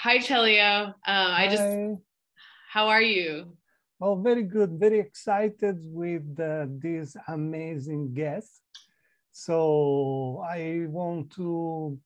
Hi, 0.00 0.18
Chelio. 0.18 0.86
Um, 0.86 0.94
I 1.06 1.48
just, 1.48 1.60
Hi. 1.60 1.96
how 2.70 2.86
are 2.86 3.02
you? 3.02 3.56
Oh, 4.00 4.14
very 4.14 4.44
good. 4.44 4.78
Very 4.78 5.00
excited 5.00 5.78
with 5.82 6.38
uh, 6.38 6.66
this 6.68 7.16
amazing 7.26 8.14
guest. 8.14 8.62
So 9.32 10.40
I 10.48 10.86
want 10.86 11.32
to 11.32 11.98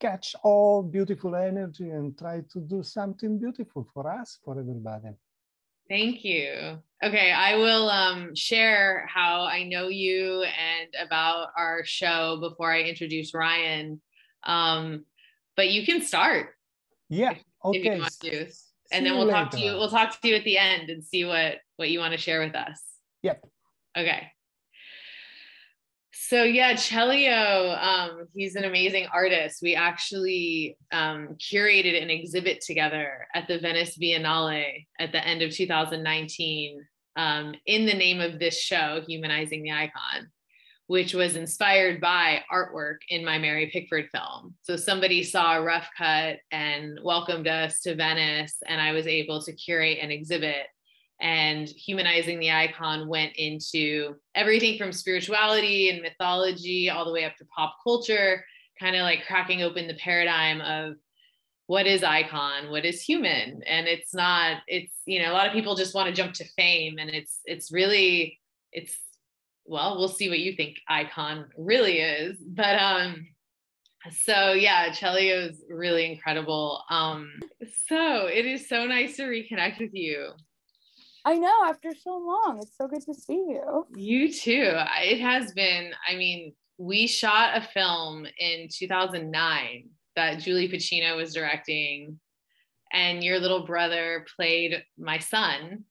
catch 0.00 0.34
all 0.42 0.82
beautiful 0.82 1.36
energy 1.36 1.90
and 1.90 2.18
try 2.18 2.42
to 2.52 2.60
do 2.60 2.82
something 2.82 3.38
beautiful 3.38 3.86
for 3.94 4.10
us, 4.10 4.40
for 4.44 4.58
everybody. 4.58 5.14
Thank 5.88 6.24
you. 6.24 6.80
Okay, 7.00 7.30
I 7.30 7.54
will 7.58 7.90
um, 7.90 8.34
share 8.34 9.06
how 9.06 9.44
I 9.44 9.62
know 9.62 9.86
you 9.86 10.42
and 10.42 10.88
about 11.00 11.50
our 11.56 11.84
show 11.84 12.38
before 12.40 12.72
I 12.72 12.80
introduce 12.82 13.34
Ryan. 13.34 14.00
Um, 14.42 15.04
but 15.56 15.70
you 15.70 15.86
can 15.86 16.02
start 16.02 16.53
Yeah. 17.14 17.30
if 17.32 17.38
you 17.84 17.90
Okay. 17.90 17.98
want 17.98 18.12
to, 18.20 18.50
See 18.50 18.64
and 18.92 19.06
then 19.06 19.16
we'll 19.16 19.28
talk 19.28 19.50
to 19.52 19.58
you. 19.60 19.72
We'll 19.72 19.90
talk 19.90 20.20
to 20.20 20.28
you 20.28 20.34
at 20.36 20.44
the 20.44 20.58
end 20.58 20.90
and 20.90 21.02
see 21.04 21.24
what 21.24 21.58
what 21.76 21.90
you 21.90 21.98
want 21.98 22.12
to 22.12 22.18
share 22.18 22.40
with 22.40 22.54
us. 22.54 22.82
Yep. 23.22 23.44
Okay. 23.96 24.28
So 26.12 26.42
yeah, 26.42 26.74
Chelio, 26.74 27.76
um, 27.82 28.26
he's 28.34 28.56
an 28.56 28.64
amazing 28.64 29.06
artist. 29.12 29.60
We 29.62 29.74
actually 29.74 30.76
um, 30.92 31.36
curated 31.38 32.00
an 32.00 32.08
exhibit 32.08 32.60
together 32.60 33.26
at 33.34 33.46
the 33.46 33.58
Venice 33.58 33.98
Biennale 33.98 34.86
at 34.98 35.12
the 35.12 35.26
end 35.26 35.42
of 35.42 35.52
2019 35.52 36.86
um, 37.16 37.54
in 37.66 37.86
the 37.86 37.94
name 37.94 38.20
of 38.20 38.38
this 38.38 38.58
show, 38.60 39.02
Humanizing 39.06 39.62
the 39.62 39.72
Icon, 39.72 40.28
which 40.86 41.14
was 41.14 41.36
inspired 41.36 42.00
by 42.00 42.42
artwork 42.52 42.98
in 43.08 43.24
my 43.24 43.38
Mary 43.38 43.70
Pickford 43.72 44.08
film. 44.12 44.54
So 44.62 44.76
somebody 44.76 45.22
saw 45.22 45.56
a 45.56 45.62
rough 45.62 45.88
cut 45.96 46.38
and 46.52 46.98
welcomed 47.02 47.48
us 47.48 47.80
to 47.82 47.94
Venice, 47.94 48.56
and 48.66 48.80
I 48.80 48.92
was 48.92 49.06
able 49.06 49.40
to 49.42 49.52
curate 49.52 49.98
an 50.00 50.10
exhibit 50.10 50.66
and 51.20 51.68
humanizing 51.68 52.38
the 52.38 52.50
icon 52.50 53.08
went 53.08 53.32
into 53.36 54.14
everything 54.34 54.76
from 54.76 54.92
spirituality 54.92 55.88
and 55.88 56.02
mythology 56.02 56.90
all 56.90 57.04
the 57.04 57.12
way 57.12 57.24
up 57.24 57.36
to 57.36 57.46
pop 57.56 57.76
culture 57.82 58.44
kind 58.80 58.96
of 58.96 59.02
like 59.02 59.24
cracking 59.26 59.62
open 59.62 59.86
the 59.86 59.94
paradigm 59.94 60.60
of 60.60 60.96
what 61.66 61.86
is 61.86 62.02
icon 62.02 62.70
what 62.70 62.84
is 62.84 63.00
human 63.00 63.62
and 63.66 63.86
it's 63.86 64.12
not 64.12 64.58
it's 64.66 64.92
you 65.06 65.22
know 65.22 65.30
a 65.30 65.34
lot 65.34 65.46
of 65.46 65.52
people 65.52 65.76
just 65.76 65.94
want 65.94 66.08
to 66.08 66.14
jump 66.14 66.32
to 66.32 66.44
fame 66.56 66.96
and 66.98 67.10
it's 67.10 67.38
it's 67.44 67.72
really 67.72 68.38
it's 68.72 68.96
well 69.66 69.98
we'll 69.98 70.08
see 70.08 70.28
what 70.28 70.38
you 70.38 70.54
think 70.54 70.76
icon 70.88 71.46
really 71.56 71.98
is 72.00 72.36
but 72.46 72.78
um 72.80 73.26
so 74.10 74.52
yeah 74.52 74.90
Chelio 74.90 75.50
is 75.50 75.62
really 75.70 76.10
incredible 76.10 76.82
um 76.90 77.30
so 77.88 78.26
it 78.26 78.44
is 78.44 78.68
so 78.68 78.84
nice 78.86 79.16
to 79.16 79.22
reconnect 79.22 79.80
with 79.80 79.94
you 79.94 80.32
I 81.26 81.38
know 81.38 81.54
after 81.64 81.90
so 81.94 82.18
long. 82.18 82.58
It's 82.60 82.76
so 82.76 82.86
good 82.86 83.00
to 83.06 83.14
see 83.14 83.32
you. 83.48 83.86
You 83.96 84.30
too. 84.30 84.74
It 85.02 85.20
has 85.20 85.52
been, 85.52 85.92
I 86.06 86.16
mean, 86.16 86.52
we 86.76 87.06
shot 87.06 87.56
a 87.56 87.62
film 87.62 88.26
in 88.38 88.68
2009 88.70 89.88
that 90.16 90.40
Julie 90.40 90.68
Pacino 90.68 91.16
was 91.16 91.32
directing, 91.32 92.20
and 92.92 93.24
your 93.24 93.40
little 93.40 93.64
brother 93.64 94.26
played 94.36 94.82
my 94.98 95.18
son. 95.18 95.84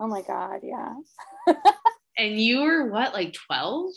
Oh 0.00 0.06
my 0.06 0.22
god, 0.22 0.60
yeah. 0.62 0.94
And 2.18 2.38
you 2.38 2.62
were 2.62 2.90
what, 2.90 3.14
like 3.14 3.32
12? 3.32 3.90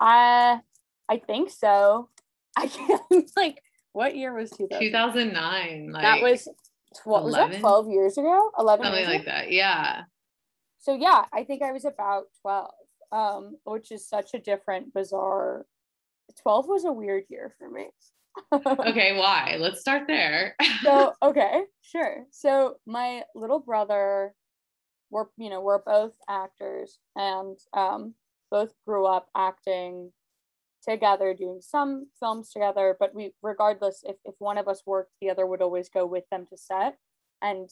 I 0.00 0.60
I 1.08 1.16
think 1.18 1.50
so. 1.50 2.08
I 2.56 2.66
can't 2.66 3.30
like 3.36 3.62
what 3.92 4.16
year 4.16 4.32
was 4.34 4.50
2000? 4.50 4.80
2009. 4.80 5.90
Like, 5.92 6.02
that 6.02 6.22
was 6.22 6.48
12 7.02 7.24
was 7.24 7.34
that 7.34 7.58
12 7.58 7.90
years 7.90 8.18
ago? 8.18 8.50
11 8.58 8.84
something 8.84 9.04
like 9.04 9.22
ago? 9.22 9.30
that. 9.30 9.52
Yeah. 9.52 10.02
So 10.78 10.94
yeah, 10.94 11.24
I 11.32 11.44
think 11.44 11.62
I 11.62 11.72
was 11.72 11.84
about 11.84 12.24
12. 12.42 12.70
Um, 13.10 13.56
which 13.64 13.90
is 13.90 14.06
such 14.06 14.34
a 14.34 14.38
different, 14.38 14.92
bizarre 14.92 15.64
12 16.42 16.66
was 16.68 16.84
a 16.84 16.92
weird 16.92 17.24
year 17.28 17.54
for 17.58 17.70
me. 17.70 17.88
Okay, 18.52 19.16
why? 19.18 19.56
Let's 19.58 19.80
start 19.80 20.06
there. 20.06 20.54
so 20.82 21.12
okay 21.22 21.62
sure 21.82 22.24
so 22.30 22.76
my 22.86 23.22
little 23.34 23.58
brother 23.58 24.32
we're 25.10 25.26
you 25.36 25.50
know 25.50 25.60
we're 25.60 25.82
both 25.82 26.12
actors 26.28 26.98
and 27.16 27.58
um 27.74 28.14
both 28.50 28.72
grew 28.86 29.06
up 29.06 29.28
acting 29.36 30.12
together 30.82 31.34
doing 31.34 31.60
some 31.60 32.06
films 32.18 32.50
together 32.50 32.96
but 32.98 33.14
we 33.14 33.32
regardless 33.42 34.02
if, 34.04 34.16
if 34.24 34.34
one 34.38 34.58
of 34.58 34.68
us 34.68 34.82
worked 34.86 35.12
the 35.20 35.30
other 35.30 35.46
would 35.46 35.62
always 35.62 35.88
go 35.88 36.06
with 36.06 36.24
them 36.30 36.46
to 36.46 36.56
set. 36.56 36.96
And 37.42 37.68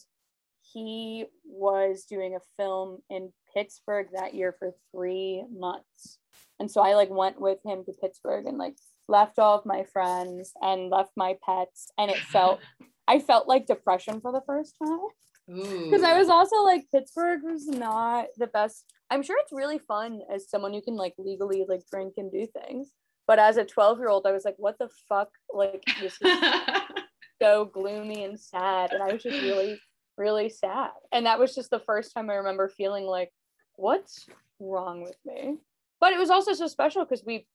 he 0.73 1.25
was 1.45 2.05
doing 2.09 2.35
a 2.35 2.61
film 2.61 2.99
in 3.09 3.31
pittsburgh 3.53 4.07
that 4.13 4.33
year 4.33 4.55
for 4.57 4.73
three 4.91 5.43
months. 5.51 6.19
And 6.59 6.69
so 6.69 6.81
i 6.81 6.95
like 6.95 7.09
went 7.09 7.39
with 7.39 7.59
him 7.65 7.83
to 7.85 7.93
pittsburgh 7.93 8.45
and 8.45 8.57
like 8.57 8.75
left 9.07 9.39
all 9.39 9.57
of 9.57 9.65
my 9.65 9.83
friends 9.83 10.53
and 10.61 10.89
left 10.89 11.11
my 11.15 11.37
pets. 11.45 11.91
And 11.97 12.11
it 12.11 12.17
felt 12.17 12.59
I 13.09 13.19
felt 13.19 13.47
like 13.47 13.67
depression 13.67 14.19
for 14.19 14.33
the 14.33 14.41
first 14.45 14.75
time 14.83 14.99
because 15.47 16.03
I 16.03 16.17
was 16.17 16.29
also 16.29 16.63
like 16.63 16.85
Pittsburgh 16.93 17.41
was 17.43 17.67
not 17.67 18.27
the 18.37 18.47
best. 18.47 18.85
I'm 19.09 19.23
sure 19.23 19.37
it's 19.39 19.53
really 19.53 19.79
fun 19.79 20.21
as 20.33 20.49
someone 20.49 20.73
who 20.73 20.81
can 20.81 20.95
like 20.95 21.13
legally 21.17 21.65
like 21.67 21.81
drink 21.91 22.13
and 22.17 22.31
do 22.31 22.47
things, 22.47 22.91
but 23.27 23.39
as 23.39 23.57
a 23.57 23.65
12 23.65 23.99
year 23.99 24.09
old, 24.09 24.25
I 24.25 24.31
was 24.31 24.45
like, 24.45 24.55
what 24.57 24.77
the 24.77 24.89
fuck? 25.07 25.29
Like 25.53 25.83
this 26.01 26.17
is 26.21 26.39
so 27.41 27.65
gloomy 27.65 28.23
and 28.23 28.39
sad, 28.39 28.91
and 28.91 29.01
I 29.01 29.13
was 29.13 29.23
just 29.23 29.41
really 29.41 29.79
really 30.17 30.49
sad. 30.49 30.91
And 31.11 31.27
that 31.27 31.39
was 31.39 31.53
just 31.53 31.69
the 31.69 31.79
first 31.79 32.13
time 32.13 32.29
I 32.29 32.35
remember 32.35 32.67
feeling 32.69 33.05
like, 33.05 33.31
what's 33.75 34.25
wrong 34.59 35.03
with 35.03 35.17
me? 35.25 35.57
But 35.99 36.11
it 36.13 36.19
was 36.19 36.31
also 36.31 36.53
so 36.53 36.67
special 36.67 37.05
because 37.05 37.23
we 37.25 37.45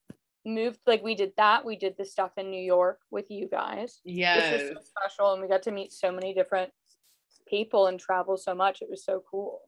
moved 0.44 0.78
like 0.86 1.02
we 1.04 1.14
did 1.14 1.32
that 1.36 1.64
we 1.64 1.76
did 1.76 1.94
the 1.96 2.04
stuff 2.04 2.32
in 2.36 2.50
new 2.50 2.60
york 2.60 2.98
with 3.12 3.26
you 3.30 3.48
guys 3.48 4.00
was 4.52 4.70
so 4.70 4.80
special 4.80 5.32
and 5.32 5.40
we 5.40 5.46
got 5.46 5.62
to 5.62 5.70
meet 5.70 5.92
so 5.92 6.10
many 6.10 6.34
different 6.34 6.68
people 7.52 7.86
and 7.86 8.00
travel 8.00 8.36
so 8.38 8.54
much 8.54 8.80
it 8.80 8.88
was 8.90 9.04
so 9.04 9.22
cool 9.30 9.60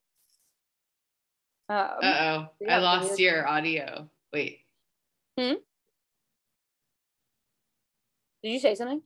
um, 1.68 1.76
Uh 1.76 1.86
oh. 2.02 2.48
yeah, 2.60 2.76
I 2.76 2.78
lost 2.80 3.18
your 3.18 3.48
audio. 3.48 4.08
Wait. 4.34 4.58
Hmm. 5.38 5.54
Did 8.42 8.50
you 8.52 8.58
say 8.58 8.74
something 8.74 9.00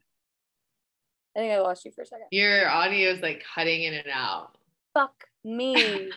i 1.36 1.40
think 1.40 1.52
i 1.52 1.60
lost 1.60 1.84
you 1.84 1.92
for 1.92 2.02
a 2.02 2.06
second 2.06 2.26
Your 2.32 2.68
audio 2.68 3.10
is 3.10 3.20
like 3.20 3.44
cutting 3.54 3.82
in 3.84 3.94
and 3.94 4.08
out. 4.12 4.56
fuck 4.94 5.14
me 5.44 5.74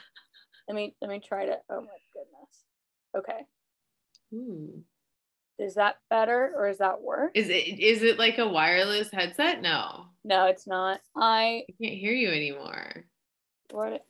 let 0.67 0.75
me 0.75 0.95
let 1.01 1.09
me 1.11 1.19
try 1.19 1.45
to 1.45 1.57
oh 1.69 1.81
my 1.81 1.99
goodness 2.13 2.65
okay 3.15 3.41
Ooh. 4.33 4.83
Is 5.61 5.75
that 5.75 5.95
better 6.09 6.51
or 6.55 6.67
is 6.67 6.79
that 6.79 7.01
worse 7.01 7.31
Is 7.35 7.49
it 7.49 7.79
is 7.79 8.01
it 8.03 8.17
like 8.17 8.37
a 8.39 8.47
wireless 8.47 9.09
headset? 9.11 9.61
No. 9.61 10.05
no 10.23 10.45
it's 10.47 10.65
not 10.67 10.99
i 11.15 11.63
I 11.69 11.73
can't 11.81 11.97
hear 11.99 12.13
you 12.13 12.29
anymore. 12.29 13.05
what 13.71 14.01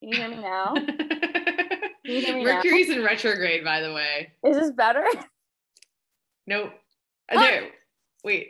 can 0.00 0.08
you 0.10 0.16
hear 0.16 0.28
me 0.28 0.36
now 0.36 0.74
you 2.04 2.20
hear 2.20 2.36
me 2.36 2.44
now? 2.44 2.54
Mercury's 2.56 2.90
in 2.90 3.02
retrograde, 3.02 3.64
by 3.64 3.80
the 3.80 3.92
way. 3.94 4.32
is 4.46 4.56
this 4.58 4.70
better 4.72 5.04
Nope. 6.46 6.72
Ah. 7.32 7.40
There. 7.40 7.70
Wait. 8.22 8.48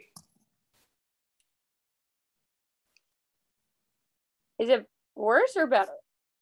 is 4.58 4.68
it 4.68 4.84
worse 5.14 5.52
or 5.56 5.66
better 5.66 5.92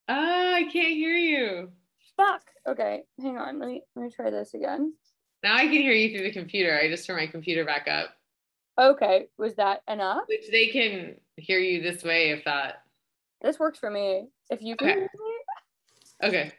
Ah, 0.09 0.55
I 0.55 0.63
can't 0.65 0.95
hear 0.95 1.15
you. 1.15 1.71
fuck 2.17 2.43
okay 2.69 3.03
hang 3.21 3.37
on 3.39 3.59
let 3.59 3.69
me 3.69 3.83
let 3.97 4.03
me 4.05 4.11
try 4.11 4.31
this 4.31 4.55
again 4.55 4.95
Now 5.43 5.57
I 5.57 5.63
can 5.63 5.73
hear 5.73 5.93
you 5.93 6.11
through 6.17 6.25
the 6.25 6.33
computer. 6.33 6.79
I 6.79 6.89
just 6.89 7.07
turned 7.07 7.19
my 7.21 7.27
computer 7.27 7.65
back 7.65 7.89
up, 7.89 8.11
okay 8.81 9.27
was 9.37 9.55
that 9.57 9.83
enough 9.87 10.23
which 10.29 10.51
they 10.51 10.69
can 10.69 11.15
hear 11.37 11.59
you 11.59 11.83
this 11.83 12.03
way 12.03 12.31
if 12.31 12.43
that. 12.47 12.83
this 13.43 13.59
works 13.59 13.79
for 13.79 13.91
me 13.91 14.29
if 14.49 14.63
you 14.63 14.77
can 14.77 14.89
Okay. 14.89 14.99
hear 14.99 15.03
me 15.03 16.27
Okay. 16.29 16.53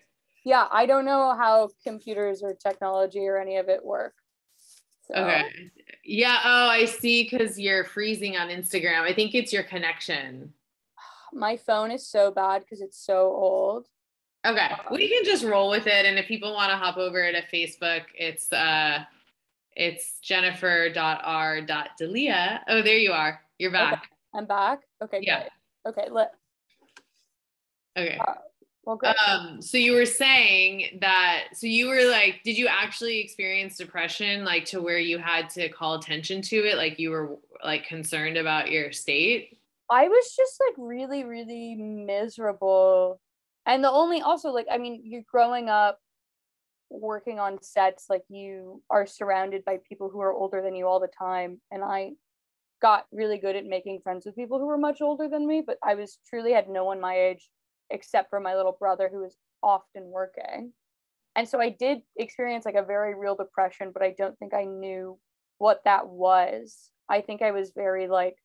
yeah 0.45 0.67
i 0.71 0.85
don't 0.85 1.05
know 1.05 1.33
how 1.35 1.69
computers 1.83 2.43
or 2.43 2.53
technology 2.53 3.25
or 3.27 3.39
any 3.39 3.57
of 3.57 3.67
it 3.67 3.83
work 3.83 4.13
so, 5.07 5.15
Okay. 5.15 5.43
Yeah. 6.05 6.37
Oh, 6.45 6.67
I 6.69 6.85
see. 6.85 7.23
Because 7.23 7.59
you're 7.59 7.83
freezing 7.83 8.37
on 8.37 8.47
Instagram. 8.47 9.01
I 9.01 9.13
think 9.13 9.35
it's 9.35 9.51
your 9.51 9.63
connection. 9.63 10.53
my 11.33 11.57
phone 11.57 11.91
is 11.91 12.07
so 12.07 12.31
bad 12.31 12.61
because 12.61 12.79
it's 12.79 12.97
so 13.05 13.25
old 13.33 13.87
Okay, 14.45 14.69
we 14.91 15.07
can 15.07 15.23
just 15.23 15.43
roll 15.43 15.69
with 15.69 15.87
it. 15.87 16.05
And 16.05 16.19
if 16.19 16.27
people 16.27 16.53
want 16.53 16.71
to 16.71 16.77
hop 16.77 16.97
over 16.97 17.31
to 17.31 17.41
Facebook, 17.53 18.01
it's 18.15 18.51
uh 18.51 19.03
it's 19.75 20.19
jennifer.r.delia. 20.19 22.63
Oh, 22.67 22.81
there 22.81 22.97
you 22.97 23.11
are. 23.11 23.39
You're 23.57 23.71
back. 23.71 24.09
i'm 24.35 24.45
back 24.45 24.81
okay 25.01 25.19
Yeah. 25.21 25.47
okay 25.87 26.07
let 26.09 26.33
Okay. 27.97 28.17
Uh, 28.19 28.33
Well, 28.85 28.97
good. 28.97 29.15
Um, 29.27 29.61
so 29.61 29.77
you 29.77 29.93
were 29.93 30.05
saying 30.05 30.97
that, 31.01 31.43
so 31.53 31.67
you 31.67 31.87
were 31.87 32.09
like, 32.09 32.41
did 32.43 32.57
you 32.57 32.67
actually 32.67 33.19
experience 33.19 33.77
depression, 33.77 34.43
like 34.43 34.65
to 34.65 34.81
where 34.81 34.97
you 34.97 35.19
had 35.19 35.49
to 35.51 35.69
call 35.69 35.93
attention 35.95 36.41
to 36.43 36.55
it? 36.57 36.75
Like 36.75 36.99
you 36.99 37.11
were 37.11 37.37
like 37.63 37.85
concerned 37.87 38.37
about 38.37 38.71
your 38.71 38.91
state? 38.91 39.57
I 39.89 40.07
was 40.07 40.35
just 40.35 40.59
like 40.67 40.75
really, 40.77 41.23
really 41.23 41.75
miserable. 41.75 43.19
And 43.65 43.83
the 43.83 43.91
only 43.91 44.21
also 44.21 44.49
like, 44.49 44.67
I 44.71 44.77
mean, 44.77 45.01
you're 45.05 45.23
growing 45.29 45.69
up 45.69 45.99
working 46.89 47.39
on 47.39 47.61
sets, 47.61 48.05
like 48.09 48.23
you 48.29 48.81
are 48.89 49.05
surrounded 49.05 49.65
by 49.65 49.79
people 49.87 50.09
who 50.09 50.21
are 50.21 50.33
older 50.33 50.61
than 50.61 50.75
you 50.75 50.87
all 50.87 50.99
the 50.99 51.07
time. 51.07 51.59
And 51.71 51.83
I 51.83 52.11
got 52.81 53.05
really 53.11 53.37
good 53.37 53.55
at 53.55 53.65
making 53.65 54.01
friends 54.03 54.25
with 54.25 54.35
people 54.35 54.59
who 54.59 54.67
were 54.67 54.77
much 54.77 55.01
older 55.01 55.29
than 55.29 55.47
me, 55.47 55.63
but 55.65 55.77
I 55.83 55.95
was 55.95 56.19
truly 56.29 56.51
had 56.51 56.69
no 56.69 56.83
one 56.83 56.99
my 56.99 57.17
age 57.17 57.49
except 57.89 58.29
for 58.29 58.39
my 58.39 58.55
little 58.55 58.75
brother 58.77 59.09
who 59.11 59.21
was 59.21 59.37
often 59.61 60.03
working. 60.05 60.73
And 61.35 61.47
so 61.47 61.59
I 61.59 61.69
did 61.69 62.01
experience 62.17 62.65
like 62.65 62.75
a 62.75 62.83
very 62.83 63.15
real 63.15 63.35
depression, 63.35 63.91
but 63.91 64.03
I 64.03 64.13
don't 64.15 64.37
think 64.37 64.53
I 64.53 64.65
knew 64.65 65.17
what 65.57 65.81
that 65.85 66.07
was. 66.07 66.91
I 67.09 67.21
think 67.21 67.41
I 67.41 67.51
was 67.51 67.71
very 67.73 68.07
like, 68.07 68.35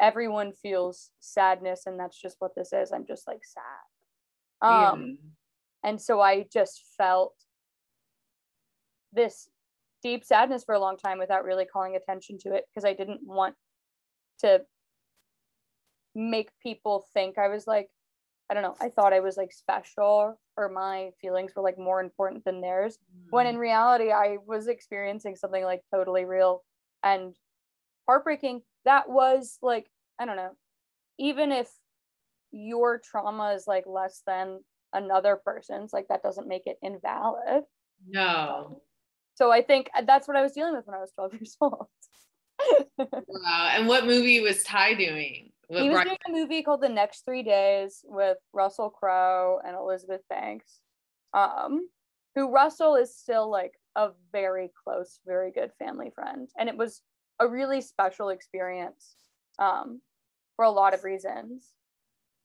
everyone 0.00 0.52
feels 0.52 1.10
sadness, 1.20 1.82
and 1.86 1.98
that's 1.98 2.20
just 2.20 2.36
what 2.38 2.54
this 2.54 2.72
is. 2.72 2.92
I'm 2.92 3.06
just 3.06 3.26
like 3.26 3.40
sad. 3.44 3.62
Um, 4.62 4.72
yeah. 4.72 5.90
and 5.90 6.00
so 6.00 6.20
I 6.20 6.46
just 6.52 6.82
felt 6.96 7.34
this 9.12 9.48
deep 10.02 10.24
sadness 10.24 10.64
for 10.64 10.74
a 10.74 10.80
long 10.80 10.96
time 10.96 11.18
without 11.18 11.44
really 11.44 11.64
calling 11.64 11.96
attention 11.96 12.38
to 12.38 12.54
it 12.54 12.64
because 12.68 12.84
I 12.84 12.92
didn't 12.92 13.20
want 13.24 13.54
to 14.40 14.62
make 16.14 16.50
people 16.62 17.06
think 17.12 17.38
I 17.38 17.48
was 17.48 17.66
like 17.66 17.88
I 18.48 18.54
don't 18.54 18.62
know, 18.62 18.76
I 18.80 18.90
thought 18.90 19.12
I 19.12 19.20
was 19.20 19.36
like 19.36 19.52
special 19.52 20.38
or 20.56 20.68
my 20.68 21.10
feelings 21.20 21.52
were 21.54 21.62
like 21.62 21.78
more 21.78 22.00
important 22.00 22.44
than 22.44 22.60
theirs. 22.60 22.96
Mm. 22.96 23.26
When 23.30 23.46
in 23.46 23.58
reality, 23.58 24.12
I 24.12 24.36
was 24.46 24.68
experiencing 24.68 25.36
something 25.36 25.64
like 25.64 25.80
totally 25.92 26.24
real 26.24 26.62
and 27.02 27.34
heartbreaking. 28.06 28.62
That 28.84 29.08
was 29.08 29.58
like, 29.62 29.88
I 30.18 30.26
don't 30.26 30.36
know, 30.36 30.52
even 31.18 31.50
if 31.50 31.68
your 32.56 32.98
trauma 32.98 33.52
is 33.54 33.66
like 33.66 33.84
less 33.86 34.22
than 34.26 34.60
another 34.92 35.36
person's, 35.36 35.92
like 35.92 36.08
that 36.08 36.22
doesn't 36.22 36.48
make 36.48 36.66
it 36.66 36.78
invalid. 36.82 37.64
No. 38.08 38.82
So 39.34 39.52
I 39.52 39.62
think 39.62 39.90
that's 40.06 40.26
what 40.26 40.36
I 40.36 40.42
was 40.42 40.52
dealing 40.52 40.74
with 40.74 40.86
when 40.86 40.96
I 40.96 41.00
was 41.00 41.12
12 41.12 41.32
years 41.40 41.56
old. 41.60 41.86
wow. 42.98 43.70
And 43.72 43.86
what 43.86 44.06
movie 44.06 44.40
was 44.40 44.62
Ty 44.62 44.94
doing? 44.94 45.50
What 45.68 45.82
he 45.82 45.90
was 45.90 46.04
doing 46.04 46.16
a 46.26 46.32
movie 46.32 46.62
called 46.62 46.80
The 46.80 46.88
Next 46.88 47.24
Three 47.24 47.42
Days 47.42 48.04
with 48.04 48.38
Russell 48.52 48.90
Crowe 48.90 49.60
and 49.64 49.76
Elizabeth 49.76 50.22
Banks. 50.30 50.80
Um, 51.34 51.88
who 52.34 52.50
Russell 52.50 52.96
is 52.96 53.16
still 53.16 53.50
like 53.50 53.72
a 53.96 54.10
very 54.30 54.70
close, 54.84 55.18
very 55.26 55.50
good 55.50 55.72
family 55.78 56.12
friend. 56.14 56.48
And 56.58 56.68
it 56.68 56.76
was 56.76 57.02
a 57.40 57.48
really 57.48 57.80
special 57.80 58.28
experience 58.28 59.16
um, 59.58 60.00
for 60.54 60.64
a 60.64 60.70
lot 60.70 60.94
of 60.94 61.02
reasons. 61.02 61.72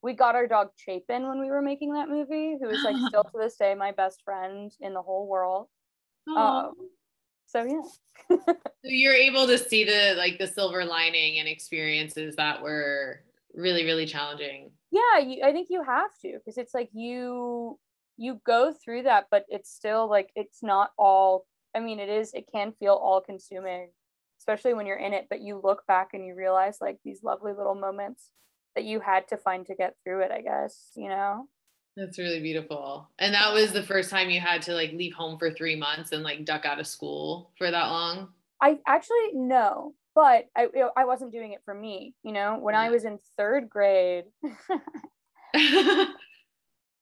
We 0.04 0.14
got 0.14 0.36
our 0.36 0.48
dog 0.48 0.70
Chapin 0.78 1.28
when 1.28 1.40
we 1.40 1.50
were 1.50 1.62
making 1.62 1.94
that 1.94 2.10
movie, 2.10 2.58
who 2.60 2.70
is 2.70 2.84
like 2.84 2.96
still 3.08 3.24
to 3.24 3.38
this 3.38 3.56
day 3.56 3.76
my 3.76 3.92
best 3.92 4.24
friend 4.24 4.72
in 4.80 4.94
the 4.94 5.02
whole 5.02 5.28
world. 5.28 5.68
Um, 6.36 6.74
so 7.46 7.64
yeah. 7.64 8.38
so 8.46 8.56
you're 8.84 9.14
able 9.14 9.48
to 9.48 9.58
see 9.58 9.84
the 9.84 10.16
like 10.18 10.40
the 10.40 10.48
silver 10.48 10.86
lining 10.86 11.40
and 11.40 11.48
experiences 11.48 12.36
that 12.38 12.62
were 12.62 13.22
really 13.54 13.84
really 13.84 14.06
challenging. 14.06 14.72
Yeah, 14.92 15.20
you, 15.20 15.44
I 15.44 15.52
think 15.52 15.68
you 15.70 15.84
have 15.84 16.12
to 16.22 16.34
because 16.34 16.58
it's 16.58 16.74
like 16.74 16.90
you 16.94 17.78
you 18.18 18.40
go 18.46 18.74
through 18.74 19.04
that, 19.04 19.28
but 19.32 19.46
it's 19.50 19.72
still 19.72 20.10
like 20.10 20.32
it's 20.36 20.62
not 20.62 20.92
all. 20.98 21.46
I 21.76 21.80
mean, 21.80 22.00
it 22.00 22.10
is. 22.10 22.34
It 22.34 22.50
can 22.52 22.74
feel 22.74 22.94
all 22.94 23.22
consuming, 23.22 23.90
especially 24.40 24.74
when 24.74 24.86
you're 24.86 24.98
in 24.98 25.14
it. 25.14 25.28
But 25.30 25.42
you 25.42 25.60
look 25.64 25.86
back 25.88 26.10
and 26.14 26.26
you 26.26 26.36
realize 26.36 26.78
like 26.82 27.00
these 27.04 27.24
lovely 27.24 27.54
little 27.54 27.76
moments 27.76 28.30
that 28.76 28.86
you 28.86 29.00
had 29.00 29.28
to 29.30 29.38
find 29.38 29.66
to 29.68 29.76
get 29.76 29.96
through 30.04 30.22
it. 30.22 30.32
I 30.32 30.42
guess 30.42 30.92
you 30.96 31.10
know. 31.10 31.48
That's 31.98 32.18
really 32.18 32.40
beautiful. 32.40 33.10
And 33.20 33.34
that 33.34 33.54
was 33.54 33.74
the 33.74 33.84
first 33.84 34.10
time 34.10 34.30
you 34.30 34.40
had 34.40 34.62
to 34.64 34.74
like 34.74 34.94
leave 34.94 35.14
home 35.14 35.38
for 35.38 35.52
three 35.52 35.76
months 35.76 36.14
and 36.14 36.24
like 36.24 36.46
duck 36.46 36.66
out 36.66 36.80
of 36.80 36.88
school 36.88 37.52
for 37.58 37.70
that 37.70 37.88
long? 37.88 38.30
I 38.62 38.80
actually 38.88 39.34
no, 39.34 39.94
but 40.16 40.46
I 40.56 40.68
I 40.96 41.06
wasn't 41.06 41.34
doing 41.34 41.52
it 41.52 41.62
for 41.66 41.74
me. 41.74 42.16
You 42.24 42.32
know, 42.32 42.58
when 42.60 42.76
I 42.76 42.90
was 42.90 43.04
in 43.04 43.20
third 43.38 43.70
grade, 43.70 44.26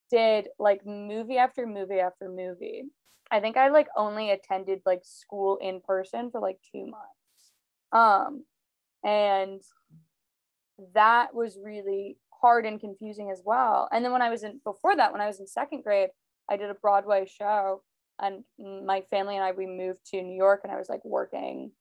did 0.09 0.47
like 0.57 0.85
movie 0.85 1.37
after 1.37 1.67
movie 1.67 1.99
after 1.99 2.29
movie. 2.29 2.85
I 3.31 3.39
think 3.39 3.57
I 3.57 3.69
like 3.69 3.87
only 3.95 4.31
attended 4.31 4.81
like 4.85 5.01
school 5.03 5.57
in 5.61 5.81
person 5.81 6.31
for 6.31 6.41
like 6.41 6.57
two 6.71 6.87
months. 6.87 7.05
Um, 7.91 8.43
and 9.03 9.61
that 10.93 11.33
was 11.33 11.57
really 11.63 12.17
hard 12.41 12.65
and 12.65 12.79
confusing 12.79 13.31
as 13.31 13.41
well. 13.43 13.89
And 13.91 14.03
then 14.03 14.11
when 14.11 14.21
I 14.21 14.29
was 14.29 14.43
in 14.43 14.59
before 14.63 14.95
that, 14.95 15.11
when 15.11 15.21
I 15.21 15.27
was 15.27 15.39
in 15.39 15.47
second 15.47 15.83
grade, 15.83 16.09
I 16.49 16.57
did 16.57 16.69
a 16.69 16.75
Broadway 16.75 17.27
show 17.27 17.83
and 18.21 18.43
my 18.59 19.01
family 19.09 19.35
and 19.35 19.43
I 19.43 19.51
we 19.51 19.65
moved 19.65 19.99
to 20.07 20.21
New 20.21 20.35
York 20.35 20.61
and 20.63 20.71
I 20.71 20.77
was 20.77 20.89
like 20.89 21.03
working 21.05 21.71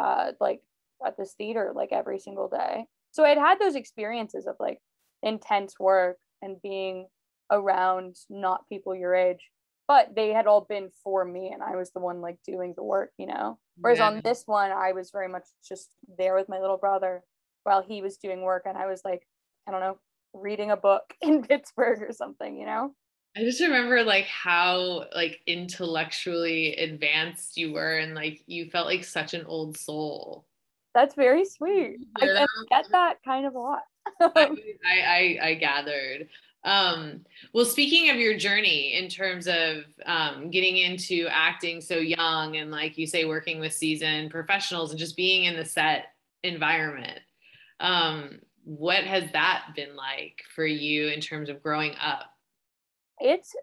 uh 0.00 0.32
like 0.40 0.60
at 1.04 1.16
this 1.16 1.34
theater 1.36 1.72
like 1.74 1.92
every 1.92 2.18
single 2.18 2.48
day. 2.48 2.86
So 3.10 3.24
I'd 3.24 3.38
had 3.38 3.58
those 3.58 3.74
experiences 3.74 4.46
of 4.46 4.56
like 4.60 4.78
intense 5.22 5.74
work 5.78 6.16
and 6.42 6.62
being 6.62 7.08
around 7.50 8.16
not 8.28 8.68
people 8.68 8.94
your 8.94 9.14
age, 9.14 9.50
but 9.88 10.14
they 10.14 10.28
had 10.30 10.46
all 10.46 10.60
been 10.68 10.90
for 11.02 11.24
me 11.24 11.50
and 11.52 11.62
I 11.62 11.76
was 11.76 11.90
the 11.90 12.00
one 12.00 12.20
like 12.20 12.38
doing 12.46 12.74
the 12.76 12.84
work, 12.84 13.10
you 13.18 13.26
know. 13.26 13.58
Whereas 13.76 13.98
yeah. 13.98 14.06
on 14.06 14.20
this 14.22 14.44
one 14.46 14.70
I 14.70 14.92
was 14.92 15.10
very 15.10 15.28
much 15.28 15.44
just 15.66 15.90
there 16.16 16.34
with 16.36 16.48
my 16.48 16.60
little 16.60 16.78
brother 16.78 17.22
while 17.64 17.82
he 17.82 18.02
was 18.02 18.16
doing 18.16 18.42
work 18.42 18.64
and 18.66 18.76
I 18.76 18.86
was 18.86 19.02
like 19.04 19.26
I 19.66 19.72
don't 19.72 19.80
know, 19.80 19.98
reading 20.34 20.70
a 20.70 20.76
book 20.76 21.14
in 21.22 21.42
Pittsburgh 21.42 22.02
or 22.02 22.12
something, 22.12 22.56
you 22.56 22.66
know? 22.66 22.94
I 23.36 23.40
just 23.42 23.60
remember 23.60 24.02
like 24.02 24.26
how 24.26 25.04
like 25.14 25.40
intellectually 25.46 26.74
advanced 26.76 27.56
you 27.56 27.72
were 27.72 27.98
and 27.98 28.14
like 28.14 28.42
you 28.46 28.68
felt 28.68 28.86
like 28.86 29.04
such 29.04 29.34
an 29.34 29.46
old 29.46 29.76
soul. 29.76 30.46
That's 30.94 31.14
very 31.14 31.44
sweet. 31.44 31.98
Yeah. 32.20 32.44
I, 32.44 32.64
get 32.68 32.86
that 32.90 33.18
kind 33.24 33.46
of 33.46 33.54
a 33.54 33.58
lot. 33.58 33.82
I, 34.20 34.56
I, 34.84 35.38
I 35.42 35.54
gathered. 35.54 36.28
Um, 36.64 37.24
well, 37.54 37.64
speaking 37.64 38.10
of 38.10 38.16
your 38.16 38.36
journey 38.36 38.94
in 38.94 39.08
terms 39.08 39.46
of 39.46 39.84
um, 40.04 40.50
getting 40.50 40.78
into 40.78 41.28
acting 41.30 41.80
so 41.80 41.96
young 41.96 42.56
and 42.56 42.72
like 42.72 42.98
you 42.98 43.06
say, 43.06 43.24
working 43.24 43.60
with 43.60 43.72
seasoned 43.72 44.32
professionals 44.32 44.90
and 44.90 44.98
just 44.98 45.16
being 45.16 45.44
in 45.44 45.56
the 45.56 45.64
set 45.64 46.06
environment, 46.42 47.20
um, 47.80 48.40
what 48.64 49.04
has 49.04 49.30
that 49.32 49.68
been 49.74 49.96
like 49.96 50.42
for 50.54 50.66
you 50.66 51.08
in 51.08 51.20
terms 51.20 51.48
of 51.48 51.62
growing 51.62 51.94
up? 52.00 52.26
It's 53.18 53.54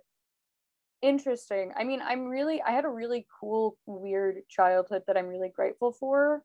interesting. 1.01 1.71
I 1.77 1.83
mean, 1.83 2.01
I'm 2.03 2.25
really, 2.25 2.61
I 2.61 2.71
had 2.71 2.85
a 2.85 2.89
really 2.89 3.25
cool, 3.39 3.77
weird 3.85 4.37
childhood 4.49 5.03
that 5.07 5.17
I'm 5.17 5.27
really 5.27 5.51
grateful 5.55 5.91
for 5.91 6.43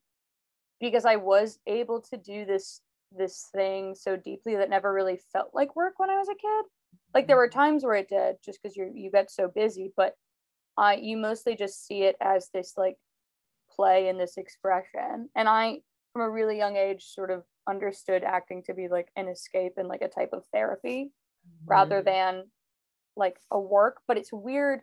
because 0.81 1.05
I 1.05 1.17
was 1.17 1.59
able 1.67 2.01
to 2.03 2.17
do 2.17 2.45
this 2.45 2.81
this 3.17 3.49
thing 3.55 3.95
so 3.95 4.17
deeply 4.17 4.57
that 4.57 4.71
never 4.71 4.91
really 4.91 5.21
felt 5.33 5.51
like 5.53 5.77
work 5.77 5.99
when 5.99 6.09
I 6.09 6.17
was 6.17 6.29
a 6.29 6.35
kid. 6.35 6.65
Like 7.15 7.27
there 7.27 7.37
were 7.37 7.49
mm-hmm. 7.49 7.59
times 7.59 7.85
where 7.85 7.95
it 7.95 8.09
did 8.09 8.37
just 8.45 8.63
because 8.63 8.77
you 8.77 8.91
you 8.95 9.11
get 9.11 9.31
so 9.31 9.49
busy, 9.49 9.93
but 9.97 10.15
I 10.77 10.97
you 10.97 11.17
mostly 11.17 11.57
just 11.57 11.87
see 11.87 12.03
it 12.03 12.17
as 12.21 12.49
this 12.53 12.75
like 12.77 12.97
play 13.71 14.09
and 14.09 14.19
this 14.19 14.37
expression. 14.37 15.29
And 15.37 15.49
I 15.49 15.79
from 16.13 16.23
a 16.23 16.31
really 16.31 16.59
young 16.59 16.77
age 16.77 17.05
sort 17.05 17.31
of 17.31 17.45
understood 17.69 18.25
acting 18.25 18.63
to 18.65 18.75
be 18.75 18.89
like 18.89 19.09
an 19.17 19.29
escape 19.29 19.75
and 19.77 19.89
like 19.89 20.03
a 20.03 20.09
type 20.09 20.31
of 20.33 20.45
therapy 20.53 21.11
mm-hmm. 21.47 21.71
rather 21.71 22.03
than 22.03 22.45
like 23.17 23.39
a 23.51 23.59
work. 23.59 24.01
But 24.07 24.19
it's 24.19 24.33
weird 24.33 24.81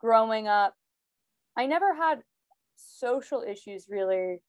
growing 0.00 0.48
up. 0.48 0.74
I 1.56 1.66
never 1.66 1.94
had 1.94 2.22
social 2.76 3.44
issues 3.46 3.86
really 3.88 4.42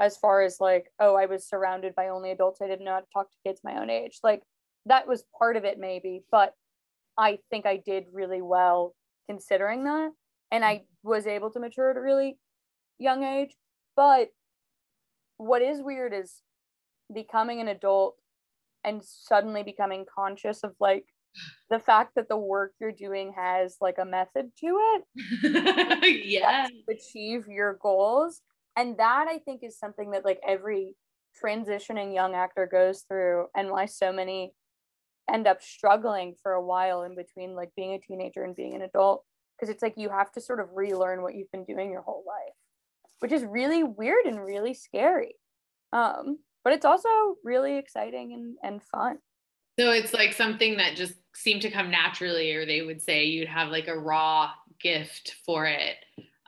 as 0.00 0.16
far 0.16 0.42
as 0.42 0.60
like 0.60 0.92
oh 1.00 1.16
i 1.16 1.26
was 1.26 1.48
surrounded 1.48 1.94
by 1.94 2.08
only 2.08 2.30
adults. 2.30 2.60
I 2.60 2.66
didn't 2.66 2.84
know 2.84 2.92
how 2.92 3.00
to 3.00 3.06
talk 3.12 3.30
to 3.30 3.36
kids 3.46 3.60
my 3.64 3.78
own 3.80 3.90
age. 3.90 4.18
Like 4.22 4.42
that 4.86 5.08
was 5.08 5.24
part 5.38 5.56
of 5.56 5.64
it 5.64 5.78
maybe. 5.78 6.22
But 6.30 6.54
i 7.16 7.38
think 7.50 7.66
i 7.66 7.76
did 7.76 8.04
really 8.12 8.42
well 8.42 8.94
considering 9.28 9.84
that. 9.84 10.10
And 10.50 10.64
i 10.64 10.82
was 11.02 11.26
able 11.26 11.50
to 11.50 11.60
mature 11.60 11.90
at 11.90 11.96
a 11.96 12.00
really 12.00 12.38
young 12.98 13.24
age. 13.24 13.56
But 13.96 14.28
what 15.38 15.62
is 15.62 15.80
weird 15.80 16.12
is 16.12 16.42
becoming 17.12 17.60
an 17.60 17.68
adult 17.68 18.16
and 18.84 19.02
suddenly 19.02 19.62
becoming 19.62 20.04
conscious 20.12 20.62
of 20.62 20.74
like 20.78 21.06
the 21.70 21.78
fact 21.78 22.14
that 22.16 22.28
the 22.28 22.36
work 22.36 22.72
you're 22.80 22.92
doing 22.92 23.32
has 23.36 23.76
like 23.80 23.96
a 23.98 24.04
method 24.04 24.50
to 24.60 24.78
it. 24.80 26.24
Yeah. 26.24 26.66
to 26.66 26.94
achieve 26.94 27.46
your 27.48 27.78
goals. 27.80 28.40
And 28.76 28.96
that 28.98 29.26
i 29.28 29.38
think 29.38 29.62
is 29.64 29.78
something 29.78 30.12
that 30.12 30.24
like 30.24 30.40
every 30.46 30.94
transitioning 31.42 32.14
young 32.14 32.34
actor 32.34 32.68
goes 32.70 33.04
through 33.08 33.46
and 33.56 33.70
why 33.70 33.86
so 33.86 34.12
many 34.12 34.52
end 35.30 35.46
up 35.46 35.62
struggling 35.62 36.34
for 36.42 36.52
a 36.52 36.64
while 36.64 37.02
in 37.02 37.14
between 37.14 37.54
like 37.54 37.70
being 37.76 37.92
a 37.94 37.98
teenager 37.98 38.44
and 38.44 38.56
being 38.56 38.74
an 38.74 38.82
adult. 38.82 39.24
Because 39.56 39.70
it's 39.70 39.82
like 39.82 39.94
you 39.96 40.08
have 40.08 40.30
to 40.32 40.40
sort 40.40 40.60
of 40.60 40.68
relearn 40.74 41.22
what 41.22 41.34
you've 41.34 41.50
been 41.50 41.64
doing 41.64 41.90
your 41.90 42.02
whole 42.02 42.24
life 42.26 42.54
which 43.20 43.32
is 43.32 43.44
really 43.44 43.82
weird 43.82 44.24
and 44.26 44.42
really 44.42 44.74
scary. 44.74 45.36
Um 45.92 46.38
but 46.64 46.72
it's 46.72 46.84
also 46.84 47.08
really 47.44 47.78
exciting 47.78 48.34
and, 48.34 48.56
and 48.62 48.82
fun. 48.82 49.18
So 49.78 49.90
it's 49.90 50.12
like 50.12 50.32
something 50.32 50.76
that 50.78 50.96
just 50.96 51.14
seemed 51.34 51.62
to 51.62 51.70
come 51.70 51.90
naturally 51.90 52.52
or 52.52 52.66
they 52.66 52.82
would 52.82 53.00
say 53.00 53.24
you'd 53.24 53.48
have 53.48 53.68
like 53.68 53.88
a 53.88 53.98
raw 53.98 54.50
gift 54.80 55.36
for 55.46 55.66
it 55.66 55.96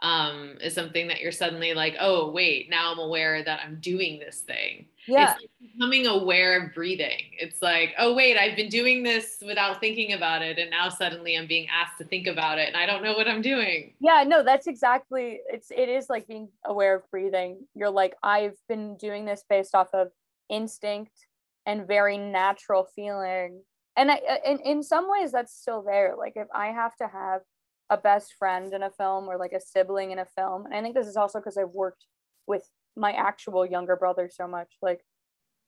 um, 0.02 0.56
is 0.62 0.74
something 0.74 1.08
that 1.08 1.20
you're 1.20 1.32
suddenly 1.32 1.74
like, 1.74 1.94
oh, 2.00 2.30
wait, 2.30 2.70
now 2.70 2.90
I'm 2.92 2.98
aware 2.98 3.44
that 3.44 3.60
I'm 3.64 3.78
doing 3.80 4.18
this 4.18 4.40
thing. 4.40 4.86
Yeah. 5.06 5.32
It's 5.32 5.42
like 5.42 5.50
becoming 5.72 6.06
aware 6.06 6.62
of 6.62 6.74
breathing. 6.74 7.24
It's 7.38 7.60
like, 7.60 7.94
oh, 7.98 8.14
wait, 8.14 8.38
I've 8.38 8.56
been 8.56 8.70
doing 8.70 9.02
this 9.02 9.42
without 9.44 9.80
thinking 9.80 10.14
about 10.14 10.40
it. 10.40 10.58
And 10.58 10.70
now 10.70 10.88
suddenly 10.88 11.36
I'm 11.36 11.46
being 11.46 11.68
asked 11.68 11.98
to 11.98 12.04
think 12.04 12.26
about 12.26 12.58
it 12.58 12.68
and 12.68 12.76
I 12.76 12.86
don't 12.86 13.02
know 13.02 13.12
what 13.12 13.28
I'm 13.28 13.42
doing. 13.42 13.92
Yeah, 14.00 14.24
no, 14.26 14.42
that's 14.42 14.66
exactly, 14.66 15.40
it's, 15.46 15.70
it 15.70 15.88
is 15.88 16.08
like 16.08 16.26
being 16.26 16.48
aware 16.64 16.96
of 16.96 17.10
breathing. 17.10 17.66
You're 17.74 17.90
like, 17.90 18.14
I've 18.22 18.56
been 18.68 18.96
doing 18.96 19.26
this 19.26 19.44
based 19.48 19.74
off 19.74 19.88
of 19.92 20.08
instinct 20.48 21.26
and 21.66 21.86
very 21.86 22.16
natural 22.16 22.88
feeling. 22.96 23.62
And 23.96 24.10
I, 24.10 24.20
in, 24.46 24.60
in 24.60 24.82
some 24.82 25.10
ways 25.10 25.32
that's 25.32 25.54
still 25.54 25.82
there. 25.82 26.14
Like 26.16 26.34
if 26.36 26.48
I 26.54 26.68
have 26.68 26.96
to 26.96 27.06
have 27.06 27.42
a 27.90 27.96
best 27.96 28.34
friend 28.38 28.72
in 28.72 28.82
a 28.82 28.90
film 28.90 29.28
or 29.28 29.36
like 29.36 29.52
a 29.52 29.60
sibling 29.60 30.12
in 30.12 30.20
a 30.20 30.24
film. 30.24 30.64
And 30.66 30.74
I 30.74 30.82
think 30.82 30.94
this 30.94 31.08
is 31.08 31.16
also 31.16 31.40
because 31.40 31.58
I've 31.58 31.70
worked 31.70 32.06
with 32.46 32.62
my 32.96 33.12
actual 33.12 33.66
younger 33.66 33.96
brother 33.96 34.30
so 34.32 34.46
much. 34.46 34.76
Like 34.80 35.00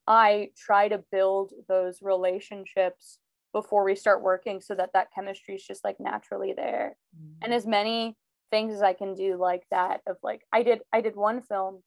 I 0.06 0.50
try 0.56 0.88
to 0.88 1.02
build 1.10 1.52
those 1.68 1.98
relationships 2.00 3.18
before 3.52 3.84
we 3.84 3.94
start 3.94 4.22
working 4.22 4.60
so 4.60 4.74
that 4.74 4.92
that 4.94 5.08
chemistry 5.14 5.56
is 5.56 5.64
just 5.64 5.84
like 5.84 5.96
naturally 6.00 6.54
there. 6.56 6.96
Mm-hmm. 7.16 7.44
And 7.44 7.54
as 7.54 7.66
many 7.66 8.16
things 8.50 8.74
as 8.74 8.82
I 8.82 8.92
can 8.92 9.14
do 9.14 9.36
like 9.36 9.64
that 9.70 10.00
of 10.06 10.16
like 10.22 10.42
I 10.52 10.62
did 10.62 10.80
I 10.92 11.00
did 11.00 11.16
one 11.16 11.42
film 11.42 11.82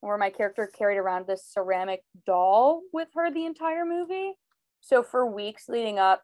where 0.00 0.18
my 0.18 0.30
character 0.30 0.66
carried 0.66 0.98
around 0.98 1.26
this 1.26 1.46
ceramic 1.46 2.02
doll 2.26 2.82
with 2.92 3.08
her 3.14 3.30
the 3.30 3.46
entire 3.46 3.84
movie. 3.84 4.32
So 4.80 5.04
for 5.04 5.24
weeks 5.24 5.68
leading 5.68 6.00
up 6.00 6.22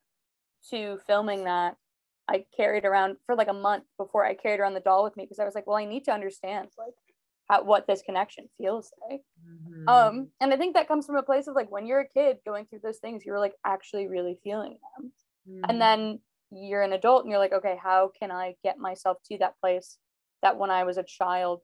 to 0.71 0.99
filming 1.07 1.45
that, 1.45 1.77
I 2.29 2.45
carried 2.57 2.85
around 2.85 3.17
for 3.27 3.35
like 3.35 3.49
a 3.49 3.55
month 3.55 3.85
before 3.97 4.25
I 4.25 4.35
carried 4.35 4.61
around 4.61 4.75
the 4.75 4.81
doll 4.81 5.03
with 5.03 5.17
me 5.17 5.25
because 5.25 5.39
I 5.39 5.45
was 5.45 5.55
like, 5.55 5.67
well, 5.67 5.77
I 5.77 5.87
need 5.87 6.05
to 6.05 6.13
understand 6.13 6.69
like 6.79 6.95
how 7.49 7.65
what 7.65 7.87
this 7.87 8.03
connection 8.03 8.49
feels 8.59 8.93
like. 9.09 9.21
Mm-hmm. 9.47 9.89
Um, 9.89 10.29
and 10.41 10.53
I 10.53 10.57
think 10.57 10.75
that 10.75 10.89
comes 10.89 11.07
from 11.07 11.17
a 11.17 11.23
place 11.23 11.47
of 11.47 11.55
like 11.55 11.71
when 11.71 11.87
you're 11.87 12.01
a 12.01 12.09
kid 12.09 12.39
going 12.47 12.67
through 12.67 12.81
those 12.83 12.99
things, 12.99 13.25
you're 13.25 13.39
like 13.39 13.55
actually 13.65 14.09
really 14.09 14.39
feeling 14.45 14.77
them. 14.97 15.13
Mm-hmm. 15.49 15.71
And 15.71 15.81
then 15.81 16.21
you're 16.51 16.83
an 16.83 16.93
adult 16.93 17.25
and 17.25 17.31
you're 17.31 17.41
like, 17.41 17.53
okay, 17.53 17.77
how 17.83 18.11
can 18.19 18.31
I 18.31 18.55
get 18.63 18.79
myself 18.79 19.19
to 19.31 19.39
that 19.39 19.55
place 19.61 19.97
that 20.43 20.59
when 20.59 20.71
I 20.71 20.85
was 20.85 20.99
a 20.99 21.03
child, 21.03 21.63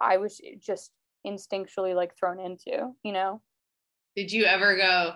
I 0.00 0.18
was 0.18 0.40
just 0.60 0.90
instinctually 1.26 1.94
like 1.94 2.16
thrown 2.18 2.38
into, 2.38 2.92
you 3.02 3.12
know? 3.12 3.40
Did 4.14 4.30
you 4.30 4.44
ever 4.44 4.76
go, 4.76 5.14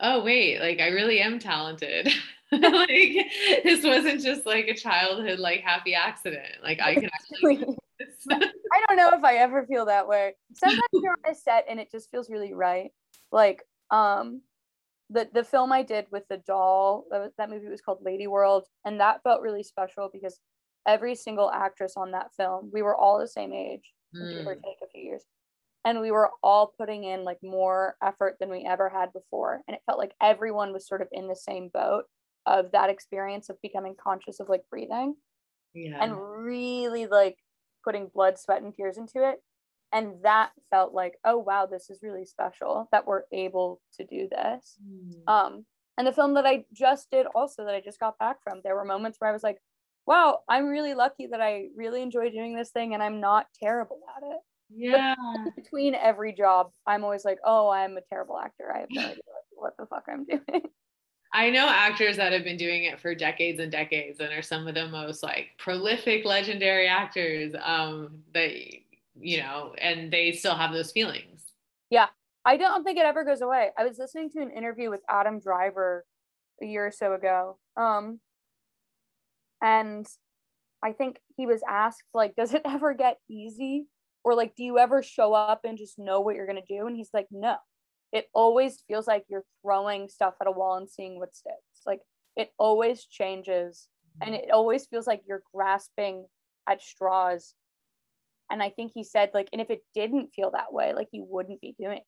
oh 0.00 0.22
wait, 0.22 0.60
like 0.60 0.80
I 0.80 0.88
really 0.88 1.20
am 1.20 1.38
talented? 1.38 2.08
like 2.60 3.16
this 3.64 3.82
wasn't 3.82 4.20
just 4.20 4.44
like 4.44 4.66
a 4.68 4.74
childhood 4.74 5.38
like 5.38 5.62
happy 5.62 5.94
accident. 5.94 6.52
Like 6.62 6.80
I 6.80 6.94
can 6.94 7.10
actually 7.14 7.64
I 8.30 8.84
don't 8.88 8.96
know 8.96 9.10
if 9.10 9.24
I 9.24 9.36
ever 9.36 9.64
feel 9.64 9.86
that 9.86 10.06
way. 10.06 10.34
Sometimes 10.54 10.82
you're 10.92 11.12
on 11.12 11.32
a 11.32 11.34
set 11.34 11.64
and 11.68 11.80
it 11.80 11.90
just 11.90 12.10
feels 12.10 12.28
really 12.28 12.52
right. 12.52 12.90
Like 13.30 13.62
um 13.90 14.42
the 15.08 15.28
the 15.32 15.44
film 15.44 15.72
I 15.72 15.82
did 15.82 16.06
with 16.12 16.24
the 16.28 16.42
doll, 16.46 17.06
that, 17.10 17.20
was, 17.20 17.30
that 17.38 17.48
movie 17.48 17.68
was 17.68 17.80
called 17.80 17.98
Lady 18.02 18.26
World, 18.26 18.64
and 18.84 19.00
that 19.00 19.22
felt 19.22 19.40
really 19.40 19.62
special 19.62 20.10
because 20.12 20.38
every 20.86 21.14
single 21.14 21.50
actress 21.50 21.94
on 21.96 22.10
that 22.10 22.34
film, 22.36 22.70
we 22.72 22.82
were 22.82 22.96
all 22.96 23.18
the 23.18 23.28
same 23.28 23.52
age, 23.52 23.92
mm. 24.14 24.44
or 24.46 24.54
take 24.54 24.78
a 24.82 24.90
few 24.92 25.02
years. 25.02 25.24
And 25.84 26.00
we 26.00 26.10
were 26.10 26.30
all 26.42 26.72
putting 26.78 27.04
in 27.04 27.24
like 27.24 27.38
more 27.42 27.96
effort 28.02 28.36
than 28.38 28.50
we 28.50 28.66
ever 28.68 28.88
had 28.88 29.12
before. 29.12 29.62
And 29.66 29.74
it 29.74 29.82
felt 29.86 29.98
like 29.98 30.12
everyone 30.22 30.72
was 30.72 30.86
sort 30.86 31.02
of 31.02 31.08
in 31.12 31.28
the 31.28 31.36
same 31.36 31.70
boat 31.74 32.04
of 32.46 32.72
that 32.72 32.90
experience 32.90 33.48
of 33.48 33.60
becoming 33.62 33.94
conscious 34.02 34.40
of 34.40 34.48
like 34.48 34.62
breathing 34.70 35.14
yeah. 35.74 35.98
and 36.00 36.16
really 36.16 37.06
like 37.06 37.36
putting 37.84 38.10
blood 38.14 38.38
sweat 38.38 38.62
and 38.62 38.74
tears 38.74 38.98
into 38.98 39.28
it. 39.28 39.42
And 39.92 40.14
that 40.22 40.52
felt 40.70 40.94
like 40.94 41.18
oh 41.24 41.38
wow 41.38 41.66
this 41.66 41.90
is 41.90 42.02
really 42.02 42.24
special 42.24 42.88
that 42.92 43.06
we're 43.06 43.24
able 43.32 43.80
to 43.98 44.04
do 44.04 44.28
this. 44.30 44.78
Mm. 44.82 45.32
um 45.32 45.66
and 45.98 46.06
the 46.06 46.12
film 46.12 46.34
that 46.34 46.46
i 46.46 46.64
just 46.72 47.10
did 47.10 47.26
also 47.34 47.64
that 47.64 47.74
i 47.74 47.80
just 47.80 48.00
got 48.00 48.18
back 48.18 48.42
from 48.42 48.60
there 48.64 48.74
were 48.74 48.84
moments 48.84 49.18
where 49.18 49.28
i 49.28 49.32
was 49.32 49.42
like 49.42 49.58
wow 50.06 50.38
i'm 50.48 50.66
really 50.66 50.94
lucky 50.94 51.26
that 51.26 51.40
i 51.40 51.66
really 51.76 52.00
enjoy 52.02 52.30
doing 52.30 52.56
this 52.56 52.70
thing 52.70 52.94
and 52.94 53.02
i'm 53.02 53.20
not 53.20 53.46
terrible 53.62 54.00
at 54.16 54.22
it. 54.26 54.38
Yeah. 54.74 55.14
between 55.56 55.94
every 55.94 56.32
job 56.32 56.70
i'm 56.86 57.04
always 57.04 57.24
like 57.24 57.38
oh 57.44 57.68
i'm 57.68 57.96
a 57.98 58.02
terrible 58.08 58.38
actor. 58.38 58.72
I 58.74 58.80
have 58.80 58.88
no 58.90 59.02
idea 59.02 59.22
what 59.52 59.74
the 59.78 59.86
fuck 59.86 60.04
i'm 60.08 60.24
doing 60.24 60.62
I 61.34 61.48
know 61.50 61.66
actors 61.68 62.18
that 62.18 62.32
have 62.32 62.44
been 62.44 62.58
doing 62.58 62.84
it 62.84 63.00
for 63.00 63.14
decades 63.14 63.58
and 63.58 63.72
decades 63.72 64.20
and 64.20 64.32
are 64.32 64.42
some 64.42 64.68
of 64.68 64.74
the 64.74 64.88
most 64.88 65.22
like 65.22 65.48
prolific, 65.58 66.26
legendary 66.26 66.86
actors 66.86 67.54
um, 67.62 68.22
that, 68.34 68.50
you 69.18 69.38
know, 69.38 69.74
and 69.78 70.12
they 70.12 70.32
still 70.32 70.54
have 70.54 70.72
those 70.72 70.92
feelings. 70.92 71.42
Yeah. 71.90 72.08
I 72.44 72.56
don't 72.56 72.84
think 72.84 72.98
it 72.98 73.06
ever 73.06 73.24
goes 73.24 73.40
away. 73.40 73.70
I 73.78 73.84
was 73.84 73.98
listening 73.98 74.28
to 74.30 74.42
an 74.42 74.50
interview 74.50 74.90
with 74.90 75.00
Adam 75.08 75.38
Driver 75.38 76.04
a 76.60 76.66
year 76.66 76.86
or 76.86 76.90
so 76.90 77.14
ago. 77.14 77.56
Um, 77.76 78.20
and 79.62 80.06
I 80.82 80.92
think 80.92 81.18
he 81.36 81.46
was 81.46 81.62
asked, 81.66 82.02
like, 82.12 82.34
does 82.34 82.52
it 82.52 82.62
ever 82.64 82.94
get 82.94 83.18
easy? 83.30 83.86
Or 84.24 84.34
like, 84.34 84.54
do 84.54 84.64
you 84.64 84.78
ever 84.78 85.02
show 85.02 85.32
up 85.32 85.60
and 85.64 85.78
just 85.78 85.98
know 85.98 86.20
what 86.20 86.34
you're 86.34 86.46
going 86.46 86.60
to 86.60 86.74
do? 86.74 86.86
And 86.86 86.96
he's 86.96 87.10
like, 87.14 87.28
no 87.30 87.56
it 88.12 88.28
always 88.34 88.82
feels 88.86 89.06
like 89.06 89.24
you're 89.28 89.44
throwing 89.62 90.08
stuff 90.08 90.34
at 90.40 90.46
a 90.46 90.52
wall 90.52 90.76
and 90.76 90.88
seeing 90.88 91.18
what 91.18 91.34
sticks. 91.34 91.56
Like 91.86 92.00
it 92.36 92.52
always 92.58 93.04
changes 93.04 93.88
and 94.20 94.34
it 94.34 94.50
always 94.52 94.86
feels 94.86 95.06
like 95.06 95.22
you're 95.26 95.42
grasping 95.54 96.26
at 96.68 96.82
straws. 96.82 97.54
And 98.50 98.62
I 98.62 98.70
think 98.70 98.92
he 98.94 99.02
said, 99.02 99.30
like, 99.32 99.48
and 99.52 99.60
if 99.60 99.70
it 99.70 99.82
didn't 99.94 100.34
feel 100.34 100.50
that 100.52 100.72
way, 100.72 100.92
like 100.92 101.08
you 101.12 101.24
wouldn't 101.28 101.60
be 101.60 101.74
doing 101.78 101.98
it. 101.98 102.04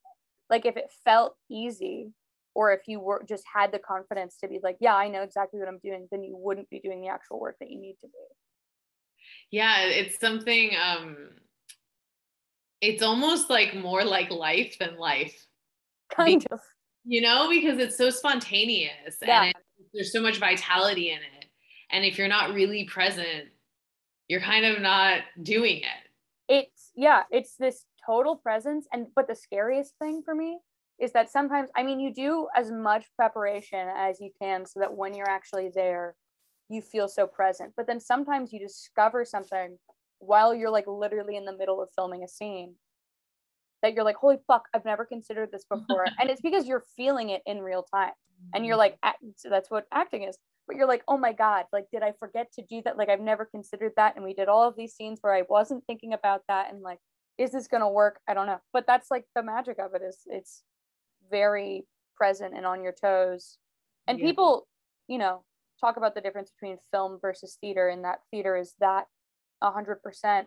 Like 0.51 0.67
if 0.67 0.77
it 0.77 0.93
felt 1.05 1.35
easy, 1.51 2.13
or 2.55 2.73
if 2.73 2.83
you 2.87 3.01
were 3.01 3.25
just 3.29 3.43
had 3.53 3.73
the 3.73 3.81
confidence 3.81 4.37
to 4.41 4.49
be 4.49 4.61
like, 4.63 4.77
yeah, 4.81 4.95
I 4.95 5.09
know 5.09 5.23
exactly 5.23 5.59
what 5.59 5.69
I'm 5.69 5.81
doing, 5.83 6.07
then 6.11 6.23
you 6.23 6.37
wouldn't 6.37 6.71
be 6.71 6.79
doing 6.79 7.01
the 7.01 7.09
actual 7.09 7.41
work 7.41 7.57
that 7.59 7.71
you 7.71 7.81
need 7.81 7.97
to 8.03 8.07
do. 8.07 8.13
Yeah, 9.51 9.87
it's 9.87 10.21
something 10.21 10.73
um 10.77 11.31
it's 12.81 13.03
almost 13.03 13.51
like 13.51 13.75
more 13.75 14.05
like 14.05 14.31
life 14.31 14.77
than 14.79 14.99
life 14.99 15.47
kind 16.17 16.47
of. 16.51 16.61
You 17.05 17.21
know 17.21 17.49
because 17.51 17.79
it's 17.79 17.97
so 17.97 18.11
spontaneous 18.11 19.17
yeah. 19.23 19.43
and 19.43 19.51
it, 19.51 19.87
there's 19.93 20.13
so 20.13 20.23
much 20.23 20.39
vitality 20.39 21.11
in 21.11 21.19
it. 21.19 21.47
And 21.91 22.05
if 22.05 22.19
you're 22.19 22.29
not 22.29 22.55
really 22.55 22.85
present 22.85 23.49
you're 24.29 24.41
kind 24.41 24.65
of 24.65 24.81
not 24.81 25.19
doing 25.43 25.79
it. 25.79 26.09
It's 26.49 26.91
yeah 26.97 27.23
it's 27.31 27.57
this 27.57 27.85
total 28.07 28.37
presence 28.37 28.87
and 28.93 29.07
but 29.15 29.29
the 29.29 29.35
scariest 29.35 29.95
thing 29.99 30.23
for 30.25 30.35
me 30.35 30.59
is 31.01 31.11
that 31.13 31.31
sometimes 31.31 31.71
i 31.75 31.83
mean 31.83 31.99
you 31.99 32.13
do 32.13 32.47
as 32.55 32.71
much 32.71 33.07
preparation 33.17 33.89
as 33.97 34.21
you 34.21 34.31
can 34.41 34.67
so 34.67 34.79
that 34.81 34.95
when 34.95 35.15
you're 35.15 35.29
actually 35.29 35.71
there 35.75 36.15
you 36.69 36.81
feel 36.81 37.09
so 37.09 37.27
present. 37.27 37.73
But 37.77 37.87
then 37.87 38.01
sometimes 38.01 38.53
you 38.53 38.59
discover 38.59 39.25
something 39.25 39.79
while 40.19 40.55
you're 40.55 40.71
like 40.71 40.87
literally 40.87 41.37
in 41.37 41.45
the 41.45 41.57
middle 41.57 41.83
of 41.83 41.91
filming 41.95 42.25
a 42.25 42.29
scene 42.29 42.75
that 43.85 43.93
you're 43.93 44.05
like, 44.05 44.17
holy 44.17 44.39
fuck, 44.47 44.65
I've 44.75 44.87
never 44.87 45.05
considered 45.05 45.51
this 45.53 45.65
before. 45.71 46.07
and 46.19 46.31
it's 46.31 46.41
because 46.41 46.67
you're 46.67 46.85
feeling 46.97 47.31
it 47.31 47.43
in 47.47 47.61
real 47.61 47.87
time. 47.95 48.13
And 48.55 48.67
you're 48.67 48.77
mm-hmm. 48.77 48.97
like, 49.05 49.17
so 49.37 49.49
that's 49.49 49.71
what 49.71 49.87
acting 49.93 50.25
is. 50.25 50.37
But 50.67 50.77
you're 50.77 50.89
like, 50.89 51.03
oh 51.07 51.19
my 51.19 51.33
God, 51.33 51.67
like, 51.73 51.85
did 51.93 52.03
I 52.03 52.13
forget 52.19 52.51
to 52.55 52.63
do 52.69 52.81
that? 52.85 52.97
Like, 52.97 53.11
I've 53.11 53.21
never 53.21 53.45
considered 53.45 53.93
that. 53.97 54.17
And 54.17 54.25
we 54.25 54.33
did 54.33 54.49
all 54.49 54.67
of 54.67 54.75
these 54.77 54.95
scenes 54.95 55.19
where 55.21 55.35
I 55.35 55.43
wasn't 55.49 55.85
thinking 55.87 56.15
about 56.15 56.41
that. 56.49 56.73
And 56.73 56.81
like, 56.81 56.99
is 57.37 57.53
this 57.53 57.69
going 57.69 57.83
to 57.83 57.89
work? 57.89 58.21
I 58.27 58.35
don't 58.35 58.47
know. 58.47 58.61
But 58.73 58.87
that's 58.87 59.11
like 59.11 59.25
the 59.37 59.43
magic 59.43 59.79
of 59.79 59.95
it 59.95 60.03
is 60.03 60.19
it's 60.27 60.63
very 61.31 61.87
present 62.17 62.55
and 62.57 62.65
on 62.65 62.83
your 62.83 62.95
toes. 62.99 63.59
And 64.07 64.19
yeah. 64.19 64.27
people, 64.27 64.67
you 65.07 65.19
know, 65.19 65.45
talk 65.81 65.99
about 65.99 66.15
the 66.15 66.23
difference 66.23 66.51
between 66.59 66.79
film 66.91 67.19
versus 67.21 67.59
theater 67.61 67.89
and 67.89 68.05
that 68.05 68.21
theater 68.31 68.57
is 68.57 68.73
that 68.81 69.05
100% 69.63 70.47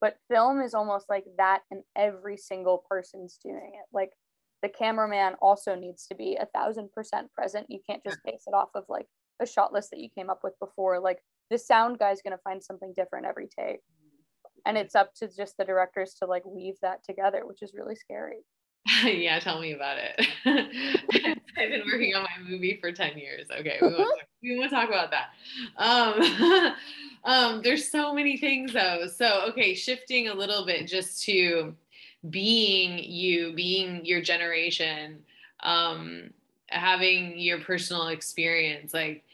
but 0.00 0.16
film 0.30 0.60
is 0.60 0.74
almost 0.74 1.06
like 1.08 1.24
that 1.36 1.60
and 1.70 1.82
every 1.96 2.36
single 2.36 2.84
person's 2.88 3.38
doing 3.42 3.72
it. 3.74 3.86
Like 3.92 4.10
the 4.62 4.68
cameraman 4.68 5.34
also 5.40 5.74
needs 5.74 6.06
to 6.06 6.14
be 6.14 6.36
a 6.36 6.46
thousand 6.54 6.90
percent 6.92 7.32
present. 7.32 7.66
You 7.68 7.80
can't 7.88 8.04
just 8.04 8.18
base 8.24 8.44
it 8.46 8.54
off 8.54 8.70
of 8.74 8.84
like 8.88 9.06
a 9.40 9.46
shot 9.46 9.72
list 9.72 9.90
that 9.90 10.00
you 10.00 10.08
came 10.14 10.30
up 10.30 10.40
with 10.42 10.58
before. 10.58 11.00
Like 11.00 11.18
the 11.50 11.58
sound 11.58 11.98
guy's 11.98 12.22
going 12.22 12.36
to 12.36 12.42
find 12.42 12.62
something 12.62 12.92
different 12.96 13.26
every 13.26 13.48
take. 13.48 13.80
And 14.66 14.76
it's 14.76 14.94
up 14.94 15.14
to 15.16 15.28
just 15.28 15.56
the 15.56 15.64
directors 15.64 16.14
to 16.18 16.26
like 16.26 16.44
weave 16.44 16.76
that 16.82 17.02
together 17.02 17.46
which 17.46 17.62
is 17.62 17.72
really 17.74 17.94
scary 17.94 18.44
yeah, 19.04 19.38
tell 19.40 19.60
me 19.60 19.72
about 19.72 19.98
it. 19.98 20.26
I've 21.56 21.70
been 21.70 21.82
working 21.86 22.14
on 22.14 22.22
my 22.22 22.48
movie 22.48 22.78
for 22.80 22.92
10 22.92 23.18
years. 23.18 23.46
Okay, 23.50 23.78
we 23.80 23.88
won't 23.88 23.98
talk, 24.18 24.28
we 24.42 24.58
won't 24.58 24.70
talk 24.70 24.88
about 24.88 25.10
that. 25.10 25.30
Um, 25.76 26.74
um, 27.24 27.62
there's 27.62 27.90
so 27.90 28.14
many 28.14 28.36
things 28.36 28.72
though. 28.72 29.06
So, 29.06 29.46
okay, 29.50 29.74
shifting 29.74 30.28
a 30.28 30.34
little 30.34 30.64
bit 30.64 30.86
just 30.86 31.22
to 31.24 31.74
being 32.28 32.98
you, 32.98 33.52
being 33.54 34.04
your 34.04 34.20
generation, 34.20 35.20
um, 35.62 36.30
having 36.68 37.38
your 37.38 37.60
personal 37.60 38.08
experience, 38.08 38.94
like 38.94 39.24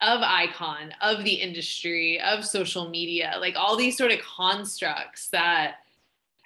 of 0.00 0.20
icon, 0.22 0.92
of 1.00 1.24
the 1.24 1.34
industry, 1.34 2.20
of 2.20 2.44
social 2.44 2.88
media, 2.88 3.36
like 3.40 3.54
all 3.56 3.76
these 3.76 3.96
sort 3.96 4.12
of 4.12 4.20
constructs 4.20 5.28
that 5.28 5.76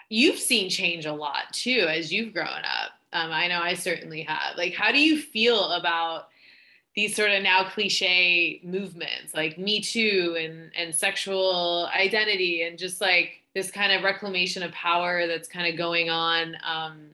you've 0.08 0.38
seen 0.38 0.70
change 0.70 1.06
a 1.06 1.12
lot 1.12 1.52
too 1.52 1.86
as 1.88 2.12
you've 2.12 2.32
grown 2.32 2.46
up. 2.46 2.92
Um, 3.12 3.30
I 3.32 3.48
know 3.48 3.60
I 3.60 3.74
certainly 3.74 4.22
have. 4.22 4.56
Like, 4.56 4.74
how 4.74 4.92
do 4.92 5.00
you 5.00 5.20
feel 5.20 5.72
about 5.72 6.28
these 6.94 7.14
sort 7.14 7.30
of 7.30 7.42
now 7.42 7.64
cliche 7.64 8.60
movements 8.64 9.34
like 9.34 9.58
Me 9.58 9.80
Too 9.80 10.36
and, 10.38 10.70
and 10.76 10.94
sexual 10.94 11.88
identity 11.94 12.62
and 12.62 12.78
just 12.78 13.00
like 13.00 13.42
this 13.54 13.70
kind 13.70 13.92
of 13.92 14.02
reclamation 14.02 14.62
of 14.62 14.72
power 14.72 15.26
that's 15.26 15.48
kind 15.48 15.66
of 15.72 15.78
going 15.78 16.10
on 16.10 16.56
um, 16.64 17.08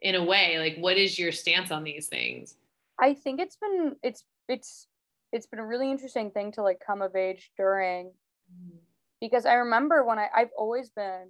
in 0.00 0.14
a 0.14 0.24
way? 0.24 0.58
Like, 0.58 0.76
what 0.78 0.96
is 0.96 1.18
your 1.18 1.32
stance 1.32 1.70
on 1.70 1.84
these 1.84 2.06
things? 2.06 2.54
I 2.98 3.14
think 3.14 3.40
it's 3.40 3.56
been 3.56 3.96
it's 4.02 4.24
it's 4.48 4.86
it's 5.32 5.46
been 5.46 5.58
a 5.58 5.66
really 5.66 5.90
interesting 5.90 6.30
thing 6.30 6.52
to 6.52 6.62
like 6.62 6.80
come 6.84 7.02
of 7.02 7.14
age 7.14 7.50
during 7.56 8.06
mm-hmm. 8.06 8.78
because 9.20 9.44
I 9.44 9.54
remember 9.54 10.04
when 10.04 10.18
I 10.18 10.28
I've 10.34 10.50
always 10.56 10.88
been 10.90 11.28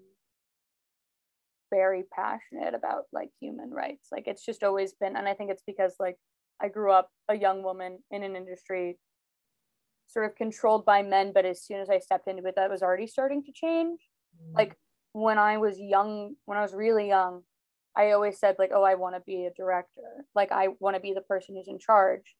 very 1.71 2.05
passionate 2.15 2.75
about 2.75 3.05
like 3.13 3.31
human 3.41 3.71
rights. 3.71 4.09
Like 4.13 4.27
it's 4.27 4.45
just 4.45 4.63
always 4.63 4.93
been, 4.95 5.17
and 5.17 5.29
I 5.29 5.35
think 5.35 5.51
it's 5.51 5.63
because 5.67 5.95
like 5.99 6.17
I 6.61 6.69
grew 6.69 6.93
up 6.93 7.11
a 7.29 7.37
young 7.37 7.63
woman 7.63 7.99
in 8.11 8.23
an 8.23 8.37
industry 8.37 8.99
sort 10.09 10.27
of 10.27 10.37
controlled 10.37 10.85
by 10.85 11.03
men, 11.03 11.33
but 11.35 11.45
as 11.45 11.63
soon 11.63 11.81
as 11.81 11.91
I 11.91 11.99
stepped 11.99 12.29
into 12.29 12.47
it, 12.47 12.55
that 12.57 12.71
was 12.71 12.83
already 12.83 13.07
starting 13.07 13.43
to 13.45 13.53
change. 13.53 14.01
Mm-hmm. 14.41 14.57
Like 14.57 14.77
when 15.13 15.39
I 15.39 15.59
was 15.59 15.79
young, 15.79 16.35
when 16.45 16.59
I 16.59 16.63
was 16.63 16.75
really 16.75 17.09
young, 17.09 17.43
I 17.97 18.13
always 18.13 18.39
said 18.39 18.57
like, 18.59 18.71
oh, 18.75 18.83
I 18.83 18.95
want 18.95 19.15
to 19.15 19.23
be 19.27 19.47
a 19.47 19.55
director. 19.57 20.25
Like 20.35 20.53
I 20.53 20.69
want 20.81 20.97
to 20.97 21.01
be 21.01 21.15
the 21.15 21.23
person 21.23 21.57
who's 21.57 21.69
in 21.69 21.79
charge. 21.79 22.37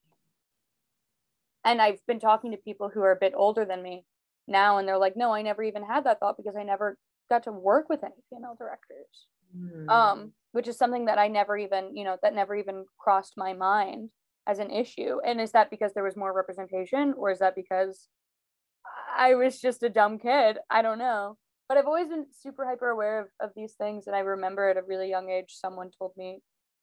And 1.65 1.81
I've 1.81 1.99
been 2.07 2.19
talking 2.19 2.51
to 2.51 2.57
people 2.57 2.89
who 2.93 3.01
are 3.01 3.11
a 3.11 3.19
bit 3.19 3.33
older 3.35 3.65
than 3.65 3.83
me 3.83 4.05
now, 4.47 4.77
and 4.77 4.87
they're 4.87 4.97
like, 4.97 5.17
no, 5.17 5.33
I 5.33 5.41
never 5.41 5.63
even 5.63 5.83
had 5.83 6.05
that 6.05 6.19
thought 6.19 6.37
because 6.37 6.55
I 6.55 6.63
never 6.63 6.97
got 7.29 7.43
to 7.43 7.51
work 7.51 7.89
with 7.89 8.03
any 8.03 8.23
female 8.29 8.55
directors. 8.57 9.27
Mm. 9.55 9.89
um 9.89 10.33
which 10.51 10.67
is 10.67 10.77
something 10.77 11.05
that 11.05 11.17
i 11.17 11.29
never 11.29 11.57
even 11.57 11.95
you 11.95 12.03
know 12.03 12.17
that 12.21 12.35
never 12.35 12.53
even 12.53 12.83
crossed 12.97 13.35
my 13.37 13.53
mind 13.53 14.09
as 14.45 14.59
an 14.59 14.71
issue. 14.71 15.19
And 15.25 15.41
is 15.41 15.51
that 15.51 15.69
because 15.69 15.93
there 15.93 16.03
was 16.05 16.15
more 16.15 16.33
representation 16.33 17.13
or 17.17 17.31
is 17.31 17.39
that 17.39 17.55
because 17.55 18.07
i 19.17 19.35
was 19.35 19.59
just 19.59 19.83
a 19.83 19.89
dumb 19.89 20.19
kid? 20.19 20.57
I 20.69 20.81
don't 20.81 20.99
know. 20.99 21.37
But 21.69 21.77
i've 21.77 21.85
always 21.85 22.07
been 22.07 22.25
super 22.31 22.65
hyper 22.65 22.89
aware 22.89 23.21
of, 23.21 23.27
of 23.41 23.51
these 23.55 23.73
things 23.73 24.07
and 24.07 24.15
i 24.15 24.19
remember 24.19 24.69
at 24.69 24.77
a 24.77 24.83
really 24.83 25.09
young 25.09 25.29
age 25.29 25.49
someone 25.49 25.91
told 25.97 26.11
me 26.17 26.39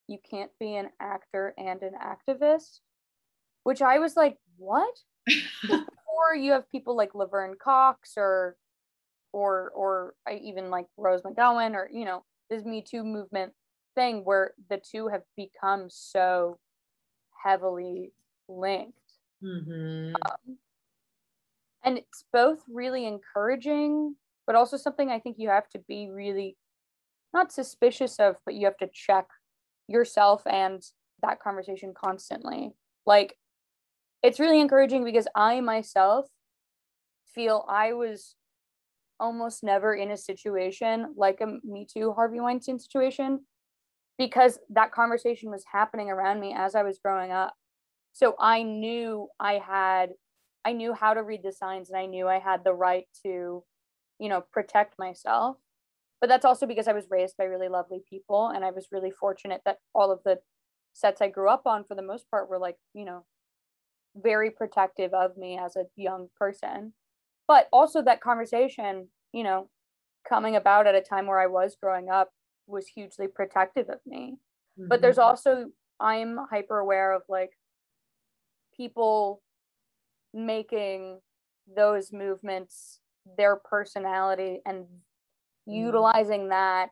you 0.08 0.18
can't 0.30 0.50
be 0.60 0.76
an 0.76 0.90
actor 1.00 1.54
and 1.56 1.82
an 1.82 1.94
activist 2.02 2.80
which 3.62 3.80
i 3.82 3.98
was 3.98 4.16
like 4.16 4.38
what? 4.56 4.94
Or 6.16 6.36
you 6.36 6.52
have 6.52 6.70
people 6.70 6.96
like 6.96 7.14
laverne 7.14 7.56
cox 7.60 8.12
or 8.16 8.56
or 9.34 9.72
or 9.74 10.14
I 10.28 10.34
even 10.34 10.70
like 10.70 10.86
Rose 10.96 11.22
McGowan 11.22 11.74
or 11.74 11.90
you 11.92 12.04
know 12.04 12.24
this 12.48 12.64
Me 12.64 12.82
Too 12.82 13.02
movement 13.02 13.52
thing 13.96 14.24
where 14.24 14.52
the 14.70 14.78
two 14.78 15.08
have 15.08 15.22
become 15.36 15.88
so 15.90 16.58
heavily 17.42 18.12
linked. 18.48 18.96
Mm-hmm. 19.42 20.14
Um, 20.14 20.58
and 21.82 21.98
it's 21.98 22.24
both 22.32 22.60
really 22.72 23.06
encouraging, 23.06 24.14
but 24.46 24.54
also 24.54 24.76
something 24.76 25.10
I 25.10 25.18
think 25.18 25.36
you 25.38 25.48
have 25.48 25.68
to 25.70 25.80
be 25.80 26.08
really 26.10 26.56
not 27.32 27.52
suspicious 27.52 28.16
of, 28.20 28.36
but 28.44 28.54
you 28.54 28.66
have 28.66 28.76
to 28.78 28.88
check 28.92 29.26
yourself 29.88 30.42
and 30.46 30.82
that 31.22 31.40
conversation 31.40 31.92
constantly. 31.92 32.72
Like, 33.04 33.36
it's 34.22 34.40
really 34.40 34.60
encouraging 34.60 35.04
because 35.04 35.26
I 35.34 35.60
myself 35.60 36.26
feel 37.34 37.66
I 37.68 37.92
was 37.92 38.36
almost 39.24 39.64
never 39.64 39.94
in 39.94 40.10
a 40.10 40.16
situation 40.18 41.14
like 41.16 41.40
a 41.40 41.46
Me 41.64 41.86
Too 41.90 42.12
Harvey 42.12 42.40
Weinstein 42.40 42.78
situation 42.78 43.40
because 44.18 44.58
that 44.68 44.92
conversation 44.92 45.50
was 45.50 45.64
happening 45.72 46.10
around 46.10 46.40
me 46.40 46.54
as 46.56 46.74
I 46.74 46.82
was 46.82 47.00
growing 47.02 47.32
up. 47.32 47.54
So 48.12 48.36
I 48.38 48.62
knew 48.62 49.28
I 49.40 49.54
had, 49.54 50.10
I 50.66 50.74
knew 50.74 50.92
how 50.92 51.14
to 51.14 51.22
read 51.22 51.40
the 51.42 51.52
signs 51.52 51.88
and 51.88 51.98
I 51.98 52.04
knew 52.04 52.28
I 52.28 52.38
had 52.38 52.64
the 52.64 52.74
right 52.74 53.06
to, 53.24 53.64
you 54.18 54.28
know, 54.28 54.44
protect 54.52 54.98
myself. 54.98 55.56
But 56.20 56.28
that's 56.28 56.44
also 56.44 56.66
because 56.66 56.86
I 56.86 56.92
was 56.92 57.06
raised 57.10 57.38
by 57.38 57.44
really 57.44 57.68
lovely 57.68 58.02
people 58.08 58.48
and 58.54 58.62
I 58.62 58.72
was 58.72 58.88
really 58.92 59.10
fortunate 59.10 59.62
that 59.64 59.78
all 59.94 60.12
of 60.12 60.20
the 60.24 60.38
sets 60.92 61.22
I 61.22 61.28
grew 61.28 61.48
up 61.48 61.66
on 61.66 61.84
for 61.84 61.94
the 61.94 62.02
most 62.02 62.30
part 62.30 62.50
were 62.50 62.58
like, 62.58 62.76
you 62.92 63.06
know, 63.06 63.24
very 64.14 64.50
protective 64.50 65.14
of 65.14 65.38
me 65.38 65.58
as 65.58 65.76
a 65.76 65.86
young 65.96 66.28
person 66.38 66.92
but 67.46 67.68
also 67.72 68.02
that 68.02 68.20
conversation 68.20 69.08
you 69.34 69.42
know 69.42 69.68
coming 70.26 70.56
about 70.56 70.86
at 70.86 70.94
a 70.94 71.00
time 71.00 71.26
where 71.26 71.40
i 71.40 71.46
was 71.46 71.76
growing 71.80 72.08
up 72.08 72.30
was 72.66 72.86
hugely 72.86 73.26
protective 73.26 73.88
of 73.90 73.98
me 74.06 74.36
mm-hmm. 74.78 74.88
but 74.88 75.02
there's 75.02 75.16
mm-hmm. 75.16 75.28
also 75.28 75.66
i'm 76.00 76.38
hyper 76.50 76.78
aware 76.78 77.12
of 77.12 77.22
like 77.28 77.50
people 78.76 79.42
making 80.32 81.18
those 81.76 82.12
movements 82.12 83.00
their 83.36 83.56
personality 83.56 84.60
and 84.64 84.84
mm-hmm. 84.84 85.72
utilizing 85.72 86.48
that 86.48 86.90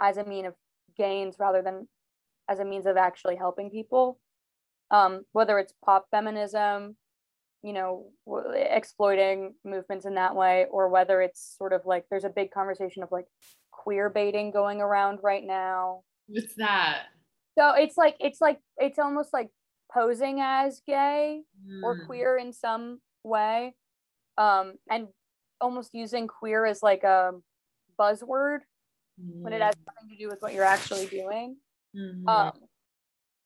as 0.00 0.16
a 0.16 0.24
mean 0.24 0.46
of 0.46 0.54
gains 0.96 1.36
rather 1.38 1.62
than 1.62 1.86
as 2.48 2.58
a 2.58 2.64
means 2.64 2.86
of 2.86 2.96
actually 2.96 3.36
helping 3.36 3.70
people 3.70 4.18
um, 4.90 5.24
whether 5.32 5.58
it's 5.58 5.74
pop 5.84 6.06
feminism 6.10 6.96
you 7.66 7.72
know 7.72 8.06
exploiting 8.54 9.52
movements 9.64 10.06
in 10.06 10.14
that 10.14 10.36
way 10.36 10.66
or 10.70 10.88
whether 10.88 11.20
it's 11.20 11.56
sort 11.58 11.72
of 11.72 11.80
like 11.84 12.04
there's 12.08 12.22
a 12.22 12.28
big 12.28 12.52
conversation 12.52 13.02
of 13.02 13.10
like 13.10 13.26
queer 13.72 14.08
baiting 14.08 14.52
going 14.52 14.80
around 14.80 15.18
right 15.20 15.42
now 15.44 16.02
what's 16.28 16.54
that 16.54 17.02
so 17.58 17.72
it's 17.72 17.96
like 17.96 18.14
it's 18.20 18.40
like 18.40 18.60
it's 18.78 19.00
almost 19.00 19.32
like 19.32 19.50
posing 19.92 20.40
as 20.40 20.80
gay 20.86 21.42
mm. 21.68 21.82
or 21.82 21.96
hmm. 21.96 22.06
queer 22.06 22.38
in 22.38 22.52
some 22.52 23.00
way 23.24 23.74
um 24.38 24.74
and 24.88 25.08
almost 25.60 25.90
using 25.92 26.28
queer 26.28 26.64
as 26.66 26.84
like 26.84 27.02
a 27.02 27.32
buzzword 27.98 28.58
mm. 29.20 29.42
when 29.42 29.52
it 29.52 29.60
has 29.60 29.74
hmm. 29.74 29.82
nothing 29.88 30.08
to 30.10 30.16
do 30.16 30.28
with 30.28 30.40
what 30.40 30.54
you're 30.54 30.62
actually 30.62 31.06
doing 31.06 31.56
mm-hmm. 31.96 32.28
um 32.28 32.52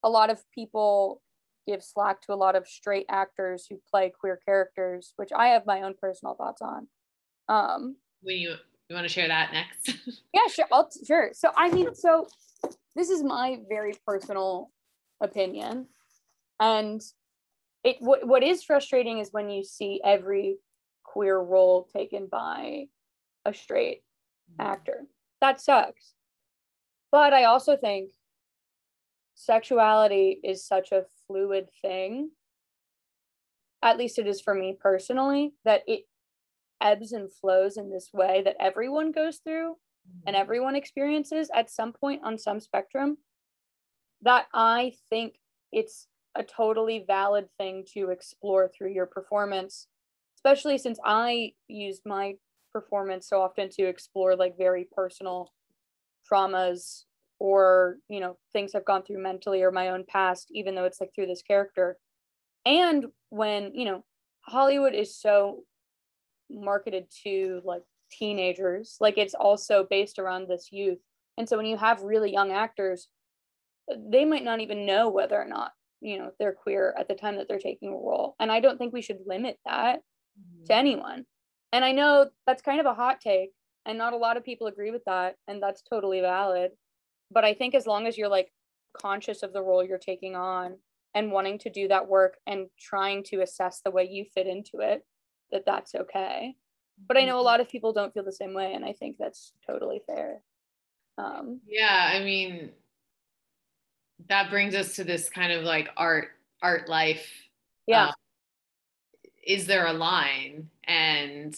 a 0.03 0.09
lot 0.09 0.29
of 0.29 0.39
people 0.53 1.23
give 1.67 1.83
slack 1.83 2.21
to 2.21 2.33
a 2.33 2.35
lot 2.35 2.55
of 2.55 2.67
straight 2.67 3.05
actors 3.09 3.65
who 3.69 3.79
play 3.89 4.11
queer 4.17 4.39
characters, 4.45 5.13
which 5.15 5.31
I 5.35 5.49
have 5.49 5.65
my 5.65 5.81
own 5.81 5.95
personal 5.99 6.35
thoughts 6.35 6.61
on. 6.61 6.87
Um, 7.47 7.95
when 8.21 8.37
you 8.37 8.55
you 8.89 8.95
want 8.95 9.07
to 9.07 9.13
share 9.13 9.27
that 9.27 9.53
next? 9.53 9.97
yeah, 10.33 10.47
sure. 10.51 10.65
I'll, 10.71 10.89
sure. 11.05 11.31
So 11.33 11.51
I 11.55 11.69
mean, 11.69 11.95
so 11.95 12.27
this 12.95 13.09
is 13.09 13.23
my 13.23 13.59
very 13.69 13.93
personal 14.05 14.69
opinion, 15.21 15.87
and 16.59 17.01
it 17.83 17.97
what 17.99 18.27
what 18.27 18.43
is 18.43 18.63
frustrating 18.63 19.19
is 19.19 19.29
when 19.31 19.49
you 19.49 19.63
see 19.63 20.01
every 20.03 20.57
queer 21.03 21.37
role 21.39 21.87
taken 21.93 22.27
by 22.27 22.85
a 23.45 23.53
straight 23.53 24.03
actor. 24.59 25.05
That 25.41 25.59
sucks. 25.59 26.13
But 27.11 27.33
I 27.33 27.45
also 27.45 27.75
think 27.75 28.11
sexuality 29.35 30.39
is 30.43 30.65
such 30.65 30.91
a 30.91 31.03
fluid 31.31 31.67
thing 31.81 32.29
at 33.83 33.97
least 33.97 34.19
it 34.19 34.27
is 34.27 34.41
for 34.41 34.53
me 34.53 34.75
personally 34.79 35.53
that 35.63 35.81
it 35.87 36.01
ebbs 36.81 37.11
and 37.11 37.31
flows 37.31 37.77
in 37.77 37.89
this 37.89 38.09
way 38.13 38.41
that 38.43 38.55
everyone 38.59 39.11
goes 39.11 39.37
through 39.37 39.75
and 40.25 40.35
mm-hmm. 40.35 40.41
everyone 40.41 40.75
experiences 40.75 41.49
at 41.55 41.69
some 41.69 41.93
point 41.93 42.21
on 42.23 42.37
some 42.37 42.59
spectrum 42.59 43.17
that 44.21 44.45
i 44.53 44.91
think 45.09 45.35
it's 45.71 46.07
a 46.35 46.43
totally 46.43 47.03
valid 47.05 47.47
thing 47.57 47.85
to 47.93 48.09
explore 48.09 48.67
through 48.67 48.91
your 48.91 49.05
performance 49.05 49.87
especially 50.35 50.77
since 50.77 50.99
i 51.05 51.51
use 51.67 52.01
my 52.05 52.33
performance 52.73 53.27
so 53.27 53.41
often 53.41 53.69
to 53.69 53.83
explore 53.83 54.35
like 54.35 54.57
very 54.57 54.87
personal 54.95 55.51
traumas 56.29 57.03
or 57.41 57.97
you 58.07 58.19
know 58.19 58.37
things 58.53 58.75
i've 58.75 58.85
gone 58.91 59.03
through 59.03 59.21
mentally 59.21 59.61
or 59.63 59.71
my 59.71 59.89
own 59.89 60.03
past 60.07 60.47
even 60.51 60.75
though 60.75 60.85
it's 60.85 61.01
like 61.01 61.09
through 61.13 61.25
this 61.27 61.41
character 61.41 61.97
and 62.65 63.05
when 63.29 63.71
you 63.73 63.85
know 63.85 64.03
hollywood 64.41 64.93
is 64.93 65.15
so 65.15 65.63
marketed 66.49 67.05
to 67.23 67.61
like 67.63 67.83
teenagers 68.11 68.97
like 68.99 69.17
it's 69.17 69.33
also 69.33 69.85
based 69.89 70.19
around 70.19 70.47
this 70.47 70.67
youth 70.71 70.99
And 71.37 71.47
so 71.47 71.57
when 71.57 71.65
you 71.65 71.77
have 71.77 72.03
really 72.03 72.31
young 72.31 72.51
actors, 72.51 73.07
they 74.13 74.25
might 74.25 74.43
not 74.43 74.59
even 74.59 74.85
know 74.85 75.09
whether 75.09 75.35
or 75.35 75.47
not, 75.47 75.71
you 76.01 76.17
know, 76.19 76.31
they're 76.37 76.53
queer 76.53 76.93
at 76.99 77.07
the 77.07 77.15
time 77.15 77.37
that 77.37 77.47
they're 77.47 77.57
taking 77.59 77.89
a 77.89 77.93
role. 77.93 78.35
And 78.39 78.51
I 78.51 78.59
don't 78.59 78.77
think 78.77 78.93
we 78.93 79.01
should 79.01 79.19
limit 79.25 79.57
that 79.65 79.99
mm-hmm. 80.39 80.65
to 80.65 80.75
anyone. 80.75 81.25
And 81.71 81.85
I 81.85 81.93
know 81.93 82.29
that's 82.45 82.61
kind 82.61 82.79
of 82.79 82.85
a 82.85 82.93
hot 82.93 83.21
take, 83.21 83.51
and 83.85 83.97
not 83.97 84.13
a 84.13 84.17
lot 84.17 84.37
of 84.37 84.43
people 84.43 84.67
agree 84.67 84.91
with 84.91 85.05
that, 85.05 85.35
and 85.47 85.63
that's 85.63 85.81
totally 85.81 86.21
valid. 86.21 86.71
But 87.31 87.45
I 87.45 87.53
think 87.53 87.75
as 87.75 87.87
long 87.87 88.07
as 88.07 88.17
you're 88.17 88.29
like 88.29 88.51
conscious 88.93 89.43
of 89.43 89.53
the 89.53 89.61
role 89.61 89.83
you're 89.83 89.97
taking 89.97 90.35
on 90.35 90.75
and 91.15 91.31
wanting 91.31 91.59
to 91.59 91.69
do 91.69 91.87
that 91.87 92.07
work 92.07 92.37
and 92.45 92.67
trying 92.79 93.23
to 93.25 93.41
assess 93.41 93.81
the 93.83 93.91
way 93.91 94.07
you 94.09 94.25
fit 94.33 94.47
into 94.47 94.79
it, 94.79 95.05
that 95.51 95.65
that's 95.65 95.95
okay. 95.95 96.55
But 97.07 97.17
I 97.17 97.25
know 97.25 97.35
a 97.35 97.39
mm-hmm. 97.39 97.45
lot 97.45 97.59
of 97.61 97.69
people 97.69 97.93
don't 97.93 98.13
feel 98.13 98.23
the 98.23 98.31
same 98.31 98.53
way, 98.53 98.73
and 98.73 98.85
I 98.85 98.93
think 98.93 99.17
that's 99.17 99.53
totally 99.65 100.01
fair. 100.05 100.41
Um, 101.17 101.61
yeah, 101.67 102.11
I 102.13 102.23
mean, 102.23 102.69
that 104.29 104.49
brings 104.49 104.75
us 104.75 104.95
to 104.95 105.03
this 105.03 105.29
kind 105.29 105.51
of 105.51 105.63
like 105.63 105.89
art, 105.97 106.29
art 106.61 106.87
life. 106.87 107.27
Yeah. 107.87 108.07
Um, 108.07 108.13
is 109.45 109.65
there 109.65 109.87
a 109.87 109.93
line? 109.93 110.69
And 110.83 111.57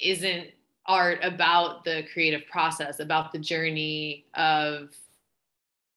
isn't 0.00 0.48
art 0.90 1.20
about 1.22 1.84
the 1.84 2.02
creative 2.12 2.46
process, 2.48 2.98
about 2.98 3.30
the 3.30 3.38
journey 3.38 4.26
of 4.34 4.90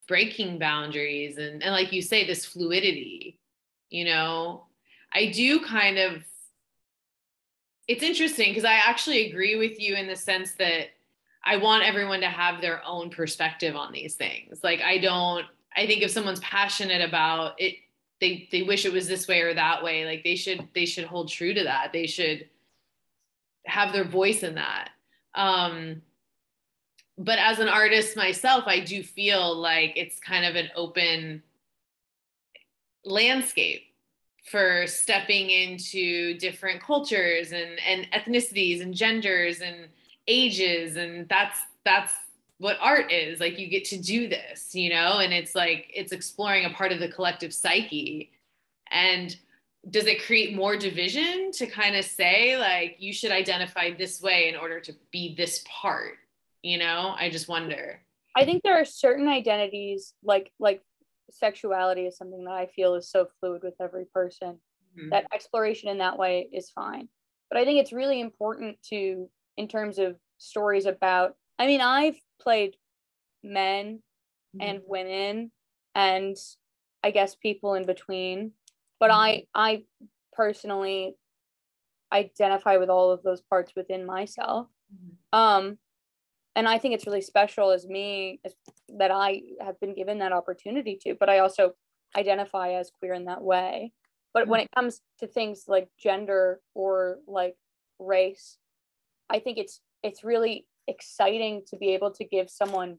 breaking 0.07 0.59
boundaries 0.59 1.39
and, 1.39 1.63
and 1.63 1.73
like 1.73 1.91
you 1.91 2.01
say, 2.01 2.27
this 2.27 2.45
fluidity, 2.45 3.39
you 3.89 4.05
know? 4.05 4.65
I 5.11 5.31
do 5.31 5.59
kind 5.61 5.97
of 5.97 6.23
it's 7.87 8.03
interesting 8.03 8.51
because 8.51 8.65
I 8.65 8.75
actually 8.75 9.29
agree 9.29 9.57
with 9.57 9.79
you 9.79 9.95
in 9.95 10.07
the 10.07 10.15
sense 10.15 10.53
that 10.53 10.91
I 11.43 11.57
want 11.57 11.83
everyone 11.83 12.21
to 12.21 12.29
have 12.29 12.61
their 12.61 12.81
own 12.85 13.09
perspective 13.09 13.75
on 13.75 13.91
these 13.91 14.15
things. 14.15 14.63
Like 14.63 14.81
I 14.81 14.99
don't 14.99 15.45
I 15.75 15.87
think 15.87 16.03
if 16.03 16.11
someone's 16.11 16.39
passionate 16.41 17.01
about 17.01 17.53
it 17.57 17.75
they 18.21 18.47
they 18.51 18.61
wish 18.61 18.85
it 18.85 18.93
was 18.93 19.07
this 19.07 19.27
way 19.27 19.41
or 19.41 19.55
that 19.55 19.83
way, 19.83 20.05
like 20.05 20.23
they 20.23 20.35
should 20.35 20.67
they 20.75 20.85
should 20.85 21.05
hold 21.05 21.29
true 21.29 21.53
to 21.55 21.63
that. 21.63 21.89
They 21.91 22.05
should 22.05 22.47
have 23.65 23.93
their 23.93 24.03
voice 24.03 24.43
in 24.43 24.55
that. 24.55 24.89
Um 25.35 26.01
but 27.17 27.37
as 27.37 27.59
an 27.59 27.69
artist 27.69 28.17
myself, 28.17 28.63
I 28.65 28.79
do 28.79 29.03
feel 29.03 29.55
like 29.55 29.93
it's 29.95 30.19
kind 30.19 30.45
of 30.45 30.55
an 30.55 30.69
open 30.75 31.43
landscape 33.05 33.83
for 34.45 34.85
stepping 34.87 35.49
into 35.49 36.37
different 36.37 36.81
cultures 36.81 37.51
and, 37.51 37.79
and 37.87 38.07
ethnicities 38.11 38.81
and 38.81 38.93
genders 38.93 39.61
and 39.61 39.87
ages. 40.27 40.95
And 40.95 41.29
that's 41.29 41.59
that's 41.85 42.13
what 42.57 42.77
art 42.81 43.11
is. 43.11 43.39
Like 43.39 43.59
you 43.59 43.67
get 43.67 43.85
to 43.85 43.97
do 43.97 44.27
this 44.27 44.73
you 44.73 44.89
know? 44.89 45.19
And 45.19 45.33
it's 45.33 45.55
like 45.55 45.91
it's 45.93 46.11
exploring 46.11 46.65
a 46.65 46.71
part 46.71 46.91
of 46.91 46.99
the 46.99 47.09
collective 47.09 47.53
psyche. 47.53 48.31
And 48.91 49.35
does 49.89 50.05
it 50.05 50.23
create 50.23 50.55
more 50.55 50.77
division 50.77 51.51
to 51.51 51.67
kind 51.67 51.95
of 51.95 52.05
say 52.05 52.57
like 52.57 52.95
you 52.99 53.11
should 53.11 53.31
identify 53.31 53.91
this 53.91 54.21
way 54.21 54.47
in 54.47 54.55
order 54.55 54.79
to 54.79 54.93
be 55.11 55.35
this 55.35 55.63
part 55.67 56.15
you 56.61 56.77
know 56.77 57.13
i 57.17 57.29
just 57.29 57.49
wonder 57.49 57.99
i 58.35 58.45
think 58.45 58.63
there 58.63 58.79
are 58.79 58.85
certain 58.85 59.27
identities 59.27 60.13
like 60.23 60.51
like 60.59 60.81
sexuality 61.31 62.05
is 62.05 62.17
something 62.17 62.45
that 62.45 62.53
i 62.53 62.65
feel 62.67 62.95
is 62.95 63.09
so 63.09 63.27
fluid 63.39 63.61
with 63.63 63.75
every 63.81 64.05
person 64.05 64.57
mm-hmm. 64.97 65.09
that 65.09 65.25
exploration 65.33 65.89
in 65.89 65.97
that 65.97 66.17
way 66.17 66.47
is 66.53 66.69
fine 66.69 67.09
but 67.49 67.59
i 67.59 67.65
think 67.65 67.79
it's 67.79 67.93
really 67.93 68.21
important 68.21 68.77
to 68.83 69.29
in 69.57 69.67
terms 69.67 69.99
of 69.99 70.15
stories 70.37 70.85
about 70.85 71.35
i 71.59 71.67
mean 71.67 71.81
i've 71.81 72.19
played 72.41 72.75
men 73.43 73.99
mm-hmm. 74.55 74.61
and 74.61 74.81
women 74.87 75.51
and 75.95 76.37
i 77.03 77.11
guess 77.11 77.35
people 77.35 77.73
in 77.73 77.85
between 77.85 78.51
but 79.03 79.11
mm-hmm. 79.11 79.19
i 79.19 79.43
i 79.53 79.83
personally 80.31 81.13
identify 82.13 82.77
with 82.77 82.89
all 82.89 83.11
of 83.11 83.21
those 83.21 83.41
parts 83.41 83.73
within 83.75 84.05
myself 84.05 84.67
mm-hmm. 84.95 85.37
um 85.37 85.77
and 86.55 86.69
i 86.69 86.77
think 86.77 86.93
it's 86.93 87.05
really 87.05 87.21
special 87.21 87.71
as 87.71 87.85
me 87.85 88.39
as, 88.45 88.53
that 88.97 89.11
i 89.11 89.41
have 89.59 89.77
been 89.81 89.93
given 89.93 90.19
that 90.19 90.31
opportunity 90.31 90.97
to 91.01 91.15
but 91.19 91.29
i 91.29 91.39
also 91.39 91.73
identify 92.15 92.75
as 92.75 92.91
queer 92.97 93.13
in 93.13 93.25
that 93.25 93.41
way 93.41 93.91
but 94.33 94.47
when 94.47 94.61
mm-hmm. 94.61 94.65
it 94.65 94.75
comes 94.79 95.01
to 95.19 95.27
things 95.27 95.65
like 95.67 95.89
gender 95.99 96.61
or 96.73 97.17
like 97.27 97.55
race 97.99 98.57
i 99.29 99.37
think 99.37 99.57
it's 99.57 99.81
it's 100.01 100.23
really 100.23 100.65
exciting 100.87 101.61
to 101.67 101.75
be 101.75 101.93
able 101.93 102.11
to 102.11 102.23
give 102.23 102.49
someone 102.49 102.97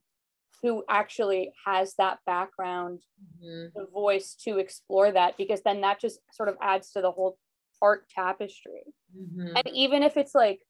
who 0.64 0.82
actually 0.88 1.52
has 1.66 1.92
that 1.98 2.18
background 2.24 3.00
mm-hmm. 3.44 3.66
the 3.78 3.86
voice 3.92 4.34
to 4.42 4.56
explore 4.56 5.12
that 5.12 5.36
because 5.36 5.60
then 5.62 5.82
that 5.82 6.00
just 6.00 6.18
sort 6.32 6.48
of 6.48 6.56
adds 6.62 6.90
to 6.90 7.02
the 7.02 7.10
whole 7.10 7.36
art 7.82 8.06
tapestry 8.08 8.82
mm-hmm. 9.14 9.54
and 9.56 9.68
even 9.74 10.02
if 10.02 10.16
it's 10.16 10.34
like 10.34 10.60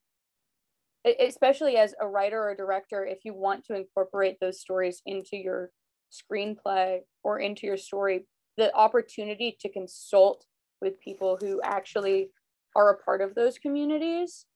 especially 1.20 1.76
as 1.76 1.94
a 2.00 2.08
writer 2.08 2.42
or 2.42 2.56
director 2.56 3.06
if 3.06 3.18
you 3.24 3.32
want 3.32 3.64
to 3.64 3.76
incorporate 3.76 4.36
those 4.40 4.60
stories 4.60 5.00
into 5.06 5.36
your 5.36 5.70
screenplay 6.10 6.98
or 7.22 7.38
into 7.38 7.64
your 7.64 7.76
story 7.76 8.26
the 8.56 8.74
opportunity 8.74 9.56
to 9.60 9.68
consult 9.68 10.44
with 10.82 11.00
people 11.00 11.38
who 11.40 11.60
actually 11.62 12.30
are 12.74 12.90
a 12.90 12.98
part 13.04 13.20
of 13.20 13.36
those 13.36 13.58
communities 13.58 14.46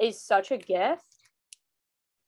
is 0.00 0.24
such 0.24 0.50
a 0.50 0.56
gift 0.56 1.09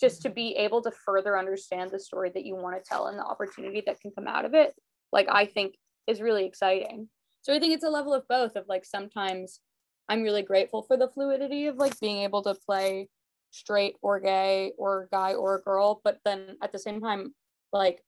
just 0.03 0.21
to 0.21 0.31
be 0.31 0.57
able 0.57 0.83
to 0.83 0.91
further 0.91 1.39
understand 1.39 1.91
the 1.91 1.99
story 1.99 2.29
that 2.35 2.45
you 2.45 2.57
want 2.57 2.77
to 2.77 2.83
tell 2.87 3.07
and 3.07 3.17
the 3.17 3.25
opportunity 3.25 3.83
that 3.87 4.01
can 4.01 4.11
come 4.11 4.27
out 4.27 4.45
of 4.45 4.53
it 4.53 4.75
like 5.13 5.29
i 5.31 5.47
think 5.47 5.77
is 6.09 6.21
really 6.21 6.45
exciting 6.45 7.09
so 7.43 7.55
i 7.55 7.61
think 7.61 7.73
it's 7.73 7.85
a 7.85 7.89
level 7.89 8.13
of 8.13 8.27
both 8.29 8.57
of 8.57 8.65
like 8.69 8.85
sometimes 8.85 9.61
i'm 10.09 10.23
really 10.23 10.43
grateful 10.43 10.83
for 10.83 10.97
the 10.97 11.09
fluidity 11.09 11.67
of 11.67 11.77
like 11.77 11.99
being 12.01 12.19
able 12.19 12.43
to 12.43 12.55
play 12.67 13.09
straight 13.53 13.95
or 14.03 14.19
gay 14.19 14.73
or 14.77 15.09
guy 15.13 15.35
or 15.35 15.57
a 15.57 15.63
girl 15.63 16.01
but 16.03 16.19
then 16.25 16.57
at 16.61 16.73
the 16.73 16.79
same 16.81 17.01
time 17.01 17.33
like 17.73 18.03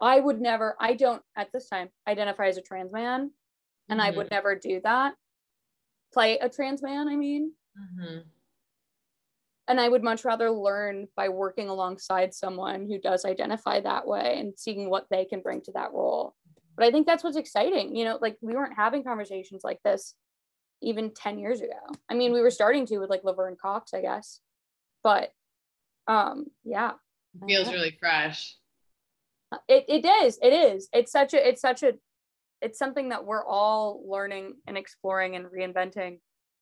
i 0.00 0.18
would 0.18 0.40
never 0.40 0.76
i 0.80 0.94
don't 0.94 1.22
at 1.36 1.52
this 1.52 1.68
time 1.68 1.90
identify 2.08 2.46
as 2.46 2.56
a 2.56 2.62
trans 2.62 2.92
man 2.92 3.30
and 3.90 4.00
mm-hmm. 4.00 4.08
i 4.08 4.16
would 4.16 4.26
mm-hmm. 4.26 4.34
never 4.34 4.54
do 4.56 4.80
that 4.82 5.12
play 6.14 6.38
a 6.38 6.48
trans 6.48 6.82
man 6.82 7.06
i 7.06 7.16
mean 7.16 7.52
mm-hmm. 7.78 8.20
And 9.68 9.80
i 9.80 9.88
would 9.88 10.02
much 10.02 10.24
rather 10.24 10.50
learn 10.50 11.06
by 11.16 11.28
working 11.28 11.68
alongside 11.68 12.34
someone 12.34 12.86
who 12.86 12.98
does 12.98 13.24
identify 13.24 13.80
that 13.80 14.06
way 14.06 14.36
and 14.38 14.54
seeing 14.56 14.90
what 14.90 15.06
they 15.10 15.24
can 15.24 15.40
bring 15.40 15.60
to 15.62 15.72
that 15.72 15.92
role. 15.92 16.34
But 16.76 16.86
i 16.86 16.90
think 16.90 17.06
that's 17.06 17.22
what's 17.22 17.36
exciting 17.36 17.94
you 17.94 18.04
know 18.04 18.18
like 18.20 18.36
we 18.40 18.54
weren't 18.54 18.76
having 18.76 19.04
conversations 19.04 19.62
like 19.64 19.80
this 19.84 20.14
even 20.84 21.14
10 21.14 21.38
years 21.38 21.60
ago. 21.60 21.78
I 22.08 22.14
mean 22.14 22.32
we 22.32 22.40
were 22.40 22.50
starting 22.50 22.86
to 22.86 22.98
with 22.98 23.10
like 23.10 23.24
laverne 23.24 23.56
cox 23.60 23.94
i 23.94 24.00
guess. 24.00 24.40
But 25.02 25.30
um 26.08 26.46
yeah. 26.64 26.92
It 27.40 27.46
feels 27.46 27.72
really 27.72 27.96
fresh. 27.98 28.56
It, 29.68 29.84
it 29.88 30.04
is 30.04 30.38
it 30.42 30.52
is. 30.52 30.88
It's 30.92 31.12
such 31.12 31.34
a 31.34 31.48
it's 31.48 31.60
such 31.60 31.82
a 31.82 31.92
it's 32.60 32.78
something 32.78 33.10
that 33.10 33.24
we're 33.24 33.44
all 33.44 34.02
learning 34.08 34.54
and 34.66 34.78
exploring 34.78 35.36
and 35.36 35.46
reinventing 35.46 36.18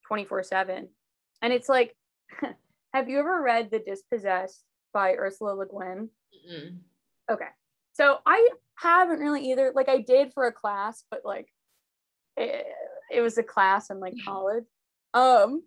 24 0.06 0.42
7 0.42 0.88
and 1.42 1.52
it's 1.52 1.68
like 1.68 1.94
have 2.92 3.08
you 3.08 3.18
ever 3.20 3.42
read 3.42 3.70
the 3.70 3.78
dispossessed 3.78 4.64
by 4.92 5.14
ursula 5.14 5.52
le 5.52 5.66
guin? 5.66 6.10
Mm 6.50 6.78
okay. 7.30 7.48
So 7.92 8.18
i 8.26 8.48
haven't 8.74 9.20
really 9.20 9.50
either. 9.50 9.72
Like 9.74 9.88
i 9.88 9.98
did 9.98 10.32
for 10.32 10.46
a 10.46 10.52
class 10.52 11.04
but 11.10 11.20
like 11.24 11.48
it, 12.36 12.66
it 13.12 13.20
was 13.20 13.38
a 13.38 13.42
class 13.42 13.90
in 13.90 14.00
like 14.00 14.14
college. 14.24 14.64
Um 15.14 15.62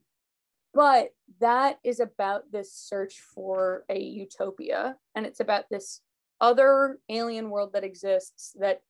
but 0.74 1.10
that 1.40 1.78
is 1.84 2.00
about 2.00 2.52
this 2.52 2.74
search 2.74 3.22
for 3.36 3.86
a 3.90 4.00
utopia 4.00 4.96
and 5.16 5.26
it's 5.26 5.40
about 5.40 5.66
this 5.70 6.02
other 6.42 7.00
alien 7.10 7.50
world 7.50 7.74
that 7.74 7.84
exists 7.84 8.56
that 8.60 8.82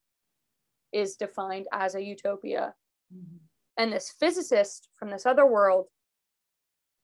is 0.92 1.16
defined 1.16 1.68
as 1.72 1.96
a 1.96 2.04
utopia. 2.04 2.74
Mm-hmm. 3.14 3.38
and 3.78 3.94
this 3.94 4.14
physicist 4.20 4.90
from 4.98 5.12
this 5.12 5.26
other 5.28 5.46
world 5.46 5.86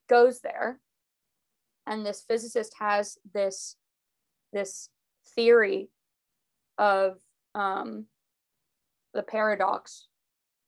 goes 0.07 0.39
there 0.39 0.79
and 1.89 2.05
this 2.05 2.23
physicist 2.27 2.73
has 2.79 3.17
this 3.33 3.75
this 4.53 4.89
theory 5.35 5.89
of 6.77 7.17
um, 7.55 8.05
the 9.13 9.23
paradox 9.23 10.07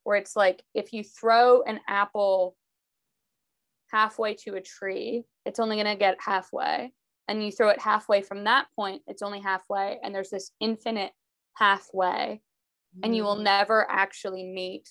where 0.04 0.18
it's 0.18 0.36
like 0.36 0.64
if 0.74 0.94
you 0.94 1.04
throw 1.04 1.62
an 1.62 1.80
apple 1.88 2.56
halfway 3.92 4.34
to 4.34 4.56
a 4.56 4.62
tree, 4.62 5.24
it's 5.46 5.60
only 5.60 5.76
going 5.76 5.86
to 5.86 5.96
get 5.96 6.18
halfway. 6.20 6.92
And 7.28 7.44
you 7.44 7.52
throw 7.52 7.70
it 7.70 7.80
halfway 7.80 8.22
from 8.22 8.44
that 8.46 8.68
point, 8.76 9.04
it's 9.08 9.22
only 9.22 9.40
halfway. 9.40 10.00
And 10.04 10.14
there's 10.14 10.32
this 10.32 10.52
infinite 10.60 11.12
halfway. 11.54 12.42
And 13.04 13.16
you 13.16 13.24
will 13.24 13.38
mm. 13.38 13.44
never 13.44 13.90
actually 13.90 14.44
meet 14.44 14.90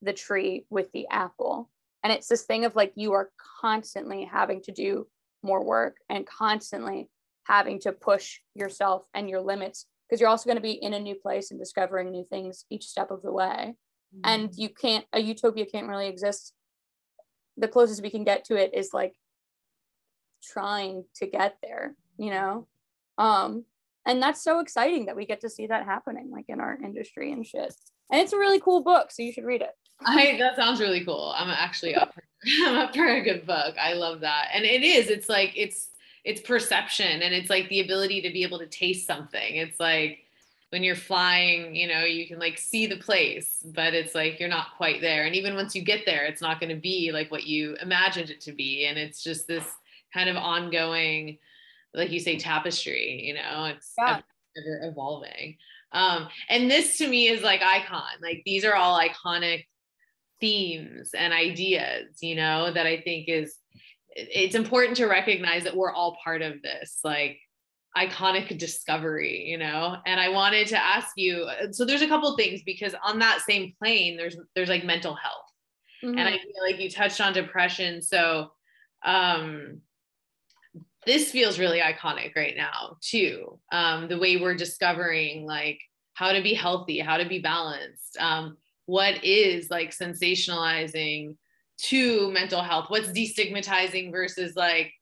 the 0.00 0.12
tree 0.12 0.64
with 0.70 0.92
the 0.92 1.08
apple. 1.10 1.70
And 2.04 2.12
it's 2.12 2.28
this 2.28 2.42
thing 2.42 2.64
of 2.64 2.76
like 2.76 2.92
you 2.94 3.12
are 3.14 3.30
constantly 3.60 4.24
having 4.24 4.62
to 4.62 4.72
do 4.72 5.06
more 5.42 5.64
work 5.64 5.96
and 6.08 6.26
constantly 6.26 7.08
having 7.44 7.80
to 7.80 7.92
push 7.92 8.38
yourself 8.54 9.02
and 9.14 9.28
your 9.28 9.40
limits 9.40 9.86
because 10.08 10.20
you're 10.20 10.30
also 10.30 10.46
going 10.46 10.56
to 10.56 10.62
be 10.62 10.72
in 10.72 10.94
a 10.94 11.00
new 11.00 11.14
place 11.14 11.50
and 11.50 11.58
discovering 11.58 12.10
new 12.10 12.24
things 12.24 12.64
each 12.70 12.84
step 12.84 13.10
of 13.10 13.22
the 13.22 13.32
way. 13.32 13.74
Mm-hmm. 14.14 14.20
and 14.24 14.54
you 14.56 14.68
can't 14.68 15.06
a 15.14 15.20
utopia 15.20 15.64
can't 15.64 15.88
really 15.88 16.08
exist. 16.08 16.52
The 17.56 17.68
closest 17.68 18.02
we 18.02 18.10
can 18.10 18.24
get 18.24 18.44
to 18.46 18.56
it 18.56 18.74
is 18.74 18.90
like 18.92 19.14
trying 20.42 21.04
to 21.16 21.26
get 21.26 21.56
there 21.62 21.94
you 22.18 22.30
know? 22.30 22.66
Um 23.18 23.64
and 24.04 24.20
that's 24.20 24.42
so 24.42 24.58
exciting 24.58 25.06
that 25.06 25.16
we 25.16 25.26
get 25.26 25.42
to 25.42 25.50
see 25.50 25.68
that 25.68 25.84
happening 25.84 26.30
like 26.30 26.46
in 26.48 26.60
our 26.60 26.76
industry 26.82 27.32
and 27.32 27.46
shit. 27.46 27.72
And 28.10 28.20
it's 28.20 28.32
a 28.32 28.38
really 28.38 28.60
cool 28.60 28.82
book 28.82 29.10
so 29.10 29.22
you 29.22 29.32
should 29.32 29.44
read 29.44 29.62
it 29.62 29.70
i 30.06 30.36
that 30.38 30.56
sounds 30.56 30.80
really 30.80 31.04
cool. 31.04 31.32
I'm 31.36 31.50
actually 31.50 31.94
up 31.94 32.14
for, 32.14 32.22
i'm 32.66 32.78
up 32.78 32.94
for 32.94 33.06
a 33.06 33.22
good 33.22 33.46
book. 33.46 33.74
I 33.80 33.94
love 33.94 34.20
that. 34.20 34.48
And 34.52 34.64
it 34.64 34.82
is 34.82 35.08
it's 35.08 35.28
like 35.28 35.52
it's 35.56 35.88
it's 36.24 36.40
perception 36.40 37.22
and 37.22 37.34
it's 37.34 37.50
like 37.50 37.68
the 37.68 37.80
ability 37.80 38.22
to 38.22 38.30
be 38.30 38.42
able 38.42 38.58
to 38.58 38.66
taste 38.66 39.06
something. 39.06 39.56
It's 39.56 39.80
like 39.80 40.20
when 40.70 40.82
you're 40.82 40.96
flying 40.96 41.74
you 41.74 41.86
know 41.86 42.04
you 42.04 42.26
can 42.26 42.38
like 42.38 42.58
see 42.58 42.86
the 42.86 42.96
place 42.96 43.58
but 43.74 43.92
it's 43.92 44.14
like 44.14 44.40
you're 44.40 44.48
not 44.48 44.76
quite 44.76 45.00
there. 45.00 45.24
And 45.24 45.34
even 45.34 45.54
once 45.54 45.74
you 45.74 45.82
get 45.82 46.06
there 46.06 46.24
it's 46.24 46.42
not 46.42 46.60
going 46.60 46.74
to 46.74 46.80
be 46.80 47.10
like 47.12 47.30
what 47.30 47.44
you 47.44 47.76
imagined 47.82 48.30
it 48.30 48.40
to 48.42 48.52
be. 48.52 48.86
And 48.86 48.98
it's 48.98 49.22
just 49.22 49.46
this 49.46 49.64
kind 50.14 50.28
of 50.28 50.36
ongoing 50.36 51.38
like 51.94 52.10
you 52.10 52.20
say 52.20 52.38
tapestry 52.38 53.22
you 53.22 53.34
know 53.34 53.66
it's 53.66 53.92
yeah. 53.98 54.20
ever 54.56 54.80
evolving. 54.84 55.56
Um 55.92 56.28
and 56.48 56.70
this 56.70 56.98
to 56.98 57.08
me 57.08 57.28
is 57.28 57.42
like 57.42 57.60
icon. 57.62 58.02
Like 58.22 58.42
these 58.46 58.64
are 58.64 58.74
all 58.74 58.98
iconic 58.98 59.66
themes 60.42 61.10
and 61.16 61.32
ideas 61.32 62.18
you 62.20 62.34
know 62.34 62.72
that 62.72 62.84
i 62.84 63.00
think 63.00 63.28
is 63.28 63.54
it's 64.14 64.56
important 64.56 64.96
to 64.96 65.06
recognize 65.06 65.62
that 65.62 65.76
we're 65.76 65.92
all 65.92 66.18
part 66.22 66.42
of 66.42 66.60
this 66.62 66.98
like 67.04 67.38
iconic 67.96 68.58
discovery 68.58 69.44
you 69.46 69.56
know? 69.56 69.96
And 70.04 70.18
i 70.18 70.28
wanted 70.28 70.66
to 70.68 70.82
ask 70.82 71.10
you 71.16 71.48
so 71.70 71.84
there's 71.84 72.02
a 72.02 72.08
couple 72.08 72.36
things 72.36 72.62
because 72.66 72.94
on 73.04 73.20
that 73.20 73.42
same 73.48 73.72
plane 73.78 74.16
there's 74.16 74.36
there's 74.54 74.68
like 74.68 74.84
mental 74.84 75.14
health. 75.14 75.36
Mm-hmm. 76.02 76.18
and 76.18 76.28
i 76.28 76.32
feel 76.32 76.62
like 76.68 76.80
you 76.80 76.90
touched 76.90 77.20
on 77.20 77.32
depression. 77.32 78.02
So 78.02 78.50
um 79.04 79.80
this 81.06 81.30
feels 81.30 81.58
really 81.58 81.78
iconic 81.80 82.34
right 82.34 82.56
now 82.56 82.96
too. 83.00 83.60
Um 83.70 84.08
the 84.08 84.18
way 84.18 84.38
we're 84.38 84.56
discovering 84.56 85.46
like 85.46 85.78
how 86.14 86.32
to 86.32 86.42
be 86.42 86.54
healthy 86.54 86.98
how 86.98 87.18
to 87.18 87.28
be 87.28 87.38
balanced. 87.38 88.16
Um 88.18 88.56
what 88.86 89.24
is 89.24 89.70
like 89.70 89.90
sensationalizing 89.90 91.36
to 91.78 92.30
mental 92.32 92.62
health? 92.62 92.86
What's 92.88 93.08
destigmatizing 93.08 94.10
versus 94.12 94.54
like 94.56 94.92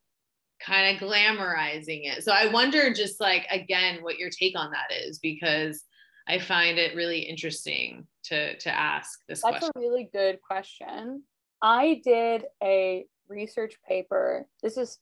kind 0.65 0.97
of 0.97 1.03
glamorizing 1.03 2.03
it? 2.05 2.23
So 2.23 2.33
i 2.33 2.47
wonder 2.47 2.93
just 2.93 3.21
like 3.21 3.47
again 3.51 4.03
what 4.03 4.19
your 4.19 4.31
take 4.31 4.59
on 4.59 4.71
that 4.73 4.95
is 4.95 5.19
because 5.19 5.85
i 6.29 6.39
find 6.39 6.79
it 6.79 6.95
really 6.95 7.21
interesting 7.21 8.07
to 8.25 8.57
to 8.59 8.71
ask 8.71 9.21
this 9.29 9.41
question. 9.41 9.55
that's 9.55 9.71
question. 9.71 9.83
a 9.83 9.89
really 9.89 10.11
good 10.13 10.39
question. 10.43 11.23
I 11.63 12.01
did 12.05 12.45
a 12.63 13.05
research 13.29 13.77
paper. 13.87 14.47
This 14.63 14.77
is 14.77 14.99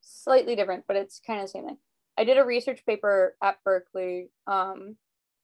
slightly 0.00 0.56
different 0.56 0.84
but 0.86 0.96
it's 0.96 1.20
kind 1.26 1.40
of 1.40 1.46
the 1.46 1.50
same 1.50 1.66
thing. 1.66 1.78
I 2.18 2.24
did 2.24 2.38
a 2.38 2.44
research 2.44 2.84
paper 2.86 3.36
at 3.42 3.62
berkeley. 3.64 4.30
Um 4.46 4.96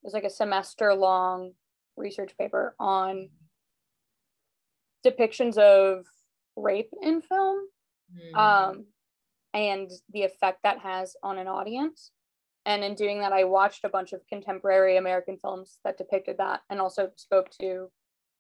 it 0.02 0.06
was 0.06 0.14
like 0.14 0.24
a 0.24 0.30
semester 0.30 0.94
long 0.94 1.52
research 1.98 2.32
paper 2.38 2.74
on 2.78 3.28
depictions 5.06 5.56
of 5.58 6.04
rape 6.56 6.90
in 7.02 7.20
film 7.20 7.66
mm. 8.14 8.38
um, 8.38 8.86
and 9.54 9.90
the 10.12 10.22
effect 10.22 10.60
that 10.64 10.78
has 10.78 11.16
on 11.22 11.38
an 11.38 11.46
audience. 11.48 12.10
And 12.66 12.84
in 12.84 12.94
doing 12.94 13.20
that, 13.20 13.32
I 13.32 13.44
watched 13.44 13.84
a 13.84 13.88
bunch 13.88 14.12
of 14.12 14.26
contemporary 14.28 14.96
American 14.96 15.38
films 15.38 15.78
that 15.84 15.96
depicted 15.96 16.36
that 16.38 16.60
and 16.68 16.80
also 16.80 17.10
spoke 17.16 17.48
to 17.60 17.88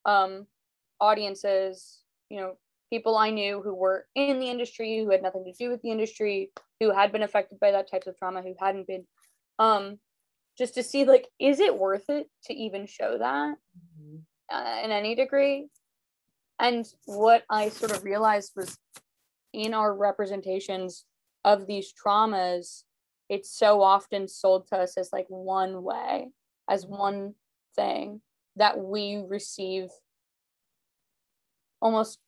um, 0.04 0.46
audiences, 1.00 2.00
you 2.28 2.38
know, 2.38 2.54
people 2.90 3.16
I 3.16 3.30
knew 3.30 3.62
who 3.62 3.74
were 3.74 4.06
in 4.14 4.38
the 4.38 4.50
industry, 4.50 4.98
who 4.98 5.10
had 5.10 5.22
nothing 5.22 5.44
to 5.44 5.52
do 5.52 5.70
with 5.70 5.82
the 5.82 5.90
industry, 5.90 6.50
who 6.80 6.92
had 6.92 7.12
been 7.12 7.22
affected 7.22 7.60
by 7.60 7.70
that 7.70 7.90
type 7.90 8.06
of 8.06 8.16
trauma, 8.18 8.42
who 8.42 8.54
hadn't 8.58 8.86
been. 8.86 9.04
Um, 9.58 9.98
just 10.58 10.74
to 10.74 10.82
see, 10.82 11.04
like, 11.04 11.28
is 11.38 11.60
it 11.60 11.78
worth 11.78 12.08
it 12.08 12.28
to 12.44 12.54
even 12.54 12.86
show 12.86 13.16
that 13.18 13.56
mm-hmm. 13.56 14.16
uh, 14.52 14.82
in 14.84 14.90
any 14.90 15.14
degree? 15.14 15.68
And 16.58 16.84
what 17.06 17.44
I 17.48 17.68
sort 17.68 17.92
of 17.92 18.04
realized 18.04 18.52
was 18.56 18.76
in 19.52 19.72
our 19.72 19.94
representations 19.94 21.04
of 21.44 21.66
these 21.66 21.92
traumas, 21.94 22.82
it's 23.28 23.56
so 23.56 23.80
often 23.80 24.26
sold 24.26 24.66
to 24.68 24.76
us 24.78 24.96
as 24.96 25.10
like 25.12 25.26
one 25.28 25.82
way, 25.82 26.28
as 26.68 26.84
one 26.84 27.34
thing 27.76 28.20
that 28.56 28.78
we 28.78 29.22
receive 29.26 29.88
almost 31.80 32.18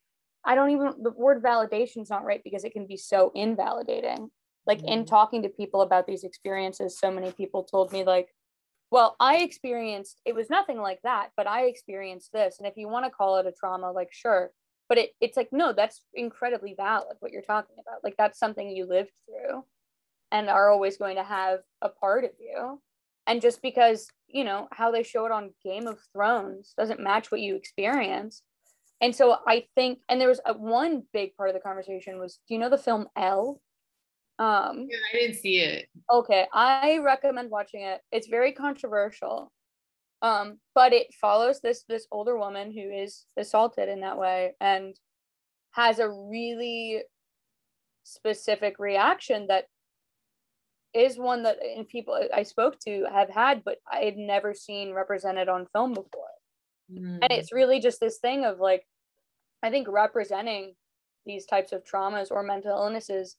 I 0.45 0.55
don't 0.55 0.71
even 0.71 0.95
the 1.03 1.11
word 1.11 1.43
validation 1.43 2.03
is 2.03 2.11
not 2.11 2.25
right 2.25 2.41
because 2.43 2.65
it 2.65 2.73
can 2.73 2.87
be 2.87 2.97
so 2.97 3.31
invalidating. 3.35 4.31
Like 4.67 4.79
mm-hmm. 4.79 4.89
in 4.89 5.07
talking 5.07 5.43
to 5.43 5.49
people 5.49 5.83
about 5.83 6.07
these 6.07 6.25
experiences, 6.25 6.99
so 6.99 7.11
many 7.11 7.33
people 7.33 7.65
told 7.65 7.93
me 7.93 8.05
like, 8.05 8.29
well, 8.91 9.17
I 9.21 9.39
experienced 9.39 10.21
it 10.25 10.35
was 10.35 10.51
nothing 10.51 10.81
like 10.81 11.01
that, 11.03 11.31
but 11.37 11.47
I 11.47 11.67
experienced 11.67 12.33
this. 12.33 12.59
And 12.59 12.67
if 12.67 12.77
you 12.77 12.89
want 12.89 13.05
to 13.05 13.11
call 13.11 13.39
it 13.39 13.47
a 13.47 13.53
trauma, 13.53 13.93
like 13.93 14.13
sure. 14.13 14.51
But 14.89 14.99
it, 14.99 15.11
it's 15.21 15.37
like, 15.37 15.51
no, 15.53 15.73
that's 15.73 16.03
incredibly 16.15 16.75
valid 16.77 17.17
what 17.21 17.31
you're 17.31 17.43
talking 17.43 17.77
about. 17.81 18.03
Like 18.03 18.17
that's 18.19 18.41
something 18.41 18.69
you 18.69 18.87
lived 18.87 19.13
through 19.27 19.65
and 20.33 20.49
are 20.49 20.71
always 20.71 20.97
going 20.97 21.17
to 21.17 21.23
have 21.23 21.61
a 21.81 21.89
part 21.89 22.25
of 22.25 22.31
you. 22.41 22.81
And 23.27 23.41
just 23.41 23.63
because, 23.63 24.09
you 24.27 24.43
know, 24.43 24.67
how 24.73 24.91
they 24.91 25.05
show 25.05 25.27
it 25.27 25.33
on 25.33 25.55
Game 25.63 25.87
of 25.87 26.01
Thrones 26.13 26.75
doesn't 26.77 26.99
match 26.99 27.31
what 27.31 27.41
you 27.41 27.55
experience. 27.55 28.43
And 29.01 29.15
so 29.15 29.37
I 29.47 29.67
think, 29.77 30.01
and 30.09 30.21
there 30.21 30.29
was 30.29 30.41
a, 30.45 30.53
one 30.53 31.05
big 31.13 31.37
part 31.37 31.49
of 31.49 31.55
the 31.55 31.61
conversation 31.61 32.19
was, 32.19 32.41
do 32.49 32.55
you 32.55 32.61
know 32.61 32.69
the 32.69 32.77
film 32.77 33.07
Elle? 33.17 33.61
Um, 34.41 34.89
yeah, 34.91 34.97
I 35.13 35.17
didn't 35.19 35.37
see 35.37 35.59
it. 35.59 35.87
Okay, 36.11 36.47
I 36.53 36.99
recommend 37.05 37.51
watching 37.51 37.83
it. 37.83 38.01
It's 38.11 38.27
very 38.27 38.53
controversial, 38.53 39.53
um, 40.23 40.59
but 40.75 40.95
it 40.95 41.09
follows 41.21 41.61
this 41.61 41.85
this 41.91 42.07
older 42.11 42.39
woman 42.39 42.73
who 42.73 42.91
is 42.91 43.27
assaulted 43.37 43.91
in 43.91 44.01
that 44.01 44.17
way 44.17 44.55
and 44.59 44.99
has 45.73 45.99
a 45.99 46.09
really 46.09 47.03
specific 48.05 48.79
reaction 48.79 49.47
that 49.49 49.67
is 50.95 51.19
one 51.19 51.43
that 51.43 51.59
in 51.63 51.85
people 51.85 52.19
I 52.35 52.43
spoke 52.43 52.79
to 52.87 53.05
have 53.13 53.29
had, 53.29 53.63
but 53.63 53.77
I 53.93 53.99
had 53.99 54.17
never 54.17 54.55
seen 54.55 54.95
represented 54.95 55.51
on 55.51 55.69
film 55.75 55.93
before. 55.93 56.33
Mm. 56.91 57.19
And 57.21 57.31
it's 57.31 57.53
really 57.53 57.79
just 57.79 58.01
this 58.01 58.19
thing 58.19 58.47
of 58.47 58.59
like, 58.59 58.85
I 59.63 59.69
think 59.69 59.87
representing 59.87 60.75
these 61.27 61.45
types 61.45 61.73
of 61.73 61.85
traumas 61.85 62.31
or 62.31 62.43
mental 62.43 62.73
illnesses 62.73 63.37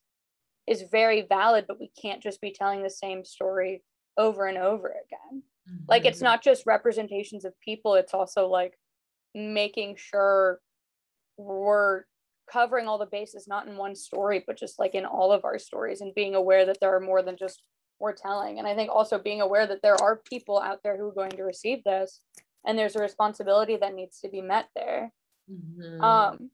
is 0.66 0.84
very 0.90 1.22
valid, 1.22 1.64
but 1.66 1.80
we 1.80 1.90
can't 2.00 2.22
just 2.22 2.40
be 2.40 2.52
telling 2.52 2.82
the 2.82 2.90
same 2.90 3.24
story 3.24 3.82
over 4.16 4.46
and 4.46 4.58
over 4.58 4.88
again. 4.88 5.42
Mm-hmm. 5.68 5.84
Like 5.88 6.04
it's 6.04 6.20
not 6.20 6.42
just 6.42 6.66
representations 6.66 7.44
of 7.44 7.58
people, 7.60 7.94
it's 7.94 8.14
also 8.14 8.46
like 8.48 8.74
making 9.34 9.96
sure 9.96 10.60
we're 11.36 12.04
covering 12.50 12.86
all 12.86 12.98
the 12.98 13.06
bases, 13.06 13.48
not 13.48 13.66
in 13.66 13.76
one 13.76 13.94
story, 13.94 14.44
but 14.46 14.58
just 14.58 14.78
like 14.78 14.94
in 14.94 15.04
all 15.04 15.32
of 15.32 15.44
our 15.44 15.58
stories 15.58 16.00
and 16.00 16.14
being 16.14 16.34
aware 16.34 16.66
that 16.66 16.78
there 16.80 16.94
are 16.94 17.00
more 17.00 17.22
than 17.22 17.36
just 17.38 17.62
we're 17.98 18.12
telling. 18.12 18.58
And 18.58 18.66
I 18.66 18.74
think 18.74 18.90
also 18.90 19.18
being 19.18 19.40
aware 19.40 19.66
that 19.66 19.80
there 19.82 20.00
are 20.00 20.20
people 20.28 20.60
out 20.60 20.80
there 20.82 20.96
who 20.96 21.08
are 21.08 21.14
going 21.14 21.30
to 21.30 21.44
receive 21.44 21.82
this 21.84 22.20
and 22.66 22.78
there's 22.78 22.96
a 22.96 23.02
responsibility 23.02 23.76
that 23.76 23.94
needs 23.94 24.20
to 24.20 24.28
be 24.28 24.42
met 24.42 24.66
there. 24.74 25.12
Mm-hmm. 25.50 26.02
Um, 26.02 26.50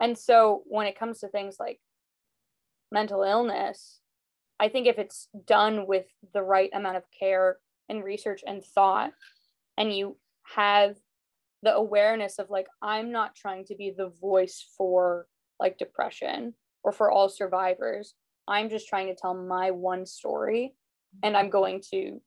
and 0.00 0.16
so 0.16 0.62
when 0.66 0.86
it 0.86 0.98
comes 0.98 1.20
to 1.20 1.28
things 1.28 1.56
like 1.58 1.80
mental 2.92 3.22
illness, 3.22 4.00
I 4.60 4.68
think 4.68 4.86
if 4.86 4.98
it's 4.98 5.28
done 5.46 5.86
with 5.86 6.06
the 6.32 6.42
right 6.42 6.70
amount 6.72 6.96
of 6.96 7.04
care 7.18 7.56
and 7.88 8.04
research 8.04 8.42
and 8.46 8.64
thought, 8.64 9.12
and 9.76 9.92
you 9.92 10.16
have 10.54 10.96
the 11.62 11.74
awareness 11.74 12.38
of 12.38 12.50
like, 12.50 12.66
I'm 12.80 13.10
not 13.10 13.34
trying 13.34 13.64
to 13.66 13.74
be 13.74 13.92
the 13.96 14.08
voice 14.20 14.64
for 14.76 15.26
like 15.58 15.78
depression 15.78 16.54
or 16.82 16.92
for 16.92 17.10
all 17.10 17.28
survivors. 17.28 18.14
I'm 18.46 18.68
just 18.68 18.88
trying 18.88 19.08
to 19.08 19.14
tell 19.14 19.34
my 19.34 19.70
one 19.70 20.06
story. 20.06 20.74
And 21.22 21.36
I'm 21.36 21.50
going 21.50 21.82
to 21.92 22.20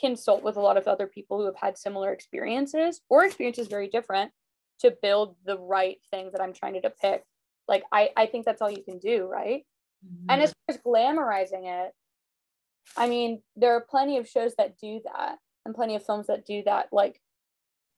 consult 0.00 0.42
with 0.42 0.56
a 0.56 0.60
lot 0.60 0.76
of 0.76 0.88
other 0.88 1.06
people 1.06 1.38
who 1.38 1.46
have 1.46 1.56
had 1.56 1.78
similar 1.78 2.12
experiences 2.12 3.00
or 3.08 3.24
experiences 3.24 3.68
very 3.68 3.88
different 3.88 4.32
to 4.80 4.96
build 5.02 5.36
the 5.44 5.58
right 5.58 5.98
thing 6.10 6.30
that 6.32 6.40
I'm 6.40 6.52
trying 6.52 6.74
to 6.74 6.80
depict. 6.80 7.26
Like, 7.68 7.84
I, 7.92 8.10
I 8.16 8.26
think 8.26 8.44
that's 8.44 8.60
all 8.60 8.70
you 8.70 8.82
can 8.82 8.98
do, 8.98 9.26
right? 9.26 9.64
Mm-hmm. 10.04 10.26
And 10.30 10.42
as 10.42 10.50
far 10.50 10.74
as 10.74 10.78
glamorizing 10.78 11.66
it, 11.86 11.92
I 12.96 13.08
mean, 13.08 13.42
there 13.56 13.74
are 13.76 13.86
plenty 13.88 14.18
of 14.18 14.28
shows 14.28 14.54
that 14.56 14.78
do 14.78 15.00
that 15.04 15.38
and 15.64 15.74
plenty 15.74 15.94
of 15.94 16.04
films 16.04 16.26
that 16.26 16.44
do 16.46 16.62
that. 16.64 16.88
Like, 16.92 17.20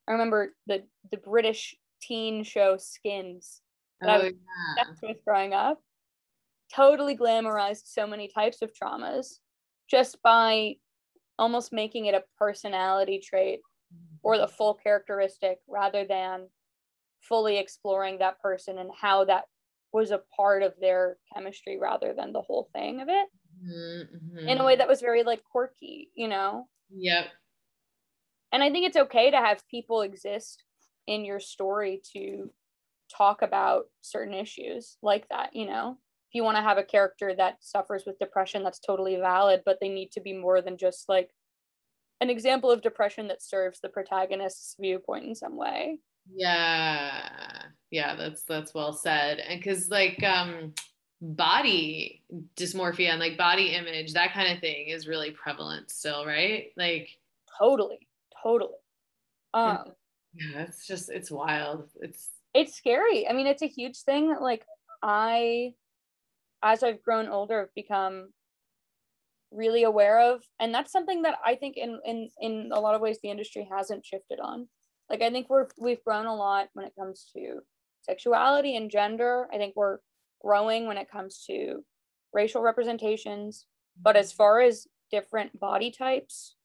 I 0.07 0.11
remember 0.11 0.53
the 0.67 0.83
the 1.11 1.17
British 1.17 1.75
teen 2.01 2.43
show 2.43 2.77
Skins 2.77 3.61
that 4.01 4.09
oh, 4.09 4.13
I 4.13 4.17
was 4.17 4.33
yeah. 4.77 5.09
with 5.09 5.25
growing 5.25 5.53
up. 5.53 5.81
totally 6.73 7.17
glamorized 7.17 7.83
so 7.85 8.05
many 8.05 8.27
types 8.27 8.61
of 8.61 8.71
traumas 8.73 9.39
just 9.89 10.21
by 10.23 10.75
almost 11.37 11.73
making 11.73 12.05
it 12.05 12.15
a 12.15 12.23
personality 12.37 13.19
trait 13.19 13.59
or 14.23 14.37
the 14.37 14.47
full 14.47 14.73
characteristic 14.73 15.59
rather 15.67 16.05
than 16.05 16.47
fully 17.21 17.57
exploring 17.57 18.19
that 18.19 18.39
person 18.41 18.77
and 18.77 18.89
how 18.99 19.25
that 19.25 19.45
was 19.95 20.11
a 20.11 20.21
part 20.35 20.61
of 20.61 20.73
their 20.79 21.17
chemistry 21.33 21.79
rather 21.79 22.13
than 22.13 22.33
the 22.33 22.41
whole 22.41 22.69
thing 22.73 23.01
of 23.01 23.07
it 23.09 23.27
Mm-hmm. 23.65 24.49
in 24.49 24.59
a 24.59 24.65
way 24.65 24.75
that 24.75 24.87
was 24.87 24.99
very 24.99 25.23
like 25.23 25.41
quirky, 25.49 26.11
you 26.13 26.27
know? 26.27 26.67
Yep. 26.91 27.27
And 28.51 28.61
I 28.61 28.69
think 28.69 28.85
it's 28.85 28.97
okay 28.97 29.31
to 29.31 29.37
have 29.37 29.67
people 29.71 30.01
exist 30.01 30.63
in 31.07 31.23
your 31.23 31.39
story 31.39 32.01
to 32.13 32.51
talk 33.15 33.41
about 33.41 33.85
certain 34.01 34.33
issues 34.33 34.97
like 35.01 35.27
that, 35.29 35.55
you 35.55 35.65
know? 35.65 35.97
If 36.29 36.35
you 36.35 36.43
want 36.43 36.57
to 36.57 36.63
have 36.63 36.77
a 36.77 36.83
character 36.83 37.33
that 37.37 37.57
suffers 37.61 38.03
with 38.05 38.19
depression, 38.19 38.61
that's 38.61 38.79
totally 38.79 39.15
valid, 39.15 39.61
but 39.65 39.77
they 39.79 39.89
need 39.89 40.11
to 40.11 40.21
be 40.21 40.33
more 40.33 40.61
than 40.61 40.77
just 40.77 41.07
like 41.07 41.31
an 42.19 42.29
example 42.29 42.69
of 42.69 42.81
depression 42.81 43.29
that 43.29 43.41
serves 43.41 43.79
the 43.79 43.89
protagonist's 43.89 44.75
viewpoint 44.79 45.25
in 45.25 45.33
some 45.33 45.55
way. 45.55 45.99
Yeah. 46.33 47.63
Yeah, 47.91 48.15
that's 48.15 48.43
that's 48.43 48.73
well 48.73 48.93
said. 48.93 49.39
And 49.39 49.63
cuz 49.63 49.89
like 49.89 50.23
um 50.23 50.73
body 51.21 52.23
dysmorphia 52.55 53.09
and 53.09 53.19
like 53.19 53.37
body 53.37 53.69
image, 53.69 54.13
that 54.13 54.33
kind 54.33 54.51
of 54.53 54.59
thing 54.59 54.87
is 54.87 55.07
really 55.07 55.31
prevalent 55.31 55.89
still, 55.91 56.25
right? 56.25 56.71
Like 56.77 57.09
Totally, 57.57 58.07
totally. 58.43 58.73
Um, 59.53 59.93
yeah, 60.33 60.63
it's 60.63 60.85
just 60.85 61.09
it's 61.09 61.31
wild. 61.31 61.89
It's 62.01 62.29
it's 62.53 62.75
scary. 62.75 63.27
I 63.27 63.33
mean, 63.33 63.47
it's 63.47 63.61
a 63.61 63.67
huge 63.67 63.99
thing 63.99 64.29
that 64.29 64.41
like 64.41 64.65
I, 65.01 65.73
as 66.61 66.83
I've 66.83 67.01
grown 67.03 67.27
older, 67.29 67.59
have 67.59 67.73
become 67.75 68.33
really 69.51 69.83
aware 69.83 70.19
of, 70.19 70.43
and 70.59 70.73
that's 70.73 70.91
something 70.91 71.21
that 71.21 71.37
I 71.45 71.55
think 71.55 71.77
in 71.77 71.99
in 72.05 72.29
in 72.39 72.71
a 72.73 72.79
lot 72.79 72.95
of 72.95 73.01
ways 73.01 73.19
the 73.21 73.29
industry 73.31 73.67
hasn't 73.71 74.05
shifted 74.05 74.39
on. 74.41 74.67
Like 75.09 75.21
I 75.21 75.29
think 75.29 75.49
we're 75.49 75.67
we've 75.77 76.03
grown 76.03 76.25
a 76.25 76.35
lot 76.35 76.69
when 76.73 76.85
it 76.85 76.93
comes 76.97 77.29
to 77.35 77.61
sexuality 78.01 78.75
and 78.75 78.89
gender. 78.91 79.47
I 79.53 79.57
think 79.57 79.75
we're 79.75 79.99
growing 80.41 80.87
when 80.87 80.97
it 80.97 81.09
comes 81.09 81.43
to 81.47 81.83
racial 82.33 82.61
representations, 82.61 83.65
but 84.01 84.15
as 84.15 84.31
far 84.31 84.61
as 84.61 84.87
different 85.11 85.59
body 85.59 85.91
types, 85.91 86.55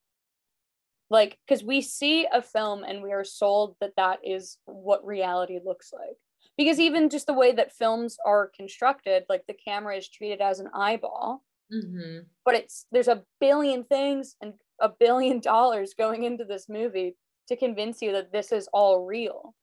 like 1.10 1.38
because 1.46 1.64
we 1.64 1.80
see 1.82 2.26
a 2.32 2.40
film 2.42 2.84
and 2.84 3.02
we 3.02 3.12
are 3.12 3.24
sold 3.24 3.76
that 3.80 3.94
that 3.96 4.20
is 4.24 4.58
what 4.64 5.04
reality 5.04 5.58
looks 5.64 5.92
like. 5.92 6.16
Because 6.56 6.78
even 6.80 7.08
just 7.08 7.26
the 7.26 7.32
way 7.34 7.52
that 7.52 7.72
films 7.72 8.16
are 8.26 8.50
constructed 8.54 9.24
like 9.28 9.44
the 9.46 9.54
camera 9.54 9.96
is 9.96 10.08
treated 10.08 10.40
as 10.40 10.60
an 10.60 10.68
eyeball. 10.74 11.42
Mhm. 11.72 12.26
but 12.44 12.56
it's 12.56 12.86
there's 12.90 13.06
a 13.06 13.22
billion 13.40 13.84
things 13.84 14.34
and 14.40 14.54
a 14.80 14.88
billion 14.88 15.38
dollars 15.52 15.94
going 15.94 16.24
into 16.24 16.44
this 16.44 16.68
movie 16.68 17.16
to 17.50 17.56
convince 17.58 18.02
you 18.02 18.12
that 18.14 18.32
this 18.32 18.52
is 18.52 18.68
all 18.74 19.06
real. 19.06 19.56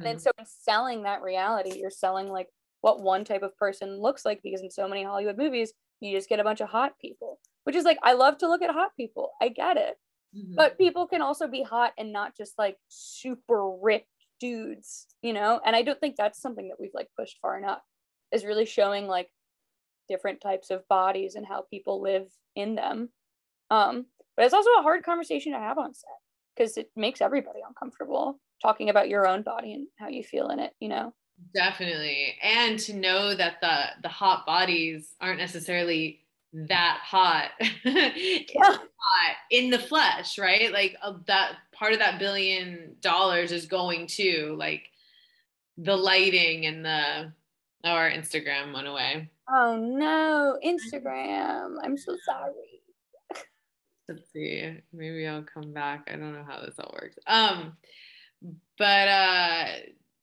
And 0.00 0.06
then 0.08 0.16
Mhm. 0.16 0.20
so 0.20 0.30
in 0.38 0.46
selling 0.46 1.04
that 1.04 1.22
reality 1.22 1.78
you're 1.80 1.90
selling 1.90 2.28
like 2.28 2.48
what 2.82 3.02
one 3.02 3.24
type 3.24 3.42
of 3.42 3.56
person 3.58 4.00
looks 4.00 4.24
like 4.24 4.42
because 4.42 4.62
in 4.62 4.70
so 4.70 4.88
many 4.88 5.04
hollywood 5.04 5.36
movies 5.38 5.72
you 6.00 6.16
just 6.16 6.28
get 6.28 6.40
a 6.40 6.44
bunch 6.44 6.60
of 6.60 6.68
hot 6.70 6.94
people 7.00 7.40
which 7.64 7.76
is 7.76 7.84
like 7.84 7.98
i 8.04 8.12
love 8.14 8.38
to 8.38 8.48
look 8.48 8.62
at 8.62 8.70
hot 8.70 8.92
people. 8.96 9.32
I 9.42 9.48
get 9.48 9.76
it. 9.76 9.96
Mhm. 10.32 10.54
but 10.56 10.78
people 10.78 11.06
can 11.08 11.22
also 11.22 11.48
be 11.48 11.62
hot 11.62 11.92
and 11.98 12.12
not 12.12 12.36
just 12.36 12.58
like 12.58 12.78
super 12.88 13.70
ripped 13.82 14.08
dudes 14.40 15.06
you 15.22 15.32
know? 15.32 15.60
And 15.64 15.76
i 15.76 15.82
don't 15.82 16.00
think 16.00 16.16
that's 16.16 16.40
something 16.42 16.68
that 16.68 16.80
we've 16.80 16.94
like 16.94 17.08
pushed 17.18 17.38
far 17.42 17.58
enough 17.58 17.82
is 18.32 18.44
really 18.44 18.66
showing 18.66 19.06
like 19.08 19.30
different 20.08 20.40
types 20.40 20.70
of 20.70 20.86
bodies 20.88 21.34
and 21.36 21.46
how 21.46 21.62
people 21.70 22.00
live 22.02 22.28
in 22.56 22.74
them. 22.76 23.10
Um 23.70 24.06
but 24.36 24.44
it's 24.46 24.54
also 24.54 24.70
a 24.78 24.82
hard 24.82 25.04
conversation 25.04 25.52
to 25.52 25.58
have 25.58 25.78
on 25.78 25.94
set 25.94 26.10
because 26.58 26.76
it 26.76 26.90
makes 26.96 27.20
everybody 27.20 27.60
uncomfortable 27.66 28.40
talking 28.60 28.90
about 28.90 29.08
your 29.08 29.26
own 29.28 29.42
body 29.42 29.72
and 29.74 29.86
how 29.96 30.08
you 30.08 30.24
feel 30.24 30.48
in 30.50 30.58
it 30.58 30.72
you 30.80 30.88
know 30.88 31.14
Definitely. 31.54 32.34
And 32.42 32.80
to 32.80 32.94
know 32.94 33.32
that 33.32 33.60
the 33.60 34.02
the 34.02 34.08
hot 34.08 34.44
bodies 34.44 35.14
aren't 35.20 35.38
necessarily 35.38 36.24
that 36.52 36.98
hot. 37.04 37.50
Yeah. 37.84 38.62
hot 38.64 39.36
in 39.52 39.70
the 39.70 39.78
flesh, 39.78 40.36
right? 40.36 40.72
Like 40.72 40.96
uh, 41.00 41.12
that 41.28 41.52
part 41.72 41.92
of 41.92 42.00
that 42.00 42.18
billion 42.18 42.96
dollars 43.00 43.52
is 43.52 43.66
going 43.66 44.08
to 44.08 44.56
like 44.58 44.82
the 45.76 45.96
lighting 45.96 46.66
and 46.66 46.84
the 46.84 47.32
oh, 47.84 47.88
our 47.88 48.10
Instagram 48.10 48.74
went 48.74 48.88
away. 48.88 49.30
oh 49.48 49.76
no 49.76 50.58
instagram 50.64 51.76
i'm 51.84 51.96
so 51.96 52.16
sorry 52.24 52.77
Let's 54.08 54.32
see. 54.32 54.80
Maybe 54.92 55.26
I'll 55.26 55.42
come 55.42 55.72
back. 55.72 56.08
I 56.10 56.16
don't 56.16 56.32
know 56.32 56.44
how 56.46 56.60
this 56.60 56.78
all 56.78 56.94
works. 57.00 57.18
Um, 57.26 57.76
but 58.78 59.08
uh 59.08 59.66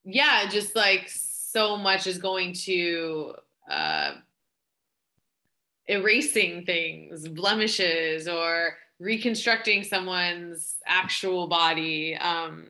yeah, 0.03 0.47
just 0.49 0.75
like 0.75 1.09
so 1.09 1.77
much 1.77 2.07
is 2.07 2.17
going 2.17 2.53
to 2.65 3.33
uh 3.69 4.13
erasing 5.87 6.65
things, 6.65 7.27
blemishes, 7.27 8.27
or 8.27 8.77
reconstructing 8.99 9.83
someone's 9.83 10.77
actual 10.87 11.47
body. 11.47 12.15
Um, 12.15 12.67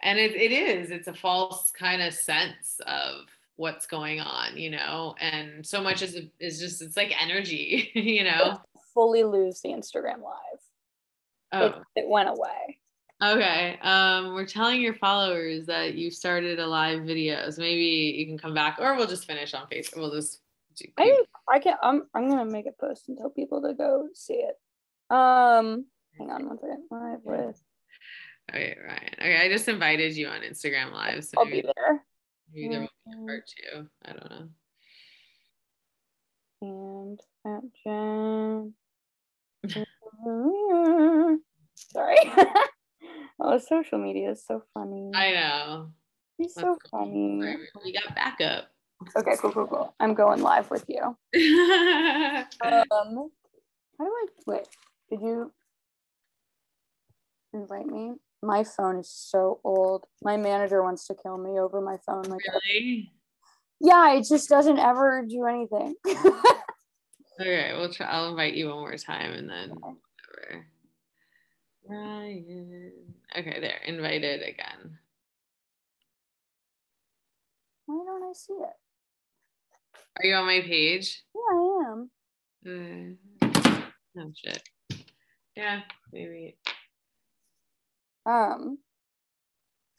and 0.00 0.18
it, 0.18 0.34
it 0.34 0.52
is, 0.52 0.90
it's 0.90 1.08
a 1.08 1.14
false 1.14 1.70
kind 1.78 2.02
of 2.02 2.14
sense 2.14 2.80
of 2.86 3.26
what's 3.56 3.86
going 3.86 4.20
on, 4.20 4.56
you 4.56 4.70
know, 4.70 5.14
and 5.20 5.64
so 5.64 5.82
much 5.82 6.02
is 6.02 6.18
is 6.40 6.58
just 6.58 6.82
it's 6.82 6.96
like 6.96 7.14
energy, 7.20 7.90
you 7.94 8.24
know. 8.24 8.60
Fully 8.94 9.24
lose 9.24 9.60
the 9.60 9.70
instagram 9.70 10.22
live 10.22 10.60
Oh. 11.54 11.66
it, 11.66 11.74
it 12.02 12.08
went 12.08 12.28
away 12.28 12.78
Okay. 13.24 13.78
Um, 13.82 14.34
we're 14.34 14.46
telling 14.46 14.80
your 14.80 14.94
followers 14.94 15.66
that 15.66 15.94
you 15.94 16.10
started 16.10 16.58
a 16.58 16.66
live 16.66 17.02
videos. 17.02 17.56
Maybe 17.56 18.16
you 18.18 18.26
can 18.26 18.36
come 18.36 18.52
back, 18.52 18.78
or 18.80 18.96
we'll 18.96 19.06
just 19.06 19.26
finish 19.28 19.54
on 19.54 19.68
Facebook. 19.68 19.98
We'll 19.98 20.10
just. 20.10 20.40
Do, 20.74 20.86
I 20.98 21.22
I 21.48 21.60
can. 21.60 21.76
I'm. 21.84 22.08
I'm 22.14 22.28
gonna 22.28 22.44
make 22.50 22.66
a 22.66 22.72
post 22.72 23.08
and 23.08 23.16
tell 23.16 23.30
people 23.30 23.62
to 23.62 23.74
go 23.74 24.08
see 24.12 24.42
it. 24.42 24.56
Um, 25.08 25.86
hang 26.18 26.30
on 26.32 26.48
one 26.48 26.58
second. 26.58 26.82
Live 26.90 27.20
with. 27.22 27.62
okay, 28.50 28.76
Ryan. 28.84 29.14
Okay, 29.20 29.36
I 29.40 29.48
just 29.48 29.68
invited 29.68 30.16
you 30.16 30.26
on 30.26 30.40
Instagram 30.40 30.90
Live, 30.90 31.24
so 31.24 31.34
I'll 31.38 31.44
be 31.44 31.50
maybe, 31.62 31.68
there. 31.76 32.04
maybe 32.52 32.68
there 32.70 32.80
will 32.80 32.88
be 33.06 33.12
a 33.12 33.16
Mm, 33.18 33.26
part 33.28 33.42
two. 33.46 33.88
I 34.04 34.12
don't 34.14 34.30
know. 34.30 34.48
And 36.62 37.20
at 37.46 37.62
Jen. 37.84 38.74
Sorry. 41.76 42.16
oh, 43.40 43.58
social 43.58 43.98
media 43.98 44.30
is 44.30 44.44
so 44.44 44.62
funny. 44.74 45.10
I 45.14 45.32
know. 45.32 45.90
He's 46.38 46.54
so 46.54 46.70
Let's 46.70 46.90
funny. 46.90 47.56
We 47.84 47.92
got 47.92 48.14
backup. 48.14 48.68
Okay, 49.16 49.32
cool, 49.40 49.52
cool, 49.52 49.66
cool. 49.66 49.94
I'm 50.00 50.14
going 50.14 50.42
live 50.42 50.70
with 50.70 50.84
you. 50.88 51.16
Um, 52.64 53.30
how 53.98 54.04
do 54.04 54.10
I 54.10 54.26
wait? 54.46 54.68
Did 55.10 55.20
you 55.20 55.52
invite 57.52 57.86
me? 57.86 58.14
My 58.42 58.64
phone 58.64 58.98
is 58.98 59.10
so 59.10 59.60
old. 59.64 60.06
My 60.22 60.36
manager 60.36 60.82
wants 60.82 61.06
to 61.06 61.14
kill 61.14 61.38
me 61.38 61.58
over 61.58 61.80
my 61.80 61.96
phone. 62.06 62.22
Like, 62.24 62.40
really? 62.66 63.12
yeah, 63.80 64.14
it 64.14 64.24
just 64.28 64.48
doesn't 64.48 64.78
ever 64.78 65.24
do 65.28 65.46
anything. 65.46 65.94
Okay, 67.40 67.72
we'll 67.76 67.92
try. 67.92 68.06
I'll 68.06 68.28
invite 68.30 68.54
you 68.54 68.68
one 68.68 68.78
more 68.78 68.96
time, 68.96 69.32
and 69.32 69.48
then 69.48 69.70
whatever. 69.70 70.66
Ryan. 71.88 72.92
Okay, 73.36 73.58
there. 73.60 73.80
Invited 73.86 74.42
again. 74.42 74.98
Why 77.86 78.04
don't 78.06 78.22
I 78.22 78.32
see 78.34 78.52
it? 78.54 78.76
Are 80.18 80.26
you 80.26 80.34
on 80.34 80.46
my 80.46 80.60
page? 80.60 81.22
Yeah, 81.34 81.56
I 81.58 81.90
am. 81.90 82.10
Uh, 82.64 84.20
oh 84.20 84.32
shit. 84.36 84.62
Yeah, 85.56 85.80
maybe. 86.12 86.56
Um, 88.24 88.78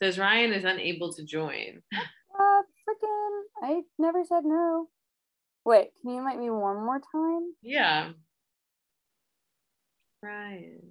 Says 0.02 0.18
Ryan 0.18 0.54
is 0.54 0.64
unable 0.64 1.14
to 1.14 1.24
join. 1.26 1.82
uh, 1.94 2.62
freaking, 2.88 3.42
I 3.62 3.82
never 4.00 4.24
said 4.24 4.44
no. 4.46 4.88
Wait, 5.66 5.90
can 6.02 6.12
you 6.12 6.18
invite 6.20 6.40
me 6.40 6.50
one 6.50 6.84
more 6.84 7.00
time? 7.00 7.54
Yeah. 7.62 8.12
Ryan. 10.22 10.82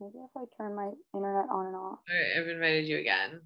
Maybe 0.00 0.18
if 0.18 0.30
I 0.36 0.44
turn 0.56 0.74
my 0.76 0.90
internet 1.14 1.50
on 1.50 1.66
and 1.66 1.76
off. 1.76 1.98
All 1.98 1.98
right, 2.10 2.40
I've 2.40 2.48
invited 2.48 2.86
you 2.86 2.98
again. 2.98 3.40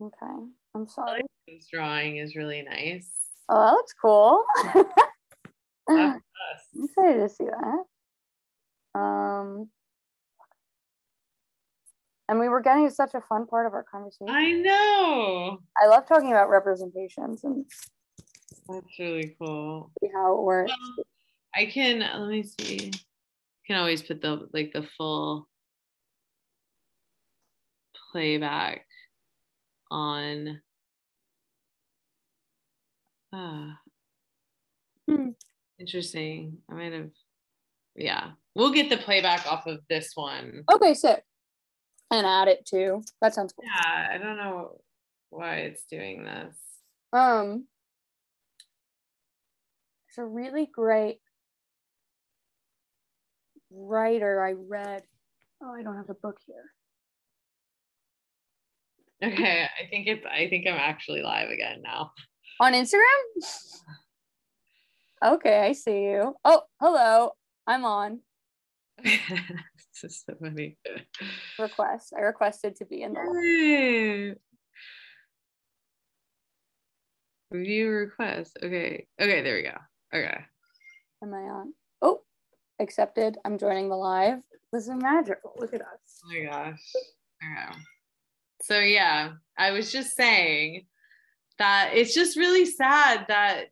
Okay, 0.00 0.46
I'm 0.74 0.88
sorry. 0.88 1.22
This 1.46 1.68
drawing 1.72 2.16
is 2.16 2.34
really 2.34 2.62
nice. 2.62 3.10
Oh, 3.48 3.64
that 3.64 3.72
looks 3.72 3.94
cool. 4.00 4.44
I'm 5.88 6.20
excited 6.74 7.20
to 7.20 7.28
see 7.28 7.44
that. 7.44 9.00
Um, 9.00 9.68
And 12.32 12.40
we 12.40 12.48
were 12.48 12.62
getting 12.62 12.88
such 12.88 13.12
a 13.12 13.20
fun 13.20 13.46
part 13.46 13.66
of 13.66 13.74
our 13.74 13.82
conversation. 13.82 14.30
I 14.30 14.52
know. 14.52 15.58
I 15.76 15.86
love 15.86 16.06
talking 16.08 16.28
about 16.28 16.48
representations 16.48 17.44
and 17.44 17.66
That's 18.70 18.98
really 18.98 19.36
cool. 19.38 19.92
see 20.02 20.08
how 20.14 20.38
it 20.38 20.42
works. 20.42 20.72
Well, 20.96 21.04
I 21.54 21.66
can 21.66 21.98
let 21.98 22.30
me 22.30 22.42
see. 22.42 22.90
I 22.94 23.62
can 23.66 23.76
always 23.76 24.00
put 24.02 24.22
the 24.22 24.48
like 24.54 24.72
the 24.72 24.82
full 24.96 25.46
playback 28.12 28.86
on 29.90 30.58
ah 33.34 33.78
Hmm. 35.06 35.32
interesting. 35.78 36.56
I 36.70 36.74
might 36.76 36.94
have 36.94 37.10
yeah. 37.94 38.30
We'll 38.54 38.72
get 38.72 38.88
the 38.88 38.96
playback 38.96 39.46
off 39.46 39.66
of 39.66 39.80
this 39.90 40.12
one. 40.14 40.64
Okay, 40.72 40.94
sick. 40.94 41.22
And 42.12 42.26
add 42.26 42.48
it 42.48 42.66
too. 42.66 43.02
That 43.22 43.34
sounds 43.34 43.54
cool. 43.54 43.64
Yeah, 43.64 44.08
I 44.12 44.18
don't 44.18 44.36
know 44.36 44.80
why 45.30 45.56
it's 45.60 45.84
doing 45.86 46.24
this. 46.24 46.54
Um, 47.14 47.66
it's 50.08 50.18
a 50.18 50.24
really 50.24 50.68
great 50.72 51.20
writer 53.70 54.44
I 54.44 54.52
read. 54.52 55.04
Oh, 55.62 55.72
I 55.72 55.82
don't 55.82 55.96
have 55.96 56.06
the 56.06 56.14
book 56.14 56.36
here. 56.46 56.70
Okay, 59.32 59.62
I 59.62 59.88
think 59.88 60.06
it's 60.06 60.26
I 60.26 60.48
think 60.50 60.66
I'm 60.66 60.74
actually 60.74 61.22
live 61.22 61.48
again 61.48 61.80
now. 61.82 62.12
On 62.60 62.74
Instagram? 62.74 63.22
Okay, 65.24 65.60
I 65.60 65.72
see 65.72 66.02
you. 66.02 66.34
Oh, 66.44 66.62
hello. 66.78 67.30
I'm 67.66 67.84
on. 67.84 68.20
so 70.08 70.34
funny. 70.40 70.76
Request. 71.58 72.12
I 72.16 72.20
requested 72.20 72.76
to 72.76 72.84
be 72.84 73.02
in 73.02 73.14
the 73.14 73.20
Yay. 73.42 74.34
Review 77.50 77.90
request. 77.90 78.58
Okay. 78.62 79.06
Okay, 79.20 79.42
there 79.42 79.56
we 79.56 79.62
go. 79.62 79.76
Okay. 80.14 80.38
Am 81.22 81.34
I 81.34 81.42
on? 81.42 81.74
Oh, 82.00 82.22
accepted. 82.80 83.36
I'm 83.44 83.58
joining 83.58 83.90
the 83.90 83.96
live. 83.96 84.38
This 84.72 84.84
is 84.84 84.94
magical. 84.94 85.52
Look 85.58 85.74
at 85.74 85.82
us. 85.82 86.22
Oh 86.24 86.28
my 86.28 86.44
gosh. 86.50 86.80
Okay. 87.44 87.78
So 88.62 88.78
yeah, 88.78 89.32
I 89.58 89.72
was 89.72 89.92
just 89.92 90.16
saying 90.16 90.86
that 91.58 91.90
it's 91.92 92.14
just 92.14 92.38
really 92.38 92.64
sad 92.64 93.26
that 93.28 93.66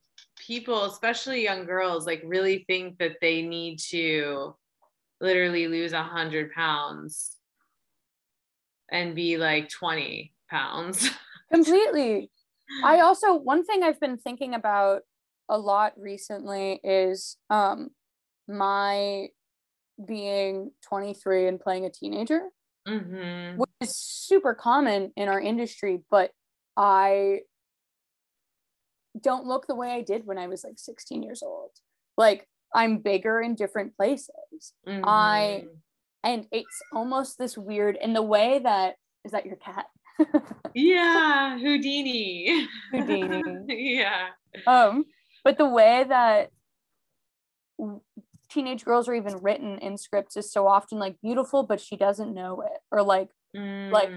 people, 0.47 0.85
especially 0.85 1.43
young 1.43 1.64
girls, 1.64 2.07
like 2.07 2.22
really 2.24 2.64
think 2.66 2.99
that 2.99 3.16
they 3.20 3.41
need 3.43 3.78
to 3.91 4.55
literally 5.21 5.68
lose 5.68 5.93
a 5.93 6.03
hundred 6.03 6.53
pounds 6.53 7.37
and 8.91 9.14
be 9.14 9.37
like 9.37 9.68
20 9.68 10.33
pounds. 10.49 11.11
Completely. 11.53 12.31
I 12.85 13.01
also 13.01 13.35
one 13.35 13.64
thing 13.64 13.83
I've 13.83 14.01
been 14.01 14.16
thinking 14.16 14.55
about 14.55 15.03
a 15.49 15.59
lot 15.59 15.93
recently 15.97 16.81
is 16.85 17.37
um 17.51 17.91
my 18.49 19.29
being 20.05 20.71
23 20.89 21.49
and 21.49 21.61
playing 21.61 21.85
a 21.85 21.91
teenager, 21.91 22.49
Mhm. 22.89 23.57
which 23.57 23.71
is 23.81 23.97
super 23.97 24.55
common 24.55 25.12
in 25.16 25.29
our 25.29 25.41
industry, 25.41 26.03
but 26.11 26.31
I 26.77 27.41
don't 29.21 29.45
look 29.47 29.66
the 29.66 29.75
way 29.75 29.91
I 29.91 30.03
did 30.03 30.25
when 30.27 30.39
I 30.39 30.47
was 30.47 30.64
like 30.64 30.79
16 30.79 31.23
years 31.23 31.43
old. 31.43 31.73
Like 32.16 32.49
I'm 32.75 32.99
bigger 32.99 33.41
in 33.41 33.55
different 33.55 33.97
places. 33.97 34.75
I- 34.87 35.64
Mhm. 35.66 35.77
And 36.23 36.47
it's 36.53 36.83
almost 36.93 37.39
this 37.39 37.57
weird 37.57 37.97
in 37.97 38.12
the 38.12 38.23
way 38.23 38.59
that 38.59 38.97
is 39.25 39.33
that 39.33 39.47
your 39.47 39.57
cat? 39.57 39.87
yeah, 40.75 41.59
Houdini. 41.59 42.68
Houdini. 42.91 43.43
yeah. 43.68 44.29
um 44.66 45.07
but 45.45 45.57
the 45.57 45.66
way 45.68 46.05
that 46.05 46.51
teenage 48.51 48.85
girls 48.85 49.09
are 49.09 49.14
even 49.14 49.37
written 49.39 49.79
in 49.79 49.97
scripts 49.97 50.37
is 50.37 50.53
so 50.53 50.66
often 50.66 50.99
like 50.99 51.16
beautiful 51.23 51.62
but 51.62 51.81
she 51.81 51.97
doesn't 51.97 52.35
know 52.35 52.61
it 52.61 52.79
or 52.91 53.03
like 53.03 53.31
Like, 53.55 54.11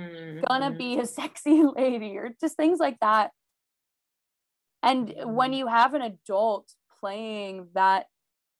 gonna 0.47 0.71
be 0.71 0.99
a 0.99 1.05
sexy 1.19 1.63
lady 1.63 2.17
or 2.17 2.31
just 2.41 2.57
things 2.57 2.79
like 2.79 2.99
that 2.99 3.31
and 4.81 5.13
when 5.25 5.51
Mhm. 5.53 5.57
you 5.57 5.67
have 5.67 5.93
an 5.93 6.01
adult 6.01 6.73
playing 6.99 7.69
that 7.73 8.07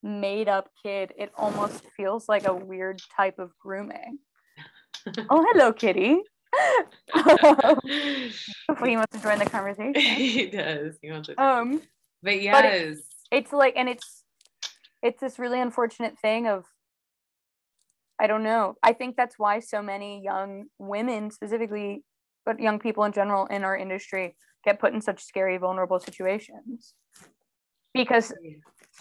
made 0.04 0.49
up 0.49 0.70
kid 0.84 1.14
it 1.18 1.32
almost 1.36 1.84
feels 1.95 2.28
like 2.28 2.45
a 2.45 2.54
weird 2.54 3.01
type 3.16 3.39
of 3.39 3.51
grooming 3.58 4.20
oh 5.30 5.45
hello 5.51 5.72
kitty 5.72 6.22
hopefully 7.10 8.91
he 8.91 8.95
wants 8.95 9.16
to 9.16 9.24
join 9.24 9.39
the 9.39 9.45
conversation 9.45 9.95
he 9.95 10.45
does. 10.47 10.95
He 11.01 11.10
wants 11.10 11.30
it. 11.30 11.39
um 11.39 11.82
but 12.22 12.41
yes. 12.41 12.97
it's 13.32 13.51
like 13.51 13.74
and 13.76 13.89
it's 13.89 14.24
it's 15.01 15.20
this 15.20 15.39
really 15.39 15.60
unfortunate 15.60 16.20
thing 16.20 16.47
of 16.47 16.66
i 18.20 18.28
don't 18.28 18.43
know 18.43 18.76
i 18.84 18.93
think 18.93 19.16
that's 19.16 19.39
why 19.39 19.60
so 19.60 19.82
many 19.82 20.22
young 20.24 20.66
women 20.78 21.32
specifically 21.32 22.04
but 22.45 22.60
young 22.60 22.78
people 22.78 23.04
in 23.04 23.12
general 23.14 23.45
in 23.47 23.64
our 23.64 23.76
industry 23.76 24.36
get 24.64 24.80
put 24.80 24.93
in 24.93 25.01
such 25.01 25.24
scary 25.24 25.58
vulnerable 25.58 25.99
situations 25.99 26.93
because 27.93 28.34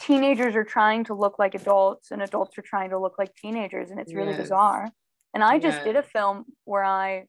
teenagers 0.01 0.57
are 0.57 0.65
trying 0.65 1.05
to 1.05 1.15
look 1.15 1.39
like 1.39 1.55
adults 1.55 2.11
and 2.11 2.23
adults 2.23 2.57
are 2.59 2.63
trying 2.63 2.91
to 2.91 2.99
look 2.99 3.15
like 3.19 3.35
teenagers 3.35 3.91
and 3.91 4.01
it's 4.01 4.15
really 4.15 4.33
Yes. 4.33 4.43
bizarre 4.43 4.91
and 5.35 5.45
i 5.45 5.59
just 5.59 5.85
did 5.85 5.97
a 5.97 6.03
film 6.03 6.45
where 6.65 6.85
i 6.85 7.27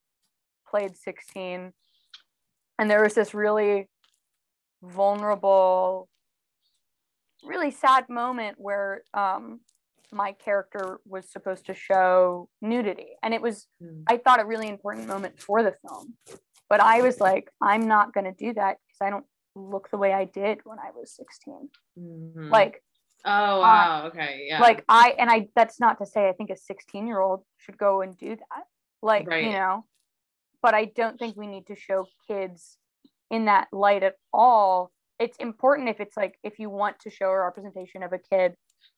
played 0.69 0.95
16 0.97 1.73
and 2.79 2.89
there 2.89 3.03
was 3.03 3.13
this 3.13 3.33
really 3.33 3.89
vulnerable 4.81 6.09
really 7.43 7.71
sad 7.71 8.09
moment 8.09 8.55
where 8.57 9.03
um 9.13 9.59
my 10.11 10.31
character 10.31 10.99
was 11.05 11.29
supposed 11.31 11.65
to 11.65 11.73
show 11.73 12.47
nudity 12.61 13.09
and 13.23 13.33
it 13.33 13.41
was 13.41 13.67
Mm. 13.81 14.03
i 14.07 14.17
thought 14.17 14.39
a 14.39 14.45
really 14.45 14.67
important 14.69 15.07
moment 15.07 15.39
for 15.41 15.63
the 15.63 15.73
film 15.81 16.15
but 16.69 16.79
i 16.79 17.01
was 17.01 17.19
like 17.19 17.49
i'm 17.61 17.87
not 17.87 18.13
going 18.13 18.25
to 18.25 18.31
do 18.31 18.53
that 18.53 18.77
because 18.87 19.01
i 19.01 19.09
don't 19.09 19.25
look 19.55 19.89
the 19.91 19.97
way 19.97 20.13
i 20.13 20.25
did 20.25 20.59
when 20.63 20.79
i 20.79 20.89
was 20.95 21.11
16 21.15 21.69
Mhm. 21.99 22.49
like 22.49 22.81
oh 23.25 23.61
wow. 23.61 24.07
okay. 24.07 24.45
Yeah. 24.49 24.59
like 24.59 24.83
i 24.89 25.15
and 25.17 25.29
i 25.29 25.47
that's 25.55 25.79
not 25.79 25.97
to 25.99 26.05
say 26.05 26.27
i 26.27 26.33
think 26.33 26.49
a 26.49 26.57
16 26.57 27.07
year 27.07 27.19
old 27.19 27.43
should 27.57 27.77
go 27.77 28.01
and 28.01 28.17
do 28.17 28.35
that 28.35 28.63
like 29.01 29.27
Right. 29.27 29.45
you 29.45 29.51
know 29.51 29.85
but 30.61 30.73
i 30.73 30.85
don't 30.85 31.17
think 31.19 31.37
we 31.37 31.47
need 31.47 31.67
to 31.67 31.75
show 31.75 32.05
kids 32.27 32.77
in 33.29 33.45
that 33.45 33.67
light 33.71 34.03
at 34.03 34.15
all 34.33 34.91
it's 35.19 35.37
important 35.37 35.87
if 35.89 35.99
it's 36.01 36.17
like 36.17 36.37
if 36.43 36.59
you 36.59 36.69
want 36.69 36.99
to 36.99 37.09
show 37.09 37.29
a 37.29 37.39
representation 37.39 38.01
of 38.03 38.11
a 38.11 38.17
kid 38.17 38.55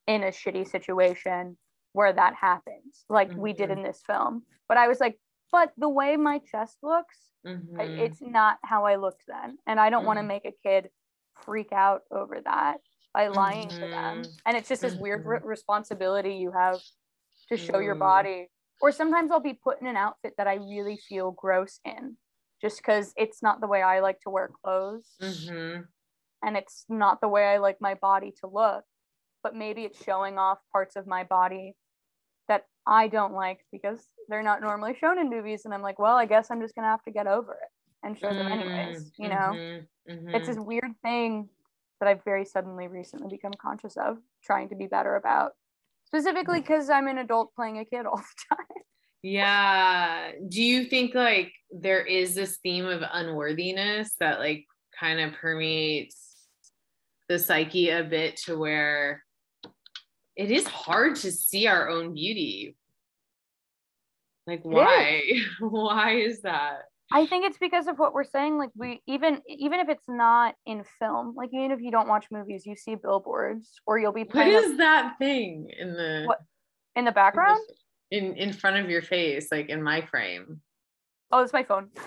in 0.07 0.23
a 0.23 0.27
shitty 0.27 0.67
situation 0.67 1.57
where 1.93 2.13
that 2.13 2.33
happens 2.35 3.03
like 3.09 3.31
we 3.35 3.51
did 3.53 3.69
Mhm. 3.69 3.77
in 3.77 3.83
this 3.83 4.01
film 4.07 4.43
but 4.69 4.77
i 4.77 4.87
was 4.87 4.99
like 4.99 5.19
but 5.55 5.71
the 5.77 5.87
way 5.87 6.17
my 6.17 6.39
chest 6.39 6.77
looks 6.83 7.29
Mhm. 7.45 7.79
it's 8.05 8.21
not 8.21 8.57
how 8.63 8.83
I 8.85 8.95
looked 8.97 9.23
then. 9.25 9.57
And 9.65 9.79
I 9.79 9.89
don't 9.89 10.03
want 10.05 10.17
to 10.19 10.23
make 10.23 10.43
a 10.45 10.51
kid 10.51 10.89
freak 11.45 11.71
out 11.71 12.01
over 12.11 12.41
that 12.41 12.81
by 13.13 13.27
lying 13.27 13.69
to 13.69 13.87
them. 13.87 14.23
Mhm. 14.23 14.41
And 14.45 14.57
it's 14.57 14.67
just 14.67 14.81
this 14.81 14.95
weird 14.95 15.25
re- 15.25 15.39
Mhm. 15.39 15.45
responsibility 15.45 16.35
you 16.35 16.51
have 16.51 16.81
to 17.49 17.55
show 17.55 17.79
your 17.79 17.95
Mm. 17.95 17.99
body. 17.99 18.51
Or 18.81 18.91
sometimes 18.91 19.31
I'll 19.31 19.39
be 19.39 19.53
put 19.53 19.79
in 19.79 19.87
an 19.87 19.95
outfit 19.95 20.33
that 20.37 20.47
I 20.47 20.55
really 20.55 20.97
feel 20.97 21.31
gross 21.31 21.79
in 21.85 22.17
just 22.61 22.77
because 22.79 23.13
it's 23.15 23.41
not 23.41 23.61
the 23.61 23.67
way 23.67 23.81
I 23.81 23.99
like 24.01 24.19
to 24.21 24.29
wear 24.29 24.49
clothes 24.49 25.15
and 26.41 26.57
it's 26.57 26.85
not 26.89 27.21
the 27.21 27.29
way 27.29 27.45
I 27.53 27.57
like 27.59 27.79
my 27.79 27.93
body 27.93 28.31
to 28.41 28.47
look. 28.47 28.83
But 29.43 29.55
maybe 29.55 29.85
it's 29.85 30.03
showing 30.03 30.37
off 30.37 30.59
parts 30.73 30.95
of 30.97 31.07
my 31.07 31.23
body 31.23 31.77
I 32.87 33.07
don't 33.07 33.33
like 33.33 33.65
because 33.71 34.07
they're 34.27 34.43
not 34.43 34.61
normally 34.61 34.95
shown 34.99 35.19
in 35.19 35.29
movies. 35.29 35.65
And 35.65 35.73
I'm 35.73 35.81
like, 35.81 35.99
well, 35.99 36.15
I 36.15 36.25
guess 36.25 36.51
I'm 36.51 36.61
just 36.61 36.75
gonna 36.75 36.87
have 36.87 37.03
to 37.03 37.11
get 37.11 37.27
over 37.27 37.53
it 37.53 37.69
and 38.03 38.17
show 38.17 38.29
them 38.29 38.47
anyways, 38.51 39.03
Mm, 39.03 39.11
you 39.17 39.29
know? 39.29 39.35
mhm, 39.35 39.87
mhm. 40.09 40.35
It's 40.35 40.47
this 40.47 40.57
weird 40.59 40.91
thing 41.01 41.49
that 41.99 42.09
I've 42.09 42.23
very 42.23 42.45
suddenly 42.45 42.87
recently 42.87 43.29
become 43.29 43.53
conscious 43.59 43.97
of, 43.97 44.17
trying 44.43 44.69
to 44.69 44.75
be 44.75 44.85
better 44.87 45.15
about. 45.15 45.53
Specifically 46.05 46.61
because 46.61 46.89
I'm 46.89 47.07
an 47.07 47.17
adult 47.17 47.55
playing 47.55 47.79
a 47.79 47.85
kid 47.85 48.05
all 48.05 48.17
the 48.17 48.55
time. 48.55 48.65
Yeah. 49.23 50.31
Do 50.47 50.61
you 50.61 50.85
think 50.85 51.15
like 51.15 51.51
there 51.71 52.05
is 52.05 52.35
this 52.35 52.57
theme 52.57 52.85
of 52.85 53.01
unworthiness 53.11 54.13
that 54.19 54.39
like 54.39 54.65
kind 54.99 55.19
of 55.19 55.33
permeates 55.33 56.35
the 57.27 57.39
psyche 57.39 57.89
a 57.89 58.03
bit 58.03 58.37
to 58.45 58.55
where 58.55 59.23
it 60.35 60.51
is 60.51 60.67
hard 60.67 61.15
to 61.17 61.31
see 61.31 61.67
our 61.67 61.89
own 61.89 62.13
beauty? 62.13 62.75
Like 64.47 64.61
why? 64.63 65.23
why 65.59 66.15
is 66.17 66.41
that? 66.41 66.79
I 67.11 67.25
think 67.27 67.45
it's 67.45 67.57
because 67.57 67.87
of 67.87 67.97
what 67.99 68.13
we're 68.13 68.23
saying. 68.23 68.57
Like 68.57 68.71
we 68.75 69.01
even 69.07 69.41
even 69.47 69.79
if 69.79 69.89
it's 69.89 70.07
not 70.09 70.55
in 70.65 70.83
film, 70.99 71.33
like 71.35 71.49
even 71.53 71.71
if 71.71 71.79
you 71.81 71.91
don't 71.91 72.07
watch 72.07 72.25
movies, 72.31 72.65
you 72.65 72.75
see 72.75 72.95
billboards 72.95 73.79
or 73.85 73.97
you'll 73.99 74.11
be 74.11 74.21
What 74.23 74.31
playing 74.31 74.55
a- 74.55 74.59
is 74.59 74.77
that 74.77 75.15
thing 75.19 75.69
in 75.77 75.93
the 75.93 76.23
What? 76.25 76.39
in 76.95 77.05
the 77.05 77.11
background. 77.11 77.59
in 78.11 78.35
in 78.35 78.53
front 78.53 78.77
of 78.77 78.89
your 78.89 79.01
face, 79.01 79.49
like 79.51 79.69
in 79.69 79.81
my 79.83 80.01
frame. 80.01 80.61
Oh, 81.31 81.41
it's 81.43 81.53
my 81.53 81.63
phone. 81.63 81.89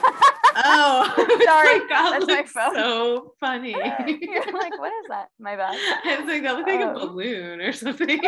Oh, 0.65 1.15
Sorry, 1.45 1.79
like, 1.81 1.89
that 1.89 2.11
that's 2.13 2.27
my 2.27 2.45
phone. 2.45 2.75
So 2.75 3.35
funny. 3.41 3.71
You're 4.21 4.53
like, 4.53 4.79
what 4.79 4.93
is 4.93 5.09
that? 5.09 5.29
My 5.39 5.57
bad. 5.57 5.75
I 6.05 6.17
was 6.19 6.27
like, 6.29 6.43
that 6.43 6.55
looked 6.57 6.69
like 6.69 6.81
Um, 6.81 6.97
a 6.97 7.07
balloon 7.07 7.61
or 7.61 7.73
something. 7.73 8.21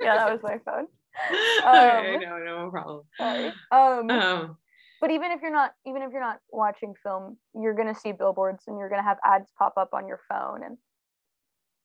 Yeah, 0.00 0.16
that 0.16 0.32
was 0.32 0.42
my 0.42 0.58
phone. 0.64 0.86
okay, 1.60 2.14
Um, 2.14 2.20
no, 2.20 2.38
no 2.38 2.70
problem. 2.70 3.02
Sorry. 3.18 3.52
Um, 3.70 4.10
Um, 4.10 4.56
but 5.00 5.10
even 5.10 5.30
if 5.32 5.40
you're 5.42 5.52
not 5.52 5.72
even 5.86 6.02
if 6.02 6.10
you're 6.12 6.20
not 6.20 6.40
watching 6.50 6.94
film 7.02 7.36
you're 7.54 7.74
going 7.74 7.92
to 7.92 7.98
see 8.00 8.12
billboards 8.12 8.64
and 8.66 8.78
you're 8.78 8.88
going 8.88 9.00
to 9.00 9.06
have 9.06 9.18
ads 9.24 9.50
pop 9.58 9.74
up 9.76 9.90
on 9.92 10.08
your 10.08 10.20
phone 10.28 10.62
and 10.64 10.78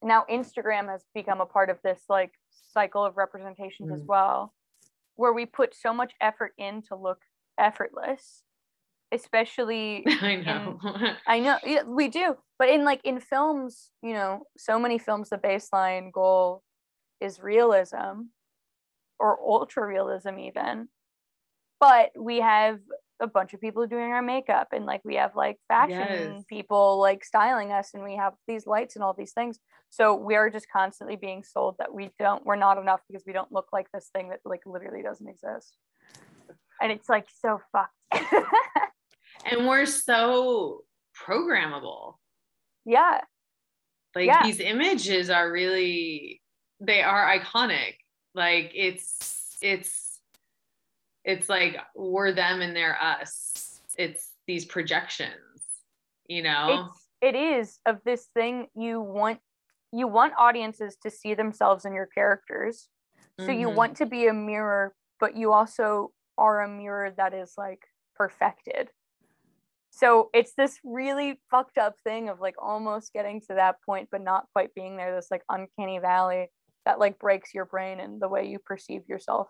now 0.02 0.24
instagram 0.32 0.88
has 0.90 1.04
become 1.14 1.42
a 1.42 1.46
part 1.46 1.70
of 1.70 1.78
this 1.84 2.00
like 2.10 2.32
cycle 2.74 3.04
of 3.06 3.18
representations 3.18 3.92
as 3.92 4.00
Mm. 4.02 4.06
well 4.08 4.54
where 5.16 5.34
we 5.34 5.46
put 5.46 5.76
so 5.76 5.94
much 5.94 6.14
effort 6.22 6.54
in 6.58 6.82
to 6.84 6.96
look 6.96 7.20
effortless 7.60 8.44
especially 9.12 10.06
I 10.22 10.36
know. 10.38 10.80
i 11.28 11.40
know 11.40 11.58
yeah, 11.66 11.84
we 11.84 12.08
do 12.08 12.36
but 12.60 12.70
in 12.70 12.84
like 12.86 13.02
in 13.04 13.20
films 13.20 13.92
you 14.02 14.14
know 14.14 14.44
so 14.58 14.80
many 14.80 14.98
films 14.98 15.30
the 15.30 15.38
baseline 15.38 16.12
goal 16.12 16.64
is 17.20 17.40
realism 17.42 18.28
or 19.20 19.40
ultra 19.42 19.86
realism 19.86 20.38
even 20.40 20.88
but 21.80 22.12
we 22.18 22.40
have 22.40 22.80
a 23.20 23.28
bunch 23.28 23.54
of 23.54 23.62
people 23.62 23.86
doing 23.86 24.12
our 24.12 24.22
makeup 24.22 24.70
and 24.72 24.86
like 24.86 25.02
we 25.06 25.16
have 25.16 25.36
like 25.36 25.58
fashion 25.68 26.34
Yes. 26.38 26.44
people 26.50 27.00
like 27.00 27.24
styling 27.24 27.72
us 27.72 27.92
and 27.94 28.04
we 28.04 28.16
have 28.16 28.34
these 28.48 28.66
lights 28.66 28.96
and 28.96 29.04
all 29.04 29.14
these 29.14 29.34
things 29.34 29.60
so 29.92 30.16
we 30.16 30.36
are 30.36 30.50
just 30.50 30.68
constantly 30.72 31.16
being 31.18 31.44
sold 31.44 31.76
that 31.78 31.94
we 31.94 32.10
don't 32.18 32.44
we're 32.46 32.56
not 32.56 32.78
enough 32.80 33.02
because 33.08 33.24
we 33.28 33.34
don't 33.34 33.52
look 33.52 33.68
like 33.72 33.88
this 33.94 34.10
thing 34.16 34.30
that 34.30 34.40
like 34.44 34.62
literally 34.66 35.04
doesn't 35.04 35.28
exist 35.28 35.78
and 36.82 36.92
it's 36.92 37.10
like 37.10 37.28
so 37.44 37.62
fucked 37.72 37.94
and 39.52 39.68
we're 39.68 39.86
so 39.86 40.84
programmable. 41.16 42.16
yeah 42.86 43.22
Like 44.16 44.28
Yeah. 44.28 44.44
these 44.44 44.60
images 44.60 45.30
are 45.30 45.52
really 45.52 46.42
they 46.80 47.02
are 47.04 47.38
iconic. 47.38 47.96
Like 48.34 48.72
it's 48.74 49.58
it's 49.62 50.20
it's 51.24 51.48
like 51.50 51.78
we're 51.96 52.32
them 52.32 52.62
and 52.62 52.76
they're 52.76 53.00
us. 53.00 53.82
It's 53.98 54.32
these 54.48 54.66
projections, 54.66 55.62
you 56.28 56.42
know? 56.42 56.90
it's 56.90 57.08
it 57.22 57.36
is 57.36 57.80
of 57.86 58.00
this 58.04 58.28
thing 58.34 58.68
you 58.76 59.00
want 59.00 59.40
you 59.94 60.08
want 60.08 60.34
audiences 60.38 60.98
to 61.04 61.12
see 61.12 61.36
themselves 61.36 61.86
in 61.86 61.94
your 61.94 62.08
characters 62.08 62.88
so 63.40 63.52
you 63.52 63.68
Mhm. 63.70 63.76
want 63.76 63.98
to 63.98 64.06
be 64.06 64.28
a 64.28 64.34
mirror 64.34 64.96
but 65.20 65.36
you 65.36 65.52
also 65.54 66.12
are 66.38 66.62
a 66.62 66.68
mirror 66.68 67.12
that 67.12 67.34
is 67.34 67.54
like 67.58 67.84
perfected 68.16 68.90
so 70.02 70.30
it's 70.34 70.54
this 70.58 70.80
really 70.84 71.40
fucked 71.52 71.78
up 71.78 71.96
thing 72.04 72.28
of 72.30 72.40
like 72.42 72.56
almost 72.62 73.14
getting 73.14 73.40
to 73.42 73.54
that 73.56 73.76
point 73.86 74.10
but 74.12 74.22
not 74.22 74.46
quite 74.54 74.74
being 74.74 74.98
there 74.98 75.16
this 75.16 75.28
like 75.32 75.44
uncanny 75.50 76.00
valley 76.00 76.48
that 76.86 77.00
like 77.00 77.20
breaks 77.20 77.54
your 77.54 77.66
brain 77.66 78.00
and 78.00 78.22
the 78.22 78.28
way 78.28 78.48
you 78.48 78.58
perceive 78.66 79.02
yourself 79.08 79.48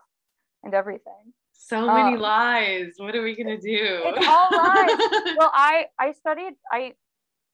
and 0.62 0.74
everything 0.74 1.32
so 1.54 1.86
many 1.86 2.14
um, 2.16 2.20
lies. 2.20 2.94
What 2.96 3.14
are 3.14 3.22
we 3.22 3.36
gonna 3.36 3.60
do? 3.60 4.02
it's 4.04 4.26
all 4.26 4.48
lies. 4.52 5.34
well 5.38 5.50
i 5.54 5.86
i 5.98 6.12
studied 6.12 6.54
i 6.72 6.92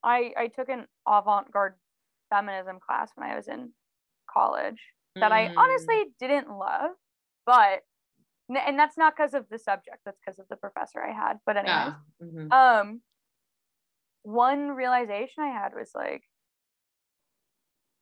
i 0.03 0.33
i 0.37 0.47
took 0.49 0.69
an 0.69 0.87
avant-garde 1.07 1.75
feminism 2.31 2.79
class 2.85 3.11
when 3.17 3.29
i 3.31 3.37
was 3.37 3.49
in 3.49 3.71
college 4.33 4.81
that 5.17 5.33
i 5.33 5.49
Mm. 5.49 5.57
honestly 5.57 6.05
didn't 6.21 6.49
love 6.51 6.91
but 7.45 7.81
and 8.57 8.79
that's 8.79 8.97
not 8.97 9.15
because 9.17 9.35
of 9.35 9.47
the 9.51 9.59
subject 9.59 9.99
that's 10.05 10.19
because 10.25 10.39
of 10.39 10.47
the 10.49 10.57
professor 10.57 11.03
i 11.03 11.13
had 11.13 11.39
but 11.45 11.57
anyways 11.57 11.93
Yeah. 12.21 12.27
Mhm. 12.27 12.53
um 12.53 13.03
one 14.23 14.71
realization 14.71 15.43
i 15.43 15.49
had 15.49 15.73
was 15.75 15.91
like 15.95 16.23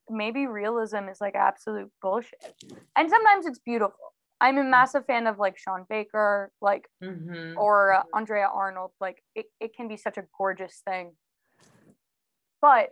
maybe 0.08 0.46
realism 0.46 1.08
is 1.08 1.20
like 1.20 1.34
absolute 1.34 1.90
bullshit 2.00 2.54
and 2.96 3.10
sometimes 3.10 3.44
it's 3.46 3.58
beautiful 3.58 3.96
i'm 4.40 4.56
a 4.58 4.64
massive 4.64 5.04
fan 5.06 5.26
of 5.26 5.38
like 5.38 5.58
sean 5.58 5.84
baker 5.88 6.50
like 6.60 6.88
Mhm. 7.02 7.54
or 7.56 7.92
uh, 7.92 8.02
Mhm. 8.02 8.18
Andrea 8.18 8.46
Arnold, 8.48 8.92
like 9.00 9.22
it, 9.34 9.46
it 9.60 9.74
can 9.74 9.88
be 9.88 9.96
such 9.96 10.16
a 10.18 10.24
gorgeous 10.38 10.82
thing. 10.86 11.16
But 12.60 12.90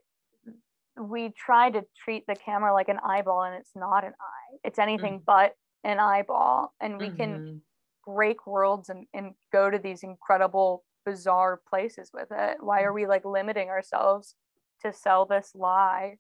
we 0.97 1.31
try 1.31 1.71
to 1.71 1.85
treat 2.05 2.27
the 2.27 2.35
camera 2.35 2.73
like 2.73 2.89
an 2.89 2.99
eyeball, 3.07 3.43
and 3.45 3.55
it's 3.55 3.75
not 3.75 4.05
an 4.05 4.13
eye. 4.21 4.57
It's 4.65 4.79
anything 4.79 5.23
but 5.27 5.55
an 5.85 6.01
eyeball. 6.01 6.75
And 6.81 6.99
we 6.99 7.11
can 7.11 7.43
Mhm. 7.43 7.63
break 8.07 8.47
worlds 8.47 8.89
and, 8.91 9.07
and 9.15 9.35
go 9.53 9.71
to 9.71 9.79
these 9.79 10.03
incredible, 10.03 10.85
bizarre 11.07 11.61
places 11.69 12.11
with 12.13 12.29
it. 12.33 12.59
Why 12.63 12.83
are 12.83 12.93
we 12.93 13.07
like 13.07 13.25
limiting 13.25 13.69
ourselves 13.69 14.37
to 14.83 14.93
sell 14.93 15.27
this 15.27 15.55
lie? 15.55 16.19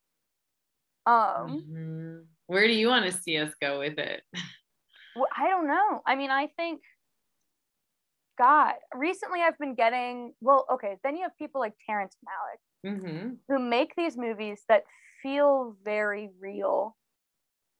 Um, 1.06 1.66
Mhm. 1.68 2.28
Where 2.46 2.66
do 2.66 2.74
you 2.74 2.88
want 2.88 3.06
to 3.06 3.12
see 3.12 3.38
us 3.38 3.54
go 3.60 3.78
with 3.80 3.98
it? 3.98 4.22
Well, 5.14 5.28
I 5.36 5.48
don't 5.48 5.66
know. 5.66 6.02
I 6.06 6.16
mean, 6.16 6.30
I 6.30 6.48
think, 6.48 6.82
God, 8.36 8.74
recently 8.94 9.40
I've 9.40 9.58
been 9.58 9.74
getting, 9.74 10.34
well, 10.40 10.66
okay, 10.72 10.98
then 11.04 11.16
you 11.16 11.22
have 11.22 11.36
people 11.38 11.60
like 11.60 11.74
Terrence 11.86 12.16
Malick 12.26 12.58
hmm 12.84 13.34
who 13.48 13.58
make 13.58 13.94
these 13.96 14.16
movies 14.16 14.64
that 14.68 14.84
feel 15.22 15.76
very 15.84 16.30
real 16.40 16.96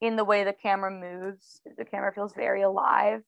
in 0.05 0.17
the 0.17 0.25
way 0.25 0.45
the 0.45 0.53
camera 0.53 0.91
moves. 0.91 1.61
The 1.77 1.85
camera 1.85 2.13
feels 2.13 2.35
very 2.35 2.63
alive 2.63 3.23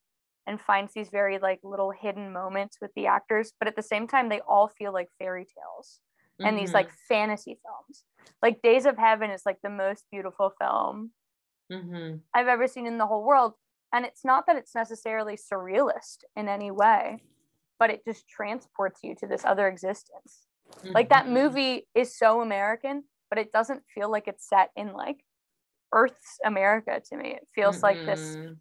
and 0.47 0.61
finds 0.61 0.95
these 0.95 1.11
very 1.11 1.39
like 1.39 1.61
little 1.65 1.91
hidden 1.91 2.33
moments 2.33 2.79
with 2.81 2.93
the 2.95 3.07
actors, 3.07 3.53
but 3.59 3.69
at 3.69 3.77
the 3.77 3.83
same 3.83 4.07
time, 4.07 4.29
they 4.29 4.41
all 4.41 4.69
feel 4.69 4.93
like 4.93 5.09
fairy 5.19 5.45
tales 5.45 6.01
and 6.45 6.57
these 6.57 6.75
like 6.75 6.91
fantasy 7.09 7.59
films. 7.65 8.05
Like 8.43 8.63
Days 8.63 8.87
of 8.87 8.97
Heaven 8.99 9.31
is 9.31 9.43
like 9.47 9.59
the 9.63 9.71
most 9.71 10.05
beautiful 10.11 10.53
film 10.61 11.13
hmm 11.71 12.27
I've 12.35 12.49
ever 12.49 12.67
seen 12.67 12.87
in 12.87 12.99
the 12.99 13.07
whole 13.07 13.25
world. 13.25 13.55
And 13.93 14.05
it's 14.05 14.25
not 14.25 14.47
that 14.47 14.57
it's 14.57 14.75
necessarily 14.75 15.37
surrealist 15.37 16.25
in 16.35 16.49
any 16.49 16.71
way, 16.71 17.23
but 17.79 17.91
it 17.91 18.05
just 18.07 18.29
transports 18.29 19.01
you 19.05 19.15
to 19.17 19.27
this 19.29 19.45
other 19.45 19.69
existence. 19.69 20.49
Like 20.95 21.11
that 21.11 21.29
Mhm. 21.29 21.35
movie 21.35 21.89
is 21.95 22.17
so 22.19 22.43
American, 22.43 23.05
but 23.31 23.39
it 23.39 23.53
doesn't 23.53 23.85
feel 23.95 24.11
like 24.11 24.29
it's 24.29 24.49
set 24.49 24.71
in 24.77 24.95
like 24.95 25.26
Earth's 25.97 26.39
America 26.45 27.01
to 27.09 27.17
me. 27.17 27.31
It 27.31 27.49
feels 27.55 27.83
like 27.83 28.05
this 28.05 28.37
Mhm. 28.37 28.59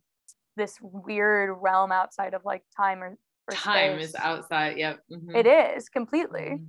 this 0.55 0.77
weird 0.81 1.57
realm 1.61 1.91
outside 1.91 2.33
of 2.33 2.45
like 2.45 2.63
time 2.77 3.03
or, 3.03 3.17
or 3.49 3.53
time 3.53 3.97
space. 3.99 4.09
is 4.09 4.15
outside. 4.15 4.77
Yep. 4.77 5.01
mhm. 5.11 5.35
It 5.35 5.45
is 5.45 5.89
completely. 5.89 6.61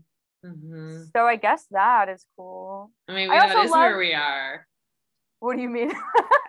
Mhm. 0.44 1.06
So 1.14 1.24
I 1.24 1.36
guess 1.36 1.66
that 1.70 2.08
is 2.08 2.26
cool. 2.36 2.90
I 3.08 3.14
mean, 3.14 3.30
I 3.30 3.46
that 3.46 3.64
is 3.64 3.70
where 3.70 3.96
we 3.96 4.12
are. 4.12 4.66
What 5.38 5.54
do 5.56 5.62
you 5.62 5.68
mean? 5.68 5.92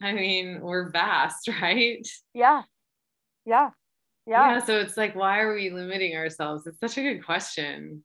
I 0.00 0.12
mean, 0.12 0.60
we're 0.62 0.90
vast, 0.90 1.48
right? 1.62 2.06
yeah 2.32 2.62
yeah. 3.46 3.70
Yeah. 4.26 4.54
Yeah. 4.54 4.64
So 4.64 4.78
it's 4.80 4.96
like, 4.96 5.14
why 5.14 5.40
are 5.40 5.54
we 5.54 5.68
limiting 5.68 6.16
ourselves? 6.16 6.66
It's 6.66 6.80
such 6.80 6.96
a 6.96 7.02
good 7.02 7.22
question. 7.26 8.02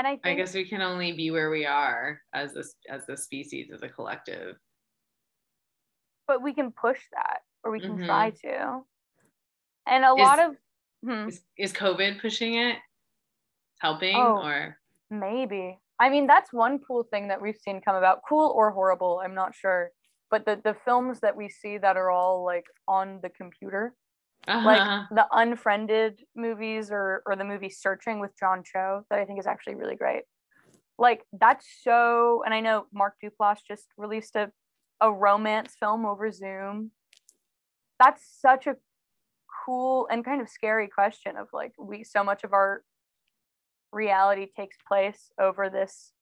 And 0.00 0.06
I 0.06 0.12
think 0.12 0.26
I 0.28 0.32
guess 0.34 0.54
we 0.54 0.64
can 0.64 0.80
only 0.80 1.12
be 1.12 1.30
where 1.30 1.50
we 1.50 1.66
are 1.66 2.22
as 2.32 2.56
a 2.56 2.64
as 2.90 3.06
a 3.10 3.18
species, 3.18 3.70
as 3.70 3.82
a 3.82 3.88
collective. 3.90 4.56
but 6.26 6.40
we 6.42 6.54
can 6.54 6.70
push 6.72 7.00
that 7.12 7.40
or 7.64 7.72
we 7.72 7.80
can 7.80 7.98
Mhm. 7.98 8.06
try 8.06 8.30
to. 8.30 8.84
And 9.84 10.04
a 10.04 10.12
Is- 10.14 10.18
lot 10.18 10.38
of 10.38 10.56
hmm, 11.02 11.28
Is, 11.28 11.44
is 11.58 11.72
COVID 11.74 12.20
pushing 12.22 12.54
it? 12.54 12.78
Helping 13.80 14.14
Oh. 14.16 14.40
or 14.42 14.78
maybe. 15.10 15.78
I 15.98 16.08
mean, 16.08 16.26
that's 16.28 16.50
one 16.52 16.78
cool 16.78 17.02
thing 17.02 17.28
that 17.28 17.42
we've 17.42 17.56
seen 17.58 17.82
come 17.82 17.96
about. 17.96 18.22
Cool 18.26 18.48
or 18.56 18.70
horrible, 18.70 19.20
I'm 19.22 19.34
not 19.34 19.54
sure. 19.54 19.90
But 20.30 20.46
the 20.46 20.56
the 20.64 20.74
films 20.86 21.20
that 21.20 21.36
we 21.36 21.48
see 21.50 21.76
that 21.76 21.96
are 21.98 22.10
all 22.10 22.42
like 22.44 22.66
on 22.88 23.20
the 23.20 23.28
computer, 23.30 23.94
like 24.64 24.82
Uh-huh. 24.82 25.04
the 25.10 25.26
unfriended 25.32 26.20
movies 26.36 26.90
or 26.90 27.22
or 27.26 27.36
the 27.36 27.44
movie 27.44 27.70
Searching 27.70 28.20
with 28.20 28.32
John 28.38 28.62
Cho 28.64 29.04
that 29.10 29.18
I 29.18 29.24
think 29.24 29.38
is 29.40 29.46
actually 29.46 29.74
really 29.76 29.96
great. 29.96 30.22
Like 30.98 31.24
that's 31.32 31.66
so 31.82 32.42
and 32.44 32.54
I 32.54 32.60
know 32.60 32.86
Mark 32.92 33.14
Duplass 33.22 33.58
just 33.66 33.86
released 33.96 34.36
a 34.36 34.50
a 35.00 35.10
romance 35.12 35.74
film 35.80 36.04
over 36.04 36.30
Zoom. 36.30 36.92
That's 37.98 38.22
such 38.40 38.66
a 38.66 38.76
cool 39.66 40.08
and 40.10 40.24
kind 40.24 40.40
of 40.40 40.48
scary 40.48 40.88
question 40.88 41.36
of 41.36 41.48
like 41.52 41.72
we 41.78 42.04
so 42.04 42.24
much 42.24 42.44
of 42.44 42.52
our 42.52 42.82
reality 43.92 44.46
takes 44.56 44.76
place 44.86 45.32
over 45.40 45.68
this 45.68 46.12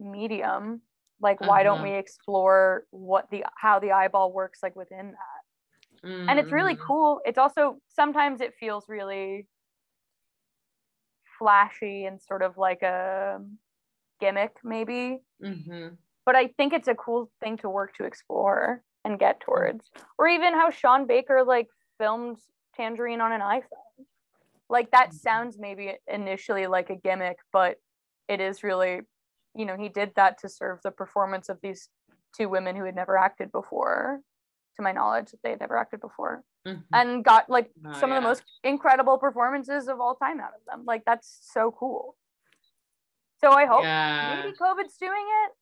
medium 0.00 0.82
like 1.20 1.40
why 1.40 1.62
don't 1.62 1.76
Uh-huh. 1.76 1.90
we 1.92 1.94
explore 1.98 2.84
what 2.90 3.30
the 3.30 3.44
how 3.56 3.78
the 3.78 3.92
eyeball 3.92 4.32
works 4.32 4.60
like 4.62 4.76
within 4.76 5.12
that 5.12 5.33
and 6.28 6.38
it's 6.38 6.52
really 6.52 6.76
Mhm. 6.76 6.78
cool 6.86 7.20
it's 7.24 7.38
also 7.38 7.78
sometimes 7.88 8.40
it 8.40 8.54
feels 8.58 8.88
really 8.88 9.46
flashy 11.38 12.04
and 12.04 12.20
sort 12.20 12.42
of 12.42 12.56
like 12.56 12.82
a 12.82 13.40
gimmick 14.20 14.56
maybe 14.64 15.20
Mhm. 15.40 15.98
but 16.26 16.36
i 16.36 16.48
think 16.56 16.72
it's 16.72 16.88
a 16.88 16.94
cool 16.94 17.30
thing 17.42 17.56
to 17.58 17.68
work 17.68 17.94
to 17.96 18.04
explore 18.04 18.82
and 19.06 19.18
get 19.18 19.38
towards. 19.40 19.90
Or 20.16 20.26
even 20.28 20.54
how 20.54 20.70
Sean 20.70 21.06
Baker 21.06 21.44
like 21.44 21.68
filmed 21.98 22.38
Tangerine 22.74 23.20
on 23.20 23.32
an 23.32 23.42
iPhone. 23.42 24.06
Like 24.70 24.90
that 24.92 25.12
Mm-hmm. 25.12 25.14
sounds 25.14 25.58
maybe 25.58 25.94
initially 26.06 26.66
like 26.66 26.90
a 26.90 26.96
gimmick, 26.96 27.38
but 27.52 27.76
it 28.28 28.40
is 28.40 28.62
really, 28.62 29.02
you 29.54 29.66
know, 29.66 29.76
he 29.76 29.88
did 29.90 30.12
that 30.16 30.38
to 30.38 30.48
serve 30.48 30.80
the 30.82 30.90
performance 30.90 31.48
of 31.50 31.58
these 31.62 31.88
two 32.36 32.48
women 32.48 32.76
who 32.76 32.84
had 32.84 32.94
never 32.96 33.18
acted 33.18 33.52
before, 33.52 34.20
to 34.76 34.82
my 34.82 34.92
knowledge, 34.92 35.30
that 35.30 35.42
they 35.42 35.50
had 35.50 35.60
never 35.60 35.76
acted 35.76 36.00
before, 36.00 36.42
Mhm. 36.66 36.84
and 36.92 37.24
got 37.24 37.48
like 37.48 37.70
Oh, 37.86 37.92
some 37.92 38.10
of 38.10 38.16
the 38.16 38.20
most 38.22 38.42
incredible 38.62 39.18
performances 39.18 39.88
of 39.88 40.00
all 40.00 40.14
time 40.16 40.40
out 40.40 40.54
of 40.54 40.64
them. 40.66 40.84
Like 40.84 41.04
that's 41.04 41.28
so 41.52 41.70
cool. 41.70 42.16
So 43.40 43.50
I 43.50 43.66
hope 43.66 43.84
yeah. 43.84 44.36
maybe 44.36 44.54
COVID's 44.56 44.96
doing 44.96 45.26
it. 45.44 45.52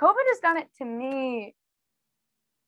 COVID 0.00 0.26
has 0.28 0.38
done 0.40 0.56
it 0.58 0.68
to 0.78 0.84
me 0.84 1.56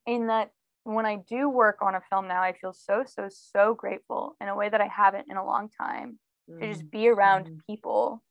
in 0.07 0.27
that 0.29 0.53
when 0.85 1.05
I 1.07 1.17
do 1.17 1.49
work 1.49 1.79
on 1.83 1.95
a 1.97 2.01
film 2.01 2.29
now, 2.29 2.43
I 2.43 2.53
feel 2.53 2.73
so, 2.73 3.05
so, 3.05 3.29
so 3.29 3.75
grateful 3.75 4.37
in 4.41 4.49
a 4.49 4.55
way 4.55 4.69
that 4.69 4.81
I 4.81 4.87
haven't 4.87 5.27
in 5.31 5.37
a 5.37 5.45
long 5.45 5.69
time 5.69 6.19
to 6.61 6.67
Mm-hmm. 6.67 6.73
just 6.73 6.91
be 6.91 7.09
around 7.09 7.47
Mhm. 7.47 7.61
people 7.67 8.23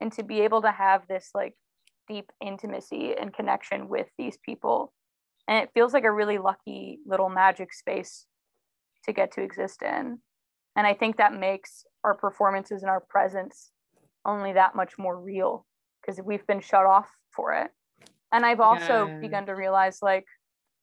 and 0.00 0.10
to 0.12 0.22
be 0.22 0.40
able 0.40 0.62
to 0.62 0.70
have 0.72 1.06
this 1.06 1.30
like 1.34 1.54
deep 2.08 2.32
intimacy 2.40 3.14
and 3.14 3.32
connection 3.34 3.88
with 3.88 4.08
these 4.16 4.38
people. 4.38 4.92
And 5.48 5.56
it 5.58 5.70
feels 5.72 5.94
like 5.94 6.04
a 6.04 6.12
really 6.12 6.38
lucky 6.38 6.98
little 7.06 7.30
magic 7.30 7.72
space 7.72 8.26
to 9.04 9.12
get 9.12 9.32
to 9.32 9.42
exist 9.42 9.82
in. 9.82 10.18
And 10.76 10.86
I 10.86 10.94
think 10.94 11.16
that 11.16 11.32
makes 11.32 11.84
our 12.04 12.14
performances 12.14 12.82
and 12.82 12.90
our 12.90 13.00
presence 13.00 13.72
only 14.24 14.52
that 14.52 14.76
much 14.76 14.98
more 14.98 15.18
real 15.18 15.66
because 16.00 16.20
we've 16.22 16.46
been 16.46 16.60
shut 16.60 16.84
off 16.84 17.08
for 17.34 17.54
it. 17.54 17.70
And 18.30 18.44
I've 18.44 18.60
also 18.60 19.08
Yeah. 19.08 19.20
begun 19.20 19.46
to 19.46 19.52
realize 19.52 20.02
like 20.02 20.26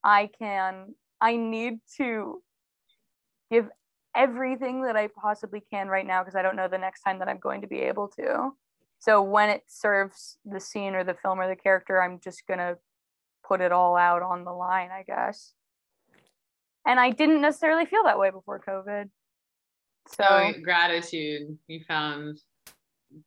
I 0.04 0.30
can, 0.40 0.96
I 1.22 1.38
need 1.38 1.80
to 1.98 2.42
give 3.52 3.70
everything 4.16 4.82
that 4.84 4.96
I 4.96 5.08
possibly 5.08 5.62
can 5.62 5.88
right 5.88 6.06
now 6.06 6.24
because 6.24 6.36
I 6.36 6.42
don't 6.42 6.56
know 6.56 6.68
the 6.68 6.78
next 6.78 7.02
time 7.02 7.20
that 7.20 7.28
I'm 7.28 7.40
going 7.40 7.62
to 7.62 7.68
be 7.68 7.80
able 7.82 8.08
to. 8.18 8.52
So 9.00 9.22
when 9.22 9.50
it 9.50 9.64
serves 9.68 10.38
the 10.44 10.60
scene 10.60 10.96
or 10.96 11.04
the 11.04 11.14
film 11.14 11.40
or 11.40 11.48
the 11.48 11.56
character, 11.56 12.02
I'm 12.02 12.20
just 12.20 12.48
going 12.48 12.60
to 12.60 12.78
put 13.48 13.62
it 13.62 13.72
all 13.72 13.96
out 13.96 14.22
on 14.22 14.44
the 14.44 14.52
line, 14.52 14.90
I 14.92 15.04
guess. 15.04 15.54
And 16.86 17.00
I 17.00 17.10
didn't 17.12 17.42
necessarily 17.42 17.86
feel 17.86 18.04
that 18.04 18.20
way 18.20 18.30
before 18.30 18.60
COVID. 18.68 19.10
So 20.08 20.54
gratitude. 20.64 21.58
You 21.68 21.82
found 21.88 22.40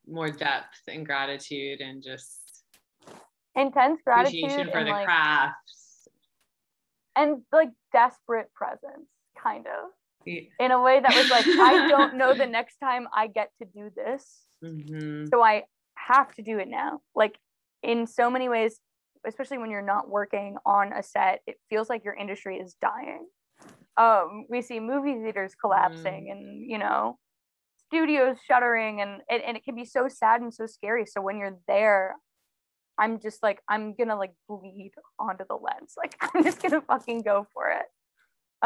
more 0.07 0.31
depth 0.31 0.81
and 0.87 1.05
gratitude 1.05 1.81
and 1.81 2.03
just 2.03 2.62
intense 3.57 4.01
gratitude 4.05 4.71
for 4.73 4.85
the 4.85 4.91
like, 4.91 5.07
crafts. 5.07 6.09
and 7.16 7.43
like 7.53 7.71
desperate 7.93 8.53
presence, 8.55 9.09
kind 9.43 9.66
of 9.66 9.91
Yeah. 10.25 10.43
in 10.61 10.71
a 10.71 10.81
way 10.81 11.01
that 11.01 11.12
was 11.14 11.29
like, 11.31 11.47
I 11.47 11.89
don't 11.95 12.14
know 12.14 12.35
the 12.35 12.47
next 12.47 12.77
time 12.79 13.09
I 13.14 13.27
get 13.27 13.51
to 13.61 13.64
do 13.64 13.91
this. 13.95 14.45
Mhm. 14.62 15.29
so 15.31 15.41
i 15.41 15.62
have 15.95 16.35
to 16.35 16.43
do 16.43 16.59
it 16.59 16.66
now 16.66 17.01
like 17.14 17.39
in 17.85 18.09
so 18.09 18.29
many 18.29 18.49
ways 18.49 18.81
especially 19.27 19.59
when 19.59 19.71
you're 19.71 19.83
not 19.83 20.09
working 20.09 20.57
on 20.64 20.93
a 20.93 21.03
set 21.03 21.41
it 21.47 21.57
feels 21.69 21.89
like 21.89 22.05
your 22.05 22.14
industry 22.14 22.57
is 22.59 22.75
dying 22.81 23.27
um 23.97 24.47
we 24.49 24.62
see 24.62 24.81
movie 24.81 25.14
theaters 25.14 25.55
collapsing 25.55 26.31
and 26.31 26.71
you 26.71 26.79
know 26.79 27.19
studios 27.87 28.37
shuttering 28.47 29.01
and, 29.01 29.23
and 29.31 29.43
and 29.43 29.57
it 29.57 29.64
can 29.64 29.75
be 29.75 29.85
so 29.85 30.09
sad 30.09 30.41
and 30.41 30.53
so 30.53 30.66
scary 30.66 31.07
so 31.07 31.21
when 31.21 31.39
you're 31.39 31.59
there 31.66 32.14
i'm 32.99 33.19
just 33.21 33.43
like 33.43 33.61
i'm 33.69 33.95
gonna 33.95 34.16
like 34.16 34.33
bleed 34.49 34.93
onto 35.19 35.45
the 35.49 35.55
lens 35.57 35.95
like 35.97 36.16
i'm 36.35 36.45
just 36.45 36.61
gonna 36.62 36.81
fucking 36.83 37.23
go 37.23 37.47
for 37.53 37.71
it 37.71 37.87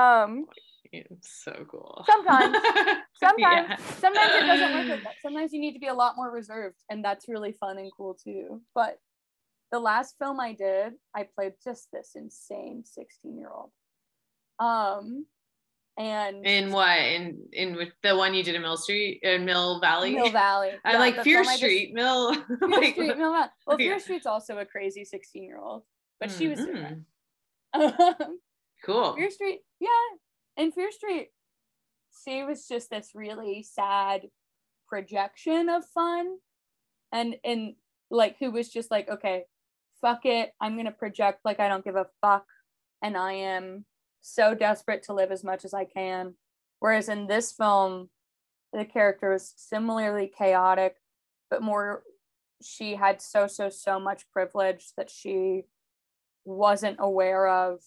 um 0.00 0.44
It's 0.92 1.42
so 1.44 1.64
cool. 1.70 2.04
Sometimes. 2.06 2.56
sometimes 3.14 3.68
Yeah. 3.70 3.76
sometimes 4.00 4.34
it 4.34 4.46
doesn't 4.46 4.72
work 4.72 4.88
like 4.88 5.02
that. 5.04 5.14
Sometimes 5.22 5.52
you 5.52 5.60
need 5.60 5.72
to 5.74 5.78
be 5.78 5.86
a 5.86 5.94
lot 5.94 6.16
more 6.16 6.30
reserved, 6.30 6.76
and 6.90 7.04
that's 7.04 7.28
really 7.28 7.52
fun 7.52 7.78
and 7.78 7.90
cool 7.96 8.14
too. 8.14 8.60
But 8.74 8.98
the 9.72 9.80
last 9.80 10.14
film 10.18 10.38
I 10.38 10.52
did, 10.52 10.92
I 11.16 11.26
played 11.34 11.54
just 11.64 11.88
this 11.92 12.12
insane 12.14 12.84
16 12.84 13.36
year 13.36 13.50
old. 13.50 13.70
Um, 14.60 15.26
and 15.98 16.46
In 16.46 16.70
what? 16.72 16.98
In 16.98 17.38
in 17.52 17.74
with 17.76 17.88
the 18.02 18.16
one 18.16 18.32
you 18.34 18.42
did 18.42 18.54
in 18.54 18.62
Mill 18.62 18.76
Street 18.76 19.20
in 19.22 19.44
Mill 19.44 19.80
Valley? 19.80 20.14
Mill 20.14 20.30
Valley. 20.30 20.70
I 20.84 20.92
Yeah, 20.92 20.98
like 20.98 21.22
Fear 21.22 21.40
I 21.40 21.44
just- 21.44 21.56
Street, 21.56 21.92
Mill. 21.94 22.34
Fear 22.60 22.68
like, 22.68 22.92
Street, 22.94 23.16
Mill 23.18 23.32
Valley. 23.32 23.48
Well, 23.66 23.76
Fear. 23.76 23.98
Street's 24.00 24.26
also 24.26 24.58
a 24.58 24.64
crazy 24.64 25.04
16 25.04 25.42
year 25.42 25.58
old, 25.58 25.82
but 26.20 26.30
she 26.30 26.48
was 26.48 26.60
in 26.60 27.04
Mhm. 27.74 28.16
Cool. 28.84 29.14
Fear 29.16 29.30
Street, 29.30 29.60
yeah. 29.80 29.88
In 30.56 30.72
Fear 30.72 30.90
Street, 30.92 31.28
she 32.24 32.42
was 32.42 32.66
just 32.66 32.90
this 32.90 33.10
really 33.14 33.62
sad 33.62 34.28
projection 34.88 35.68
of 35.68 35.84
fun. 35.94 36.36
And 37.12 37.36
and 37.44 37.74
like 38.10 38.36
who 38.38 38.50
was 38.50 38.68
just 38.70 38.90
like, 38.90 39.08
okay, 39.08 39.44
fuck 40.02 40.26
it. 40.26 40.52
I'm 40.60 40.76
gonna 40.76 40.92
project 40.92 41.40
like 41.44 41.60
I 41.60 41.68
don't 41.68 41.84
give 41.84 41.96
a 41.96 42.06
fuck. 42.20 42.44
And 43.02 43.16
I 43.16 43.32
am 43.32 43.86
so 44.20 44.54
desperate 44.54 45.04
to 45.04 45.14
live 45.14 45.32
as 45.32 45.42
much 45.42 45.64
as 45.64 45.72
I 45.74 45.84
can. 45.84 46.34
Whereas 46.80 47.08
in 47.08 47.26
this 47.26 47.52
film, 47.52 48.10
the 48.72 48.84
character 48.84 49.30
was 49.32 49.52
similarly 49.56 50.30
chaotic, 50.36 50.96
but 51.50 51.62
more 51.62 52.02
she 52.62 52.94
had 52.94 53.20
so 53.20 53.46
so 53.46 53.68
so 53.68 53.98
much 53.98 54.30
privilege 54.30 54.92
that 54.96 55.10
she 55.10 55.62
wasn't 56.44 56.96
aware 57.00 57.46
of 57.48 57.80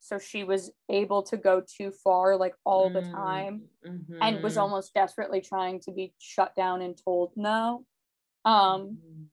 so 0.00 0.18
she 0.18 0.44
was 0.44 0.70
able 0.88 1.22
to 1.22 1.36
go 1.36 1.60
too 1.60 1.90
far 1.90 2.36
like 2.36 2.54
all 2.64 2.90
the 2.90 3.00
Mm, 3.00 3.12
time 3.12 3.62
and 4.22 4.42
was 4.42 4.56
mhm. 4.56 4.60
almost 4.60 4.94
desperately 4.94 5.40
trying 5.40 5.80
to 5.80 5.92
be 5.92 6.14
shut 6.18 6.54
down 6.54 6.82
and 6.82 6.96
told 7.02 7.32
no 7.36 7.84
um 8.44 8.98
Mhm. 8.98 9.26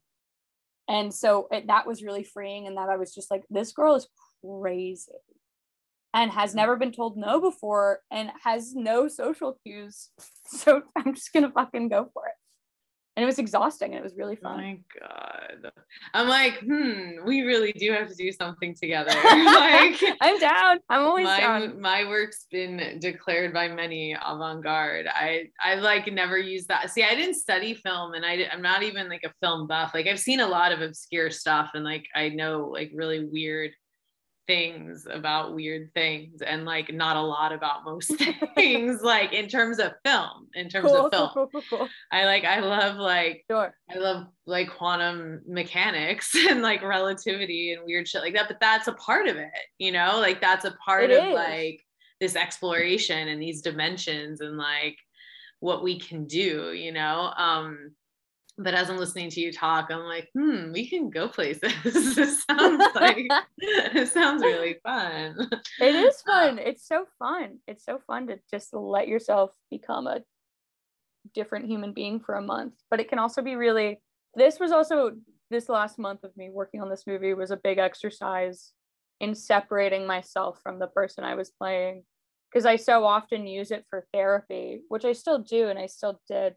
And 0.88 1.14
so 1.14 1.48
it, 1.52 1.68
that 1.68 1.88
was 1.88 2.04
really 2.04 2.24
freeing 2.24 2.68
and 2.68 2.78
that 2.78 2.90
i 2.90 2.96
was 2.98 3.14
just 3.14 3.32
like 3.32 3.44
this 3.50 3.72
girl 3.72 3.96
is 3.96 4.08
crazy 4.44 5.12
and 6.14 6.32
has 6.32 6.52
Mm. 6.54 6.56
never 6.56 6.76
been 6.78 6.92
told 6.92 7.18
no 7.18 7.42
before 7.42 8.00
and 8.12 8.32
has 8.44 8.74
no 8.76 9.08
social 9.08 9.58
cues 9.66 10.10
so 10.46 10.82
i'm 10.96 11.14
just 11.16 11.34
gonna 11.34 11.52
fucking 11.52 11.90
go 11.90 12.10
for 12.14 12.24
it 12.28 12.34
and 13.16 13.24
it 13.24 13.26
was 13.26 13.40
exhausting 13.40 13.92
and 13.92 14.00
it 14.00 14.04
was 14.04 14.16
really 14.16 14.38
Oh 14.44 14.50
fun 14.50 14.58
my 14.58 14.80
god. 15.00 15.72
I'm 16.14 16.28
like, 16.28 16.60
hmm, 16.60 17.26
we 17.26 17.42
really 17.42 17.72
do 17.72 17.92
have 17.94 18.10
to 18.10 18.16
do 18.16 18.32
something 18.32 18.76
together. 18.76 19.12
like 19.24 20.02
i'm 20.22 20.40
down 20.40 20.80
i'm 20.90 21.02
always 21.02 21.26
my 21.26 21.40
down 21.40 21.80
my 21.80 22.06
work's 22.08 22.46
been 22.52 23.00
declared 23.00 23.54
by 23.54 23.68
many 23.68 24.14
avant-garde. 24.14 25.08
I 25.08 25.46
I 25.64 25.76
like 25.76 26.12
never 26.12 26.38
used 26.38 26.68
that. 26.68 26.90
See, 26.90 27.04
I 27.04 27.16
didn't 27.16 27.36
study 27.36 27.74
film 27.74 28.14
and 28.14 28.26
I 28.26 28.48
I'm 28.52 28.62
not 28.62 28.84
even 28.84 29.10
like 29.10 29.24
a 29.24 29.34
film 29.42 29.68
buff. 29.68 29.92
Like 29.94 30.08
I've 30.08 30.20
seen 30.20 30.42
a 30.42 30.48
lot 30.48 30.72
of 30.72 30.82
obscure 30.82 31.32
stuff 31.32 31.72
and 31.74 31.84
like 31.84 32.06
I 32.16 32.30
know 32.30 32.70
like 32.72 32.92
really 32.94 33.26
weird 33.26 33.72
things 34.48 35.08
about 35.10 35.56
weird 35.56 35.92
things 35.94 36.42
and 36.42 36.66
like 36.66 36.94
not 36.94 37.16
a 37.16 37.22
lot 37.22 37.52
about 37.52 37.84
most 37.84 38.14
things 38.56 39.02
like 39.02 39.34
in 39.34 39.48
terms 39.48 39.80
of 39.80 39.94
film 40.04 40.48
in 40.54 40.70
terms 40.70 40.88
cool, 40.88 41.06
of 41.06 41.12
film 41.12 41.30
cool 41.34 41.64
cool 41.70 41.88
i 42.12 42.26
like 42.26 42.44
i 42.44 42.60
love 42.60 42.98
like 42.98 43.44
sure 43.50 43.74
I 43.90 43.98
love 43.98 44.28
like 44.46 44.70
quantum 44.70 45.42
mechanics 45.48 46.36
and 46.50 46.62
like 46.62 46.82
relativity 46.82 47.74
and 47.74 47.84
weird 47.86 48.08
shit 48.08 48.22
like 48.22 48.34
that, 48.34 48.48
but 48.48 48.60
that's 48.60 48.88
a 48.88 48.94
part 48.94 49.28
of 49.28 49.38
it, 49.38 49.52
you 49.78 49.92
know, 49.92 50.20
like 50.20 50.42
that's 50.42 50.66
a 50.66 50.76
part 50.84 51.12
It 51.12 51.20
of 51.20 51.30
is. 51.30 51.34
like 51.34 51.82
this 52.20 52.36
exploration 52.36 53.28
and 53.28 53.42
these 53.42 53.62
dimensions 53.62 54.42
and 54.42 54.58
like 54.58 54.98
what 55.60 55.84
we 55.84 56.00
can 56.00 56.26
do, 56.26 56.74
you 56.74 56.92
know. 56.92 57.32
Um, 57.38 57.92
but 58.58 58.74
as 58.74 58.90
I'm 58.90 58.98
listening 58.98 59.30
to 59.32 59.42
you 59.42 59.52
talk, 59.52 59.90
I'm 59.92 60.04
like, 60.04 60.30
hmm, 60.34 60.72
we 60.72 60.88
can 60.88 61.10
go 61.10 61.28
places. 61.28 61.74
this 61.84 62.44
sounds 62.44 62.86
like 62.96 63.28
it 63.58 64.08
sounds 64.08 64.44
really 64.44 64.78
fun. 64.84 65.50
It 65.80 65.96
is 65.96 66.22
fun. 66.26 66.60
It's 66.60 66.88
so 66.88 67.06
fun. 67.20 67.60
It's 67.68 67.84
so 67.84 68.00
fun 68.08 68.28
to 68.28 68.40
just 68.50 68.74
let 68.74 69.08
yourself 69.08 69.52
become 69.70 70.08
a 70.08 70.22
different 71.34 71.66
human 71.66 71.92
being 71.92 72.20
for 72.20 72.36
a 72.36 72.42
month. 72.42 72.76
But 72.90 73.02
it 73.02 73.10
can 73.10 73.20
also 73.20 73.42
be 73.42 73.56
really, 73.56 74.00
this 74.36 74.60
was 74.60 74.72
also, 74.72 75.12
this 75.52 75.68
last 75.68 76.00
month 76.00 76.24
of 76.24 76.36
me 76.38 76.50
working 76.50 76.82
on 76.82 76.90
this 76.90 77.06
movie 77.06 77.34
was 77.34 77.52
a 77.52 77.58
big 77.58 77.78
exercise 77.78 78.72
in 79.20 79.36
separating 79.36 80.08
myself 80.08 80.60
from 80.64 80.80
the 80.80 80.88
person 80.88 81.26
I 81.26 81.36
was 81.36 81.52
playing. 81.52 82.04
Because 82.52 82.66
I 82.66 82.78
so 82.78 83.04
often 83.04 83.48
use 83.48 83.72
it 83.72 83.86
for 83.90 84.08
therapy, 84.14 84.80
which 84.88 85.04
I 85.04 85.12
still 85.12 85.40
do 85.40 85.68
and 85.68 85.78
I 85.78 85.88
still 85.88 86.22
did. 86.30 86.56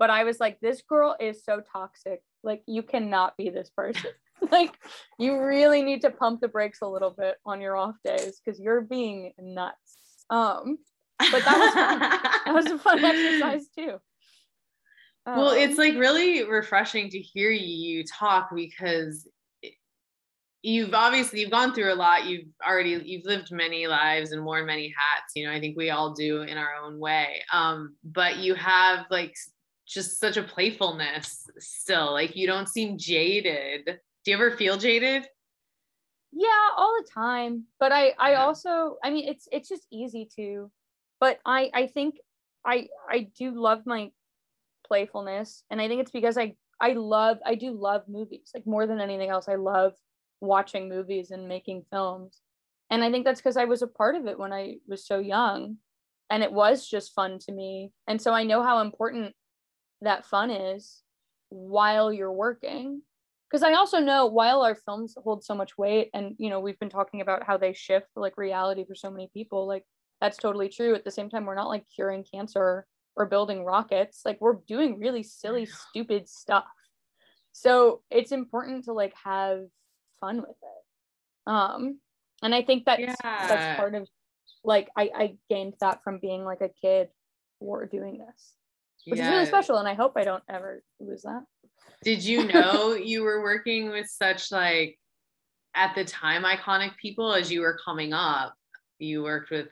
But 0.00 0.10
I 0.10 0.24
was 0.24 0.40
like, 0.40 0.58
this 0.60 0.82
girl 0.82 1.14
is 1.20 1.44
so 1.44 1.62
toxic. 1.72 2.22
Like, 2.42 2.62
you 2.66 2.82
cannot 2.82 3.36
be 3.36 3.50
this 3.50 3.70
person. 3.76 4.10
like, 4.50 4.74
you 5.18 5.38
really 5.38 5.82
need 5.82 6.00
to 6.00 6.10
pump 6.10 6.40
the 6.40 6.48
brakes 6.48 6.78
a 6.80 6.88
little 6.88 7.10
bit 7.10 7.36
on 7.44 7.60
your 7.60 7.76
off 7.76 7.96
days 8.02 8.40
because 8.42 8.58
you're 8.58 8.80
being 8.80 9.32
nuts. 9.38 10.24
Um, 10.30 10.78
But 11.30 11.44
that 11.44 11.58
was 11.58 11.74
fun. 11.74 11.98
that 12.46 12.54
was 12.54 12.66
a 12.66 12.78
fun 12.78 13.04
exercise 13.04 13.68
too. 13.76 14.00
well 15.26 15.50
Um, 15.50 15.58
it's 15.58 15.76
like 15.76 15.94
really 15.94 16.44
refreshing 16.44 17.10
to 17.10 17.18
hear 17.18 17.50
you 17.50 18.02
talk 18.04 18.48
because 18.54 19.28
you've 20.62 20.94
obviously 20.94 21.40
you've 21.40 21.50
gone 21.50 21.74
through 21.74 21.92
a 21.92 21.94
lot 21.94 22.26
you've 22.26 22.46
already 22.66 23.00
you've 23.04 23.24
lived 23.24 23.50
many 23.50 23.86
lives 23.86 24.32
and 24.32 24.44
worn 24.44 24.66
many 24.66 24.92
hats 24.96 25.32
you 25.34 25.46
know 25.46 25.52
i 25.52 25.58
think 25.58 25.74
we 25.74 25.88
all 25.88 26.12
do 26.12 26.42
in 26.42 26.58
our 26.58 26.74
own 26.74 26.98
way 26.98 27.42
um 27.50 27.94
but 28.04 28.36
you 28.36 28.54
have 28.54 29.06
like 29.10 29.34
just 29.90 30.20
such 30.20 30.36
a 30.36 30.42
playfulness 30.42 31.46
still 31.58 32.12
like 32.12 32.36
you 32.36 32.46
don't 32.46 32.68
seem 32.68 32.96
jaded 32.96 33.84
do 34.24 34.30
you 34.30 34.34
ever 34.34 34.52
feel 34.56 34.76
jaded 34.76 35.26
yeah 36.32 36.68
all 36.76 36.94
the 37.00 37.08
time 37.12 37.64
but 37.80 37.90
i 37.90 38.12
i 38.18 38.32
yeah. 38.32 38.44
also 38.44 38.96
i 39.02 39.10
mean 39.10 39.28
it's 39.28 39.48
it's 39.50 39.68
just 39.68 39.86
easy 39.90 40.28
to 40.36 40.70
but 41.18 41.40
i 41.44 41.70
i 41.74 41.86
think 41.86 42.16
i 42.64 42.86
i 43.10 43.28
do 43.36 43.50
love 43.50 43.82
my 43.84 44.10
playfulness 44.86 45.64
and 45.70 45.80
i 45.80 45.88
think 45.88 46.00
it's 46.00 46.12
because 46.12 46.38
i 46.38 46.54
i 46.80 46.92
love 46.92 47.38
i 47.44 47.54
do 47.54 47.72
love 47.72 48.02
movies 48.08 48.50
like 48.54 48.66
more 48.66 48.86
than 48.86 49.00
anything 49.00 49.28
else 49.28 49.48
i 49.48 49.56
love 49.56 49.92
watching 50.40 50.88
movies 50.88 51.32
and 51.32 51.48
making 51.48 51.84
films 51.90 52.40
and 52.90 53.02
i 53.02 53.10
think 53.10 53.24
that's 53.24 53.40
because 53.40 53.56
i 53.56 53.64
was 53.64 53.82
a 53.82 53.86
part 53.88 54.14
of 54.14 54.26
it 54.26 54.38
when 54.38 54.52
i 54.52 54.76
was 54.86 55.04
so 55.04 55.18
young 55.18 55.76
and 56.30 56.44
it 56.44 56.52
was 56.52 56.88
just 56.88 57.12
fun 57.12 57.38
to 57.40 57.50
me 57.52 57.90
and 58.06 58.22
so 58.22 58.32
i 58.32 58.44
know 58.44 58.62
how 58.62 58.80
important 58.80 59.34
that 60.02 60.26
fun 60.26 60.50
is 60.50 61.02
while 61.48 62.12
you're 62.12 62.32
working. 62.32 63.02
Because 63.50 63.64
i 63.64 63.74
also 63.74 63.98
know 63.98 64.26
while 64.26 64.62
our 64.62 64.76
films 64.76 65.16
hold 65.24 65.42
so 65.42 65.56
much 65.56 65.76
weight 65.76 66.10
and 66.14 66.36
you 66.38 66.50
know 66.50 66.60
we've 66.60 66.78
been 66.78 66.88
talking 66.88 67.20
about 67.20 67.42
how 67.44 67.56
they 67.56 67.72
shift 67.72 68.06
like 68.14 68.38
reality 68.38 68.84
for 68.86 68.94
so 68.94 69.10
many 69.10 69.28
people 69.34 69.66
like 69.66 69.84
that's 70.20 70.36
totally 70.36 70.68
true. 70.68 70.94
At 70.94 71.04
the 71.04 71.10
same 71.10 71.30
time 71.30 71.46
we're 71.46 71.54
not 71.54 71.68
like 71.68 71.84
curing 71.94 72.24
cancer 72.32 72.86
or 73.16 73.26
building 73.26 73.64
rockets. 73.64 74.20
Like 74.24 74.38
we're 74.40 74.58
doing 74.68 75.00
really 75.00 75.22
silly 75.22 75.66
stupid 75.66 76.28
stuff. 76.28 76.66
So 77.52 78.02
it's 78.10 78.30
important 78.30 78.84
to 78.84 78.92
like 78.92 79.14
have 79.24 79.62
fun 80.20 80.36
with 80.36 80.50
it. 80.50 81.50
Um 81.50 81.98
and 82.42 82.54
i 82.54 82.62
think 82.62 82.84
that's 82.84 83.00
yeah. 83.00 83.14
that's 83.22 83.78
part 83.78 83.94
of 83.94 84.08
like 84.64 84.88
I, 84.96 85.10
I 85.14 85.36
gained 85.48 85.74
that 85.80 86.02
from 86.04 86.18
being 86.18 86.44
like 86.44 86.60
a 86.60 86.70
kid 86.80 87.08
or 87.60 87.86
doing 87.86 88.18
this 88.18 88.54
which 89.06 89.18
yeah. 89.18 89.26
is 89.26 89.30
really 89.30 89.46
special 89.46 89.78
and 89.78 89.88
i 89.88 89.94
hope 89.94 90.12
i 90.16 90.24
don't 90.24 90.42
ever 90.48 90.82
lose 90.98 91.22
that. 91.22 91.42
Did 92.02 92.24
you 92.24 92.44
know 92.52 92.94
you 92.94 93.22
were 93.22 93.42
working 93.42 93.90
with 93.90 94.06
such 94.06 94.50
like 94.50 94.98
at 95.74 95.94
the 95.94 96.04
time 96.04 96.44
iconic 96.44 96.96
people 96.96 97.34
as 97.34 97.50
you 97.50 97.60
were 97.60 97.78
coming 97.84 98.12
up? 98.12 98.54
You 98.98 99.22
worked 99.22 99.50
with 99.50 99.68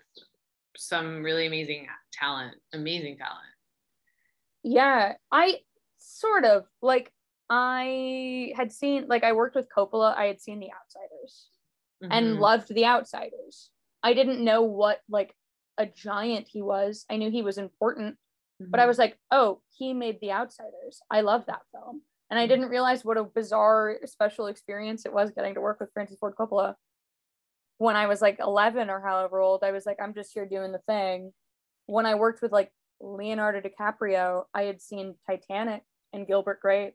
some 0.77 1.23
really 1.23 1.47
amazing 1.47 1.87
talent 2.13 2.55
amazing 2.73 3.19
talent. 3.19 3.55
Yeah 4.63 5.15
i 5.33 5.57
sort 5.99 6.45
of 6.45 6.65
like 6.83 7.11
i 7.51 8.53
had 8.57 8.73
seen 8.73 9.07
like 9.09 9.25
i 9.25 9.33
worked 9.33 9.57
with 9.57 9.67
coppola 9.75 10.17
i 10.17 10.27
had 10.27 10.41
seen 10.41 10.61
the 10.61 10.71
outsiders 10.73 11.49
mm-hmm. 12.03 12.13
and 12.13 12.39
loved 12.39 12.73
the 12.75 12.87
outsiders. 12.87 13.71
I 14.03 14.15
didn't 14.15 14.45
know 14.45 14.63
what 14.63 15.01
like 15.09 15.35
a 15.77 15.87
giant 15.87 16.49
he 16.49 16.63
was. 16.63 17.05
I 17.11 17.17
knew 17.17 17.31
he 17.31 17.43
was 17.43 17.59
important 17.59 18.17
mm-hmm. 18.61 18.71
but 18.71 18.81
i 18.81 18.83
mm-hmm. 18.83 18.89
was 18.89 18.99
like 18.99 19.19
oh 19.31 19.61
he 19.77 19.93
made 19.93 20.19
the 20.21 20.33
outsiders 20.33 21.01
i 21.11 21.21
love 21.21 21.45
that 21.47 21.63
film 21.73 22.03
and 22.31 22.39
I 22.39 22.43
mm-hmm. 22.43 22.51
didn't 22.51 22.71
realize 22.71 23.05
what 23.05 23.17
a 23.17 23.25
bizarre 23.25 23.97
special 24.05 24.47
experience 24.47 25.07
it 25.07 25.13
was 25.13 25.31
getting 25.31 25.55
to 25.55 25.61
work 25.61 25.81
with 25.81 25.93
Francis 25.93 26.19
Ford 26.19 26.35
Coppola. 26.39 26.75
When 27.79 27.97
I 27.97 28.07
was 28.07 28.21
like 28.21 28.39
11 28.41 28.91
or 28.91 29.01
however 29.01 29.41
old, 29.41 29.63
I 29.63 29.71
was 29.71 29.87
like, 29.87 29.99
I'm 30.03 30.15
just 30.15 30.33
here 30.35 30.47
doing 30.47 30.73
the 30.73 30.81
thing. 30.87 31.33
When 31.87 32.07
I 32.07 32.17
worked 32.17 32.43
with 32.43 32.53
like 32.53 32.71
Leonardo 33.01 33.61
DiCaprio, 33.61 34.45
I 34.53 34.63
had 34.63 34.83
seen 34.83 35.15
Titanic 35.27 35.83
and 36.13 36.27
Gilbert 36.27 36.61
Grape. 36.61 36.95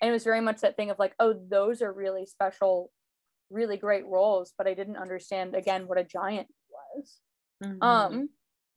And 0.00 0.10
it 0.10 0.12
was 0.12 0.24
very 0.24 0.40
much 0.40 0.60
that 0.60 0.76
thing 0.76 0.90
of 0.90 0.98
like, 0.98 1.14
oh, 1.18 1.34
those 1.50 1.82
are 1.82 1.92
really 1.92 2.26
special, 2.26 2.92
really 3.50 3.78
great 3.78 4.06
roles. 4.06 4.52
But 4.56 4.68
I 4.68 4.74
didn't 4.74 4.96
understand 4.96 5.56
again 5.56 5.88
what 5.88 5.98
a 5.98 6.04
giant 6.04 6.48
was. 6.70 7.16
Mm-hmm. 7.64 7.82
Um, 7.82 8.28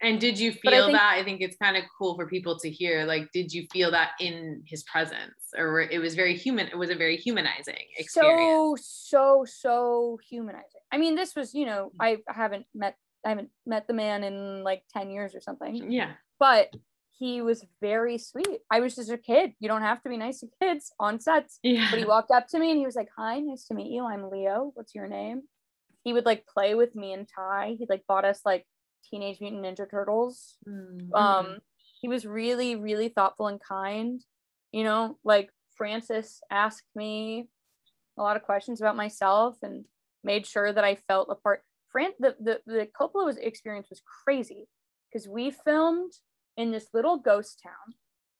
and 0.01 0.19
did 0.19 0.39
you 0.39 0.51
feel 0.51 0.73
I 0.73 0.85
think, 0.87 0.91
that? 0.93 1.13
I 1.15 1.23
think 1.23 1.41
it's 1.41 1.55
kind 1.57 1.77
of 1.77 1.83
cool 1.97 2.15
for 2.15 2.27
people 2.27 2.57
to 2.59 2.69
hear. 2.69 3.05
Like, 3.05 3.31
did 3.31 3.53
you 3.53 3.67
feel 3.71 3.91
that 3.91 4.11
in 4.19 4.63
his 4.65 4.83
presence, 4.83 5.53
or 5.57 5.81
it 5.81 5.99
was 5.99 6.15
very 6.15 6.35
human? 6.35 6.67
It 6.67 6.77
was 6.77 6.89
a 6.89 6.95
very 6.95 7.17
humanizing 7.17 7.75
experience. 7.97 8.81
So, 8.83 9.45
so, 9.45 9.45
so 9.45 10.19
humanizing. 10.27 10.81
I 10.91 10.97
mean, 10.97 11.15
this 11.15 11.35
was, 11.35 11.53
you 11.53 11.65
know, 11.65 11.91
mm. 11.93 11.97
I 11.99 12.17
haven't 12.27 12.65
met, 12.73 12.95
I 13.25 13.29
haven't 13.29 13.49
met 13.65 13.87
the 13.87 13.93
man 13.93 14.23
in 14.23 14.63
like 14.63 14.83
ten 14.91 15.09
years 15.09 15.35
or 15.35 15.41
something. 15.41 15.91
Yeah. 15.91 16.13
But 16.39 16.73
he 17.11 17.41
was 17.43 17.63
very 17.79 18.17
sweet. 18.17 18.61
I 18.71 18.79
was 18.79 18.95
just 18.95 19.11
a 19.11 19.17
kid. 19.17 19.53
You 19.59 19.67
don't 19.67 19.83
have 19.83 20.01
to 20.01 20.09
be 20.09 20.17
nice 20.17 20.39
to 20.39 20.47
kids 20.59 20.91
on 20.99 21.19
sets. 21.19 21.59
Yeah. 21.61 21.87
But 21.91 21.99
he 21.99 22.05
walked 22.05 22.31
up 22.31 22.47
to 22.47 22.59
me 22.59 22.71
and 22.71 22.79
he 22.79 22.85
was 22.87 22.95
like, 22.95 23.09
"Hi, 23.15 23.39
nice 23.39 23.65
to 23.65 23.75
meet 23.75 23.91
you. 23.91 24.05
I'm 24.05 24.31
Leo. 24.31 24.71
What's 24.73 24.95
your 24.95 25.07
name?" 25.07 25.43
He 26.03 26.13
would 26.13 26.25
like 26.25 26.47
play 26.47 26.73
with 26.73 26.95
me 26.95 27.13
and 27.13 27.27
Ty. 27.27 27.75
He 27.77 27.85
like 27.87 28.05
bought 28.07 28.25
us 28.25 28.41
like 28.43 28.65
Teenage 29.09 29.41
Mutant 29.41 29.63
Ninja 29.63 29.89
Turtles. 29.89 30.57
Mm-hmm. 30.67 31.13
Um, 31.13 31.57
he 32.01 32.07
was 32.07 32.25
really, 32.25 32.75
really 32.75 33.09
thoughtful 33.09 33.47
and 33.47 33.59
kind. 33.61 34.21
You 34.71 34.83
know, 34.83 35.17
like 35.23 35.49
Francis 35.75 36.41
asked 36.49 36.87
me 36.95 37.49
a 38.17 38.21
lot 38.21 38.37
of 38.37 38.43
questions 38.43 38.81
about 38.81 38.95
myself 38.95 39.57
and 39.61 39.85
made 40.23 40.45
sure 40.45 40.71
that 40.71 40.83
I 40.83 40.95
felt 40.95 41.29
a 41.29 41.35
part. 41.35 41.63
Fran, 41.89 42.11
the 42.19 42.35
the 42.39 42.61
the 42.65 42.87
Coppola 42.99 43.35
experience 43.37 43.89
was 43.89 44.01
crazy 44.23 44.67
because 45.11 45.27
we 45.27 45.51
filmed 45.51 46.13
in 46.55 46.71
this 46.71 46.87
little 46.93 47.17
ghost 47.17 47.59
town. 47.61 47.95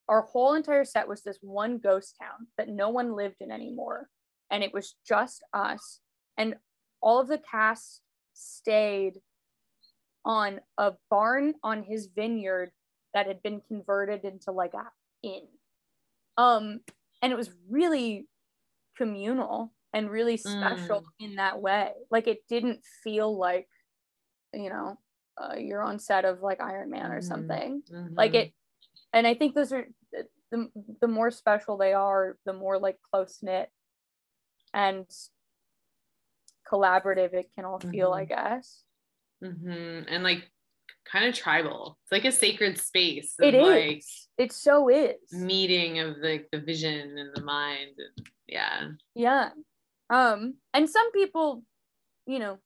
Our 0.08 0.22
whole 0.22 0.54
entire 0.54 0.86
set 0.86 1.08
was 1.08 1.22
this 1.22 1.38
one 1.42 1.78
ghost 1.78 2.16
town 2.22 2.48
that 2.58 2.70
no 2.70 2.90
one 2.90 3.16
lived 3.16 3.38
in 3.42 3.52
anymore, 3.52 4.10
and 4.50 4.64
it 4.64 4.74
was 4.74 4.96
just 5.08 5.44
us. 5.54 6.00
And 6.38 6.56
all 7.02 7.20
of 7.20 7.28
the 7.28 7.40
cast 7.40 8.02
stayed 8.34 9.20
on 10.26 10.60
a 10.78 10.94
barn 11.10 11.54
on 11.64 11.84
his 11.84 12.08
vineyard 12.16 12.72
that 13.14 13.28
had 13.28 13.42
been 13.42 13.62
converted 13.68 14.24
into 14.24 14.52
like 14.52 14.74
a 14.74 14.86
inn. 15.24 15.48
Um, 16.38 16.82
and 17.22 17.32
it 17.32 17.36
was 17.36 17.52
really 17.70 18.28
communal 18.98 19.74
and 19.94 20.10
really 20.10 20.38
special 20.38 21.02
mm. 21.02 21.06
in 21.20 21.36
that 21.36 21.62
way. 21.62 21.92
Like 22.10 22.28
it 22.28 22.40
didn't 22.48 22.80
feel 23.04 23.38
like, 23.38 23.68
you 24.54 24.70
know, 24.70 24.98
uh, 25.42 25.56
you're 25.58 25.84
on 25.84 26.00
set 26.00 26.26
of 26.26 26.42
like 26.42 26.62
Iron 26.62 26.90
Man 26.90 27.12
or 27.12 27.20
mm-hmm. 27.20 27.28
something. 27.28 27.84
Mm-hmm. 27.92 28.16
Like 28.16 28.34
it, 28.34 28.54
and 29.14 29.28
I 29.28 29.34
think 29.34 29.56
those 29.56 29.74
are 29.74 29.88
the 30.52 30.70
the 31.02 31.08
more 31.08 31.32
special 31.32 31.78
they 31.78 31.94
are, 31.94 32.38
the 32.46 32.54
more 32.54 32.78
like 32.78 32.98
close 33.12 33.40
knit 33.42 33.70
and 34.74 35.06
collaborative 36.70 37.34
it 37.34 37.50
can 37.56 37.66
all 37.66 37.80
feel. 37.80 38.12
Mm-hmm. 38.12 38.20
I 38.20 38.26
guess. 38.26 38.84
Mm-hmm. 39.44 40.04
And 40.08 40.24
like 40.24 40.50
kind 41.06 41.26
of 41.26 41.34
tribal. 41.34 41.98
It's 42.04 42.12
like 42.12 42.26
a 42.26 42.32
sacred 42.32 42.78
space. 42.78 43.36
It 43.40 43.54
is. 43.54 43.68
Like 43.68 44.04
it 44.38 44.52
so 44.52 44.90
is. 44.90 45.16
Meeting 45.32 46.00
of 46.00 46.18
like 46.22 46.48
the 46.52 46.60
vision 46.60 47.18
and 47.18 47.30
the 47.36 47.42
mind. 47.42 47.96
And 47.98 48.30
yeah. 48.48 48.88
Yeah. 49.16 49.50
Um, 50.10 50.56
and 50.74 50.90
some 50.90 51.12
people, 51.12 51.64
you 52.28 52.40
know, 52.40 52.58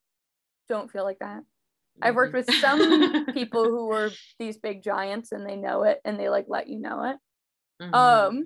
don't 0.68 0.92
feel 0.92 1.04
like 1.04 1.20
that. 1.20 1.40
Mm-hmm. 1.40 2.04
I've 2.04 2.16
worked 2.16 2.34
with 2.34 2.52
some 2.56 3.26
people 3.34 3.66
who 3.66 3.88
were 3.88 4.12
these 4.40 4.58
big 4.58 4.84
giants 4.84 5.32
and 5.32 5.48
they 5.48 5.56
know 5.56 5.84
it 5.84 6.00
and 6.04 6.20
they 6.20 6.30
like 6.30 6.46
let 6.48 6.68
you 6.68 6.80
know 6.80 7.04
it. 7.04 7.18
Mm-hmm. 7.84 7.94
Um 7.94 8.46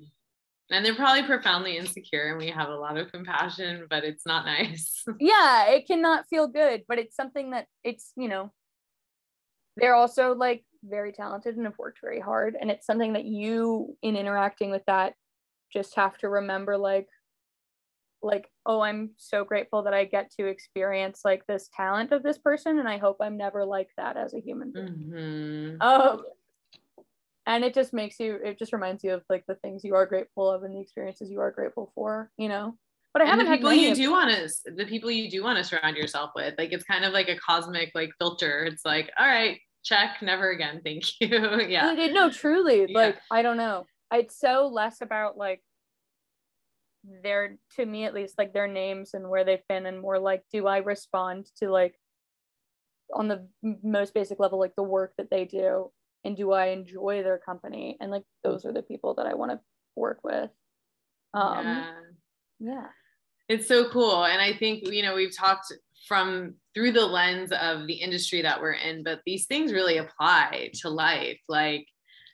and 0.72 0.86
they're 0.86 0.95
probably 0.95 1.24
profoundly 1.24 1.78
insecure 1.78 2.30
and 2.30 2.38
we 2.38 2.49
have 2.49 2.70
a 2.70 2.76
lot 2.76 2.97
of 2.97 3.11
compassion 3.11 3.86
but 3.89 4.03
it's 4.03 4.26
not 4.26 4.45
nice. 4.45 5.03
Yeah 5.20 5.67
it 5.70 5.88
cannot 5.88 6.26
feel 6.30 6.47
good 6.47 6.84
but 6.88 6.99
it's 6.99 7.15
something 7.15 7.51
that 7.51 7.67
it's 7.84 8.11
you 8.15 8.28
know 8.28 8.51
they're 9.78 9.95
also 9.95 10.36
like 10.36 10.63
very 10.84 11.11
talented 11.11 11.55
and 11.55 11.65
have 11.65 11.78
worked 11.78 11.99
very 12.01 12.20
hard 12.20 12.55
and 12.59 12.72
it's 12.72 12.86
something 12.86 13.13
that 13.13 13.26
you 13.26 13.97
in 14.01 14.15
interacting 14.15 14.72
with 14.72 14.84
that 14.88 15.13
just 15.72 15.95
have 15.95 16.17
to 16.17 16.30
remember 16.30 16.78
like 16.78 17.07
like 18.22 18.49
oh 18.65 18.82
i'm 18.82 19.11
so 19.17 19.43
grateful 19.43 19.84
that 19.84 19.93
i 19.93 20.03
get 20.03 20.32
to 20.32 20.45
experience 20.45 21.22
like 21.24 21.45
this 21.47 21.70
talent 21.76 22.11
of 22.11 22.24
this 22.24 22.38
person 22.38 22.80
and 22.80 22.88
i 22.88 22.97
hope 22.97 23.17
i'm 23.22 23.38
never 23.38 23.63
like 23.63 23.89
that 23.97 24.17
as 24.17 24.34
a 24.34 24.39
human 24.39 24.72
being. 24.72 25.11
Mm-hmm. 25.13 25.82
um 25.82 26.22
and 27.50 27.64
it 27.66 27.74
just 27.74 27.93
makes 27.93 28.20
you 28.20 28.39
it 28.45 28.58
just 28.58 28.72
reminds 28.72 29.04
you 29.04 29.12
of 29.12 29.24
like 29.28 29.43
the 29.47 29.56
things 29.56 29.84
you 29.84 29.95
are 29.95 30.06
grateful 30.06 30.50
of 30.50 30.64
and 30.64 30.76
the 30.76 30.80
experiences 30.80 31.30
you 31.30 31.39
are 31.39 31.52
grateful 31.52 31.91
for 31.95 32.32
you 32.38 32.47
know? 32.47 32.76
But 33.12 33.24
I 33.24 33.26
haven't 33.26 33.47
the 33.47 33.56
people 33.56 33.74
you 33.74 33.95
do 33.95 34.12
want 34.12 34.32
to 34.32 34.72
the 34.76 34.86
people 34.86 35.10
you 35.10 35.30
do 35.30 35.43
want 35.43 35.58
to 35.58 35.64
surround 35.64 35.97
yourself 35.97 36.30
with 36.36 36.54
like 36.60 36.72
it's 36.72 36.84
kind 36.84 37.04
of 37.04 37.12
like 37.12 37.28
a 37.28 37.38
cosmic 37.38 37.91
like 37.95 38.12
filter. 38.20 38.66
It's 38.66 38.86
like 38.86 39.12
all 39.20 39.28
right 39.28 39.58
check 39.84 40.22
never 40.22 40.52
again 40.52 40.82
thank 40.86 41.04
you. 41.20 41.62
Yeah. 41.68 41.93
No 42.12 42.30
truly 42.30 42.86
yeah. 42.88 42.97
like 42.97 43.20
I 43.32 43.41
don't 43.41 43.58
know. 43.58 43.86
It's 44.14 44.39
so 44.39 44.70
less 44.72 45.02
about 45.02 45.38
like 45.38 45.62
their 47.24 47.58
to 47.78 47.86
me 47.86 48.04
at 48.04 48.14
least 48.14 48.38
like 48.38 48.54
their 48.54 48.68
names 48.68 49.16
and 49.16 49.28
where 49.28 49.43
they've 49.43 49.68
been 49.68 49.88
and 49.88 50.00
more 50.00 50.20
like 50.20 50.43
do 50.54 50.68
I 50.68 50.78
respond 50.78 51.47
to 51.58 51.70
like 51.70 51.95
on 53.12 53.28
the 53.28 53.47
most 53.82 54.14
basic 54.14 54.39
level 54.39 54.60
like 54.60 54.76
the 54.76 54.84
work 54.84 55.14
that 55.18 55.32
they 55.32 55.45
do 55.45 55.89
and 56.24 56.36
do 56.36 56.51
I 56.51 56.67
enjoy 56.67 57.24
their 57.24 57.38
company? 57.38 57.97
And 57.99 58.11
like 58.11 58.24
those 58.43 58.65
are 58.65 58.74
the 58.74 58.82
people 58.82 59.15
that 59.15 59.26
I 59.26 59.34
want 59.34 59.51
to 59.51 59.59
work 59.95 60.20
with. 60.24 60.49
Um 61.34 61.65
yeah. 61.65 61.93
yeah. 62.59 62.88
it's 63.47 63.67
so 63.67 63.89
cool. 63.89 64.26
And 64.26 64.41
I 64.41 64.53
think, 64.53 64.88
you 64.88 65.03
know, 65.03 65.15
we've 65.15 65.36
talked 65.36 65.72
from 66.07 66.55
through 66.74 66.93
the 66.93 67.05
lens 67.05 67.51
of 67.51 67.88
the 67.88 67.93
industry 67.93 68.41
that 68.41 68.61
we're 68.61 68.74
in, 68.74 69.03
but 69.03 69.22
these 69.26 69.45
things 69.45 69.74
really 69.74 69.97
apply 69.97 70.72
to 70.82 70.89
life. 70.89 71.39
Like 71.47 71.86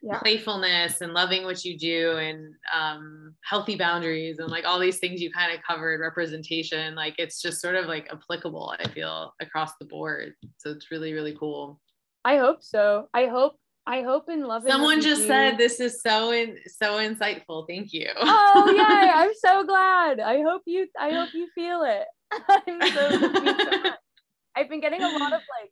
yeah. 0.06 0.20
playfulness 0.20 1.02
and 1.02 1.14
loving 1.14 1.44
what 1.44 1.66
you 1.66 1.78
do 1.78 2.18
and 2.18 2.54
um, 2.74 3.34
healthy 3.44 3.76
boundaries 3.76 4.38
and 4.38 4.50
like 4.50 4.64
all 4.64 4.80
these 4.80 5.00
things 5.00 5.20
you 5.20 5.32
kind 5.32 5.52
of 5.52 5.64
covered 5.68 6.00
representation 6.00 6.94
like 6.94 7.16
it's 7.18 7.42
just 7.42 7.60
sort 7.60 7.76
of 7.76 7.86
like 7.86 8.08
applicable 8.12 8.76
i 8.80 8.88
feel 8.90 9.34
across 9.42 9.72
the 9.80 9.86
board 9.86 10.34
so 10.58 10.70
it's 10.70 10.92
really 10.92 11.14
really 11.14 11.36
cool 11.38 11.80
i 12.24 12.38
hope 12.38 12.62
so 12.62 13.10
i 13.14 13.26
hope 13.26 13.58
I 13.88 14.02
hope 14.02 14.30
in 14.30 14.44
loving. 14.46 14.72
Someone 14.72 15.00
just 15.00 15.22
do. 15.22 15.28
said 15.28 15.58
this 15.58 15.80
is 15.80 16.02
so 16.02 16.32
in, 16.32 16.58
so 16.68 16.98
insightful. 16.98 17.68
Thank 17.68 17.94
you. 17.94 18.10
Oh 18.18 18.74
yeah, 18.76 19.14
I'm 19.16 19.34
so 19.36 19.64
glad. 19.64 20.20
I 20.20 20.42
hope 20.42 20.64
you 20.66 20.88
I 21.00 21.12
hope 21.12 21.34
you 21.34 21.48
feel 21.54 21.84
it. 21.84 22.06
I'm 22.50 22.82
so, 22.92 23.92
I've 24.56 24.70
been 24.70 24.82
getting 24.82 25.04
a 25.04 25.10
lot 25.10 25.34
of 25.34 25.42
like 25.62 25.72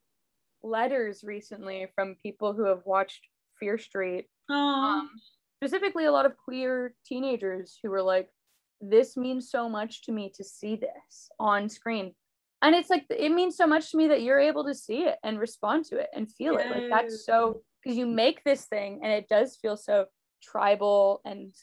letters 0.62 1.24
recently 1.24 1.88
from 1.96 2.16
people 2.22 2.54
who 2.54 2.66
have 2.66 2.82
watched 2.86 3.22
Fear 3.60 3.80
Street. 3.80 4.28
Um, 4.50 5.10
specifically, 5.62 6.06
a 6.06 6.12
lot 6.12 6.28
of 6.28 6.34
queer 6.38 6.94
teenagers 7.08 7.80
who 7.82 7.90
were 7.90 8.04
like, 8.04 8.30
"This 8.80 9.18
means 9.18 9.50
so 9.50 9.68
much 9.68 10.04
to 10.04 10.12
me 10.12 10.32
to 10.36 10.44
see 10.44 10.76
this 10.76 11.30
on 11.40 11.68
screen." 11.68 12.14
And 12.62 12.76
it's 12.76 12.92
like 12.92 13.06
it 13.10 13.32
means 13.32 13.58
so 13.58 13.66
much 13.66 13.90
to 13.92 13.98
me 13.98 14.08
that 14.10 14.22
you're 14.22 14.40
able 14.40 14.66
to 14.66 14.76
see 14.76 15.04
it 15.04 15.18
and 15.24 15.40
respond 15.40 15.86
to 15.86 15.98
it 15.98 16.10
and 16.16 16.32
feel 16.32 16.58
it. 16.58 16.70
Like 16.70 16.90
that's 16.90 17.26
so 17.26 17.64
because 17.84 17.98
you 17.98 18.06
make 18.06 18.44
this 18.44 18.66
thing 18.66 19.00
and 19.04 19.12
it 19.12 19.28
does 19.28 19.58
feel 19.62 19.78
so 19.78 20.06
tribal 20.42 21.22
and 21.26 21.54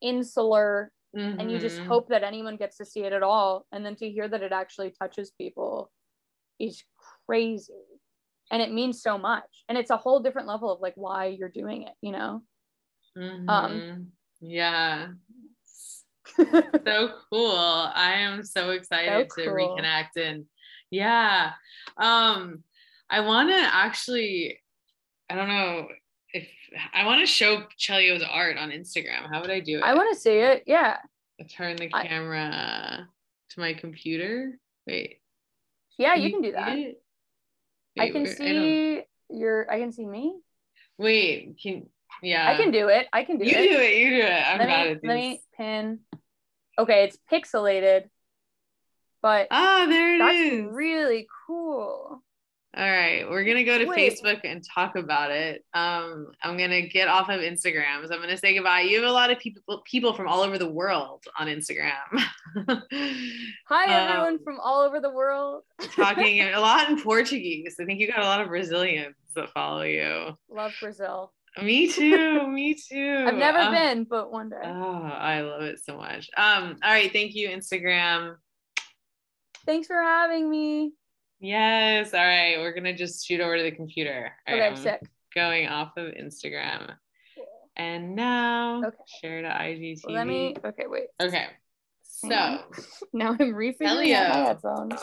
insular 0.00 0.90
mm-hmm. 1.16 1.40
and 1.40 1.50
you 1.50 1.58
just 1.58 1.78
mm-hmm. 1.78 1.88
hope 1.88 2.08
that 2.08 2.22
anyone 2.22 2.56
gets 2.56 2.76
to 2.78 2.84
see 2.84 3.00
it 3.00 3.12
at 3.12 3.22
all 3.22 3.66
and 3.72 3.84
then 3.84 3.94
to 3.96 4.10
hear 4.10 4.28
that 4.28 4.42
it 4.42 4.52
actually 4.52 4.90
touches 4.90 5.32
people 5.38 5.90
is 6.58 6.82
crazy 7.26 7.72
and 8.50 8.60
it 8.60 8.72
means 8.72 9.02
so 9.02 9.16
much 9.18 9.64
and 9.68 9.78
it's 9.78 9.90
a 9.90 9.96
whole 9.96 10.20
different 10.20 10.48
level 10.48 10.72
of 10.72 10.80
like 10.80 10.94
why 10.96 11.26
you're 11.26 11.48
doing 11.48 11.82
it 11.82 11.94
you 12.00 12.12
know 12.12 12.42
mm-hmm. 13.16 13.48
um 13.48 14.08
yeah 14.40 15.08
so 16.36 17.10
cool 17.32 17.56
i 17.56 18.14
am 18.18 18.42
so 18.44 18.70
excited 18.70 19.30
so 19.30 19.36
cool. 19.36 19.44
to 19.44 19.50
reconnect 19.50 20.16
and 20.16 20.44
yeah 20.90 21.52
um 21.96 22.62
i 23.10 23.20
want 23.20 23.48
to 23.48 23.56
actually 23.56 24.58
I 25.32 25.34
don't 25.34 25.48
know 25.48 25.88
if 26.34 26.46
I 26.92 27.06
want 27.06 27.20
to 27.20 27.26
show 27.26 27.62
Chelio's 27.78 28.22
art 28.22 28.58
on 28.58 28.68
Instagram. 28.68 29.30
How 29.32 29.40
would 29.40 29.50
I 29.50 29.60
do 29.60 29.78
it? 29.78 29.82
I 29.82 29.94
want 29.94 30.14
to 30.14 30.20
see 30.20 30.36
it. 30.36 30.64
Yeah. 30.66 30.98
i 31.40 31.44
turn 31.44 31.76
the 31.76 31.88
camera 31.88 32.50
I... 32.52 33.04
to 33.50 33.60
my 33.60 33.72
computer. 33.72 34.58
Wait. 34.86 35.20
Yeah, 35.96 36.16
you, 36.16 36.24
you 36.24 36.30
can 36.32 36.42
do 36.42 36.52
that. 36.52 36.74
Wait, 36.74 36.98
I 37.98 38.10
can 38.10 38.24
where? 38.24 38.34
see 38.34 38.98
I 38.98 39.04
your. 39.30 39.70
I 39.70 39.78
can 39.78 39.90
see 39.90 40.04
me. 40.04 40.36
Wait, 40.98 41.56
can 41.62 41.86
yeah? 42.22 42.50
I 42.50 42.56
can 42.58 42.70
do 42.70 42.88
it. 42.88 43.06
I 43.10 43.24
can 43.24 43.38
do 43.38 43.46
you 43.46 43.56
it. 43.56 43.62
You 43.62 43.70
do 43.70 43.82
it. 43.82 43.96
You 43.96 44.10
do 44.10 44.26
it. 44.26 44.30
I'm 44.30 44.58
let 44.58 44.68
bad 44.68 44.86
me, 44.86 44.92
at 44.92 45.00
these. 45.00 45.08
Let 45.08 45.14
me 45.14 45.42
pin. 45.56 45.98
Okay, 46.78 47.04
it's 47.04 47.18
pixelated, 47.30 48.04
but 49.22 49.48
ah, 49.50 49.86
there 49.88 50.14
it 50.14 50.18
that's 50.18 50.34
is. 50.34 50.74
Really 50.74 51.26
cool. 51.46 52.21
All 52.74 52.90
right, 52.90 53.28
we're 53.28 53.44
gonna 53.44 53.64
go 53.64 53.76
to 53.76 53.84
Wait. 53.84 54.18
Facebook 54.18 54.40
and 54.44 54.64
talk 54.64 54.96
about 54.96 55.30
it. 55.30 55.62
Um, 55.74 56.28
I'm 56.42 56.56
gonna 56.56 56.80
get 56.80 57.06
off 57.06 57.28
of 57.28 57.40
Instagram, 57.40 58.06
so 58.08 58.14
I'm 58.14 58.20
gonna 58.22 58.38
say 58.38 58.54
goodbye. 58.54 58.80
You 58.80 59.02
have 59.02 59.10
a 59.10 59.12
lot 59.12 59.30
of 59.30 59.38
people 59.38 59.82
people 59.84 60.14
from 60.14 60.26
all 60.26 60.40
over 60.40 60.56
the 60.56 60.70
world 60.70 61.22
on 61.38 61.48
Instagram. 61.48 61.92
Hi, 63.68 63.92
everyone 63.92 64.34
um, 64.34 64.38
from 64.42 64.58
all 64.58 64.80
over 64.80 65.00
the 65.00 65.10
world. 65.10 65.64
talking 65.94 66.40
a 66.40 66.58
lot 66.58 66.88
in 66.88 67.02
Portuguese. 67.02 67.76
I 67.78 67.84
think 67.84 68.00
you 68.00 68.10
got 68.10 68.20
a 68.20 68.26
lot 68.26 68.40
of 68.40 68.48
Brazilians 68.48 69.16
that 69.34 69.50
follow 69.50 69.82
you. 69.82 70.34
Love 70.48 70.72
Brazil. 70.80 71.30
Me 71.62 71.92
too. 71.92 72.48
me 72.48 72.72
too. 72.72 73.24
I've 73.28 73.34
never 73.34 73.58
um, 73.58 73.74
been, 73.74 74.04
but 74.04 74.32
one 74.32 74.48
day. 74.48 74.62
Oh, 74.64 75.02
I 75.02 75.42
love 75.42 75.60
it 75.60 75.78
so 75.84 75.98
much. 75.98 76.30
Um, 76.38 76.78
all 76.82 76.90
right, 76.90 77.12
thank 77.12 77.34
you, 77.34 77.50
Instagram. 77.50 78.36
Thanks 79.66 79.86
for 79.86 80.00
having 80.00 80.48
me. 80.48 80.92
Yes. 81.42 82.14
All 82.14 82.20
right. 82.20 82.56
We're 82.58 82.72
gonna 82.72 82.96
just 82.96 83.26
shoot 83.26 83.40
over 83.40 83.56
to 83.56 83.62
the 83.64 83.72
computer. 83.72 84.32
All 84.46 84.54
okay, 84.54 84.68
right, 84.68 84.78
sick. 84.78 85.02
Going 85.34 85.66
off 85.66 85.96
of 85.96 86.14
Instagram. 86.14 86.94
And 87.76 88.14
now 88.14 88.82
okay. 88.84 88.96
share 89.20 89.42
to 89.42 89.48
IGTV. 89.48 90.04
Let 90.08 90.26
me 90.26 90.54
okay, 90.64 90.84
wait. 90.86 91.08
Okay. 91.20 91.46
So 92.04 92.28
now 93.12 93.30
I'm 93.32 93.54
refiguring 93.54 94.14
out 94.14 94.28
my 94.28 94.44
headphones 94.44 95.02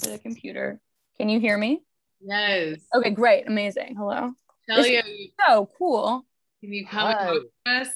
for 0.00 0.08
the 0.08 0.18
computer. 0.18 0.80
Can 1.16 1.28
you 1.28 1.38
hear 1.38 1.56
me? 1.56 1.82
Yes. 2.20 2.80
Okay, 2.92 3.10
great. 3.10 3.46
Amazing. 3.46 3.94
Hello. 3.96 4.32
Celia. 4.68 5.02
So 5.04 5.08
oh, 5.46 5.70
cool. 5.78 6.26
Can 6.60 6.72
you 6.72 6.84
come 6.84 7.12
Hi. 7.12 7.30
with 7.30 7.44
us? 7.66 7.88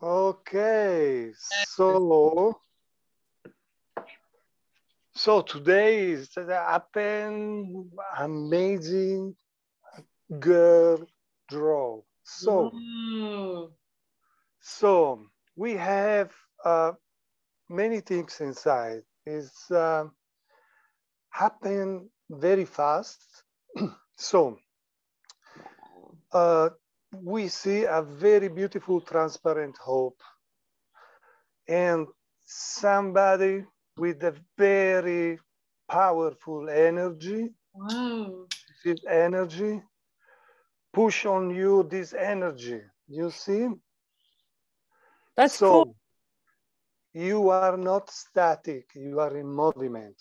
Okay. 0.00 1.32
So 1.66 2.61
so 5.14 5.42
today 5.42 6.10
is 6.10 6.34
happened 6.34 7.90
amazing 8.18 9.34
girl 10.38 11.06
draw. 11.48 12.00
So, 12.24 12.70
so 14.60 15.26
we 15.56 15.74
have 15.74 16.32
uh, 16.64 16.92
many 17.68 18.00
things 18.00 18.40
inside. 18.40 19.02
It's 19.26 19.70
uh, 19.70 20.04
happen 21.30 22.08
very 22.30 22.64
fast. 22.64 23.44
so 24.16 24.58
uh, 26.32 26.70
we 27.22 27.48
see 27.48 27.84
a 27.84 28.02
very 28.02 28.48
beautiful 28.48 29.00
transparent 29.00 29.76
hope 29.78 30.20
and 31.68 32.06
somebody 32.44 33.64
with 33.96 34.22
a 34.24 34.34
very 34.56 35.38
powerful 35.88 36.68
energy. 36.68 37.50
Wow. 37.74 38.46
This 38.84 38.98
energy 39.08 39.82
push 40.92 41.26
on 41.26 41.50
you 41.50 41.86
this 41.90 42.14
energy. 42.14 42.80
You 43.08 43.30
see? 43.30 43.68
That's 45.36 45.54
so 45.54 45.84
cool. 45.84 45.96
you 47.14 47.48
are 47.48 47.76
not 47.76 48.10
static, 48.10 48.90
you 48.94 49.20
are 49.20 49.36
in 49.36 49.46
movement. 49.46 50.16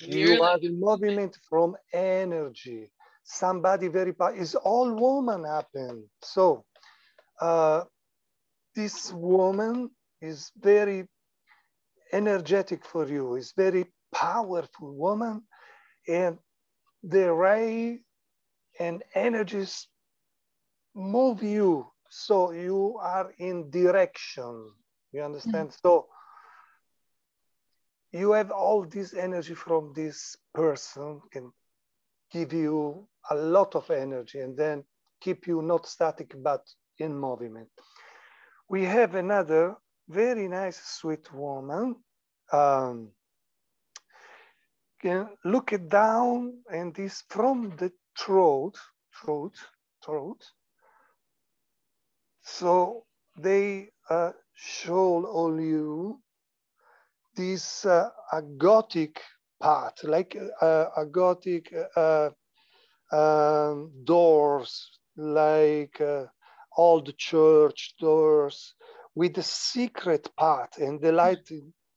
You're 0.00 0.34
you 0.34 0.42
are 0.42 0.58
in 0.60 0.80
movement 0.80 1.38
from 1.48 1.76
energy. 1.92 2.90
Somebody 3.22 3.88
very 3.88 4.12
powerful. 4.12 4.42
It's 4.42 4.54
all 4.54 4.92
woman 4.94 5.44
happen. 5.44 6.08
So 6.22 6.64
uh, 7.40 7.84
this 8.74 9.12
woman 9.12 9.90
is 10.20 10.50
very 10.58 11.06
energetic 12.12 12.84
for 12.84 13.06
you. 13.06 13.36
It's 13.36 13.52
very 13.52 13.86
powerful 14.12 14.94
woman. 14.94 15.42
And 16.08 16.38
the 17.02 17.32
ray 17.32 18.00
and 18.78 19.02
energies 19.14 19.88
move 20.94 21.42
you 21.42 21.86
so 22.10 22.50
you 22.50 22.98
are 23.00 23.32
in 23.38 23.70
direction. 23.70 24.72
You 25.12 25.22
understand? 25.22 25.70
Mm. 25.70 25.78
So 25.82 26.06
you 28.12 28.32
have 28.32 28.50
all 28.50 28.84
this 28.84 29.14
energy 29.14 29.54
from 29.54 29.92
this 29.94 30.36
person 30.54 31.20
can 31.32 31.52
give 32.32 32.52
you 32.52 33.06
a 33.30 33.34
lot 33.34 33.74
of 33.76 33.90
energy 33.90 34.40
and 34.40 34.56
then 34.56 34.84
keep 35.20 35.46
you 35.46 35.62
not 35.62 35.86
static 35.86 36.34
but 36.42 36.62
in 36.98 37.14
movement. 37.14 37.68
We 38.68 38.84
have 38.84 39.14
another 39.14 39.76
very 40.10 40.48
nice, 40.48 40.80
sweet 40.82 41.32
woman. 41.32 41.96
Um, 42.52 43.12
can 45.00 45.28
look 45.44 45.72
it 45.72 45.88
down 45.88 46.62
and 46.70 46.94
this 46.94 47.22
from 47.28 47.76
the 47.76 47.92
throat, 48.18 48.76
throat, 49.14 49.54
throat. 50.04 50.42
So 52.42 53.06
they 53.38 53.90
uh, 54.10 54.32
show 54.54 55.24
all 55.26 55.60
you 55.60 56.20
this 57.36 57.86
uh, 57.86 58.10
gothic 58.58 59.20
part, 59.60 60.02
like 60.04 60.36
uh, 60.60 60.86
a 60.96 61.06
gothic 61.06 61.72
uh, 61.96 62.30
um, 63.12 63.92
doors, 64.04 64.98
like 65.16 66.00
uh, 66.00 66.26
old 66.76 67.16
church 67.16 67.94
doors, 67.98 68.74
with 69.14 69.34
the 69.34 69.42
secret 69.42 70.28
part 70.36 70.78
and 70.78 71.00
the 71.00 71.12
light 71.12 71.50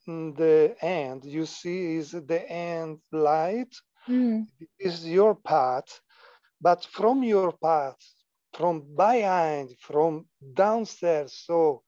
in 0.08 0.34
the 0.34 0.76
end 0.82 1.24
you 1.24 1.46
see 1.46 1.96
is 1.96 2.12
the 2.12 2.50
end 2.50 3.00
light 3.12 3.74
mm. 4.08 4.46
is 4.80 5.08
your 5.08 5.36
path 5.36 6.02
but 6.60 6.84
from 6.86 7.24
your 7.24 7.52
path 7.52 7.98
from 8.54 8.84
behind 8.96 9.70
from 9.80 10.26
downstairs 10.54 11.34
so 11.46 11.84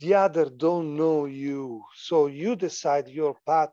the 0.00 0.14
other 0.14 0.50
don't 0.50 0.96
know 0.96 1.26
you. 1.26 1.84
So 1.94 2.26
you 2.26 2.56
decide 2.56 3.08
your 3.08 3.36
path, 3.46 3.72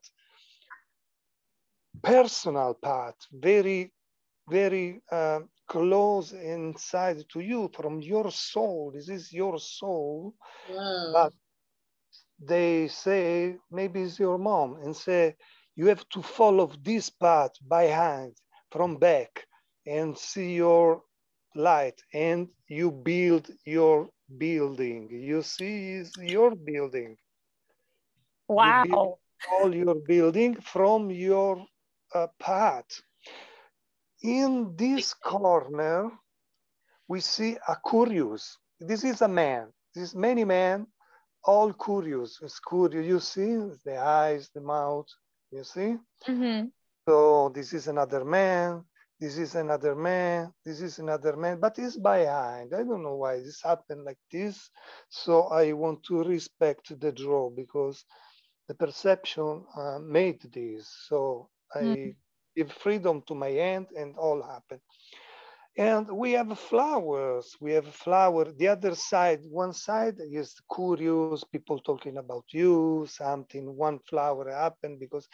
personal 2.01 2.73
path, 2.73 3.15
very, 3.31 3.91
very 4.49 5.01
uh, 5.11 5.41
close 5.71 6.33
inside 6.33 7.23
to 7.29 7.39
you 7.39 7.69
from 7.73 8.01
your 8.01 8.29
soul. 8.31 8.91
This 8.93 9.07
is 9.09 9.31
your 9.31 9.57
soul. 9.59 10.35
Whoa. 10.69 11.13
But 11.13 11.33
they 12.39 12.87
say, 12.87 13.55
maybe 13.71 14.01
it's 14.01 14.19
your 14.19 14.37
mom, 14.37 14.75
and 14.83 14.95
say, 14.95 15.35
you 15.75 15.87
have 15.87 16.07
to 16.09 16.21
follow 16.21 16.71
this 16.83 17.09
path 17.09 17.51
by 17.67 17.83
hand 17.83 18.33
from 18.71 18.97
back 18.97 19.45
and 19.85 20.17
see 20.17 20.53
your 20.55 21.01
light 21.55 22.01
and 22.13 22.47
you 22.67 22.91
build 22.91 23.49
your 23.65 24.09
building. 24.37 25.09
You 25.11 25.41
see 25.41 25.93
is 25.93 26.17
your 26.17 26.55
building. 26.55 27.17
You 28.59 28.73
Wow. 28.73 28.83
build 28.83 29.17
all 29.51 29.75
your 29.75 29.95
building 29.95 30.55
from 30.61 31.09
your 31.11 31.65
uh, 32.13 32.27
path. 32.39 33.01
In 34.23 34.75
this 34.75 35.13
corner, 35.13 36.11
we 37.07 37.19
see 37.21 37.57
a 37.67 37.75
curious. 37.89 38.57
This 38.79 39.03
is 39.03 39.21
a 39.21 39.27
man. 39.27 39.71
This 39.93 40.03
is 40.09 40.15
many 40.15 40.43
men, 40.45 40.87
all 41.43 41.73
curious. 41.73 42.39
It's 42.41 42.59
curious. 42.59 43.05
You 43.05 43.19
see 43.19 43.55
the 43.85 43.97
eyes, 43.97 44.49
the 44.53 44.61
mouth. 44.61 45.07
You 45.51 45.63
see. 45.63 45.97
hmm 46.27 46.71
So 47.07 47.49
this 47.49 47.73
is 47.73 47.87
another 47.87 48.23
man. 48.25 48.85
This 49.19 49.37
is 49.37 49.55
another 49.55 49.95
man. 49.95 50.53
This 50.65 50.81
is 50.81 50.99
another 50.99 51.35
man. 51.35 51.59
But 51.59 51.77
it's 51.79 51.97
behind. 51.97 52.73
I 52.73 52.83
don't 52.83 53.03
know 53.03 53.15
why 53.15 53.37
this 53.39 53.61
happened 53.63 54.03
like 54.05 54.19
this. 54.31 54.69
So 55.09 55.43
I 55.47 55.73
want 55.73 56.03
to 56.05 56.23
respect 56.23 56.99
the 56.99 57.11
draw 57.11 57.49
because 57.49 58.05
the 58.67 58.75
perception 58.75 59.65
uh, 59.75 59.99
made 59.99 60.41
this. 60.53 60.87
So 61.07 61.49
I 61.73 61.81
Mm. 61.81 62.15
Give 62.55 62.71
freedom 62.71 63.21
to 63.27 63.35
my 63.35 63.49
hand 63.49 63.87
and 63.95 64.15
all 64.17 64.41
happen. 64.43 64.79
And 65.77 66.09
we 66.17 66.31
have 66.33 66.57
flowers. 66.59 67.55
We 67.61 67.71
have 67.73 67.87
flower. 67.87 68.45
The 68.51 68.67
other 68.69 68.95
side, 68.95 69.41
one 69.49 69.73
side 69.73 70.17
is 70.19 70.55
curious, 70.73 71.35
people 71.37 71.69
talking 71.71 72.09
about 72.09 72.35
you, 72.43 73.05
something, 73.09 73.75
one 73.75 73.99
flower 73.99 74.49
happened 74.49 74.99
because 74.99 75.27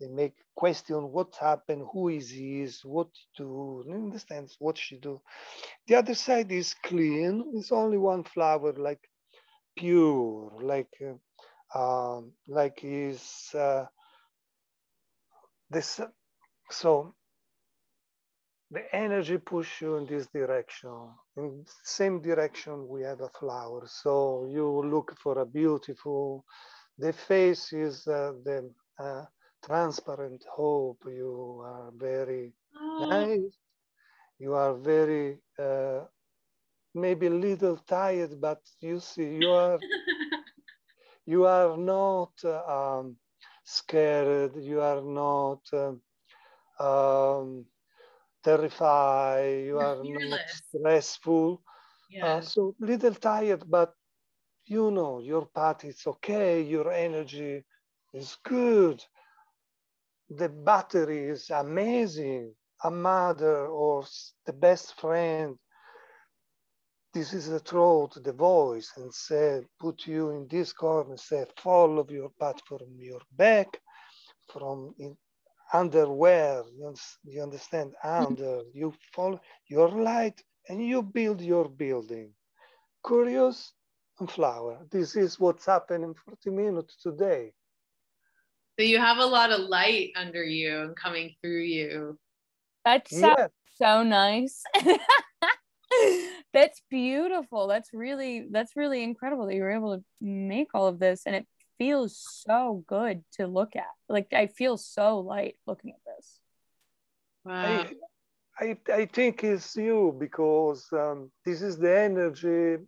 they 0.00 0.08
make 0.08 0.34
question 0.54 1.10
what 1.12 1.34
happened, 1.40 1.86
who 1.92 2.08
is 2.08 2.30
he, 2.30 2.66
what 2.84 3.08
to 3.36 3.84
understands 3.92 4.56
what 4.58 4.76
she 4.78 4.98
do. 4.98 5.20
The 5.86 5.96
other 5.96 6.14
side 6.14 6.52
is 6.52 6.74
clean. 6.74 7.52
It's 7.54 7.72
only 7.72 7.98
one 7.98 8.24
flower, 8.24 8.72
like 8.74 9.00
pure, 9.76 10.52
like 10.62 10.92
uh, 11.74 11.78
um, 11.78 12.32
like 12.48 12.80
is 12.82 13.50
uh, 13.54 13.86
this. 15.70 16.00
So 16.70 17.14
the 18.70 18.82
energy 18.94 19.38
push 19.38 19.82
you 19.82 19.96
in 19.96 20.06
this 20.06 20.26
direction. 20.28 21.10
In 21.36 21.64
same 21.84 22.20
direction, 22.22 22.88
we 22.88 23.02
have 23.02 23.20
a 23.20 23.28
flower. 23.28 23.82
So 23.86 24.46
you 24.50 24.66
look 24.84 25.16
for 25.18 25.38
a 25.40 25.46
beautiful. 25.46 26.44
The 26.98 27.12
face 27.12 27.72
is 27.72 28.06
uh, 28.06 28.32
the 28.44 28.70
uh, 28.98 29.24
transparent 29.64 30.44
hope. 30.52 31.02
You 31.06 31.62
are 31.64 31.90
very 31.96 32.52
Oh, 32.76 33.06
nice. 33.10 33.58
You 34.38 34.54
are 34.54 34.74
very 34.74 35.38
uh, 35.58 36.00
maybe 36.94 37.26
a 37.26 37.30
little 37.30 37.76
tired, 37.76 38.40
but 38.40 38.60
you 38.80 39.00
see, 39.00 39.34
you 39.36 39.50
are 39.50 39.78
you 41.26 41.46
are 41.46 41.76
not 41.76 42.32
um, 42.44 43.16
scared. 43.64 44.56
You 44.56 44.80
are 44.80 45.02
not 45.02 45.60
um, 45.72 46.00
um, 46.80 47.66
terrified. 48.42 49.64
You 49.66 49.78
You're 49.78 49.88
are 49.88 50.04
not 50.04 50.40
stressful. 50.48 51.62
yeah. 52.08 52.22
Uh, 52.22 52.40
so 52.40 52.74
little 52.80 53.14
tired, 53.14 53.64
but 53.68 53.94
you 54.66 54.90
know 54.90 55.20
your 55.20 55.46
path 55.46 55.84
is 55.84 56.02
okay. 56.06 56.62
Your 56.62 56.92
energy 56.92 57.64
is 58.12 58.36
good. 58.44 59.02
The 60.30 60.48
battery 60.48 61.24
is 61.28 61.50
amazing. 61.50 62.54
A 62.84 62.90
mother 62.90 63.66
or 63.66 64.04
the 64.46 64.52
best 64.52 64.94
friend. 65.00 65.58
This 67.12 67.32
is 67.32 67.48
the 67.48 67.60
throat, 67.60 68.16
the 68.22 68.32
voice, 68.32 68.92
and 68.96 69.12
say, 69.12 69.66
put 69.80 70.06
you 70.06 70.30
in 70.30 70.46
this 70.48 70.72
corner. 70.72 71.16
Say, 71.16 71.46
follow 71.56 72.06
your 72.08 72.30
path 72.40 72.60
from 72.66 72.80
your 72.98 73.20
back, 73.32 73.80
from 74.48 74.94
in, 74.98 75.16
underwear. 75.72 76.62
You, 76.76 76.94
you 77.24 77.42
understand? 77.42 77.94
Mm-hmm. 78.18 78.26
Under 78.26 78.58
uh, 78.58 78.62
you 78.72 78.94
follow 79.14 79.40
your 79.68 79.88
light, 79.88 80.40
and 80.68 80.84
you 80.84 81.02
build 81.02 81.40
your 81.40 81.68
building. 81.68 82.32
Curious 83.06 83.72
and 84.18 84.30
flower. 84.30 84.78
This 84.90 85.16
is 85.16 85.40
what's 85.40 85.66
happened 85.66 86.04
in 86.04 86.14
40 86.14 86.50
minutes 86.50 86.96
today. 87.02 87.52
So 88.78 88.84
you 88.84 88.98
have 88.98 89.18
a 89.18 89.26
lot 89.26 89.50
of 89.50 89.60
light 89.60 90.12
under 90.16 90.42
you 90.44 90.80
and 90.80 90.96
coming 90.96 91.34
through 91.42 91.62
you. 91.62 92.18
That 92.84 93.08
sounds 93.08 93.36
Yeah, 93.38 93.48
so 93.76 94.02
nice. 94.02 94.62
that's 96.52 96.80
beautiful. 96.90 97.66
That's 97.66 97.90
really 97.92 98.46
that's 98.50 98.76
really 98.76 99.02
incredible 99.02 99.46
that 99.46 99.54
you 99.54 99.62
were 99.62 99.70
able 99.70 99.96
to 99.98 100.04
make 100.20 100.68
all 100.74 100.86
of 100.86 100.98
this 100.98 101.22
and 101.26 101.36
it 101.36 101.46
feels 101.80 102.44
so 102.46 102.84
good 102.86 103.24
to 103.32 103.46
look 103.46 103.74
at. 103.74 103.94
Like 104.06 104.34
I 104.34 104.48
feel 104.48 104.76
so 104.76 105.20
light 105.20 105.56
looking 105.66 105.92
at 105.92 106.14
this. 106.14 106.38
Wow. 107.42 107.86
I, 108.60 108.76
I, 108.92 108.92
I 108.92 109.06
think 109.06 109.42
it's 109.42 109.74
you 109.76 110.14
because 110.20 110.86
um, 110.92 111.30
this 111.46 111.62
is 111.62 111.78
the 111.78 111.98
energy 111.98 112.84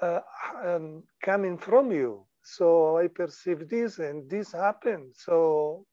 uh, 0.00 0.20
um, 0.64 1.02
coming 1.24 1.58
from 1.58 1.90
you. 1.90 2.24
So 2.44 2.98
I 2.98 3.08
perceive 3.08 3.68
this 3.68 3.98
and 3.98 4.30
this 4.30 4.52
happened. 4.52 5.14
So 5.16 5.84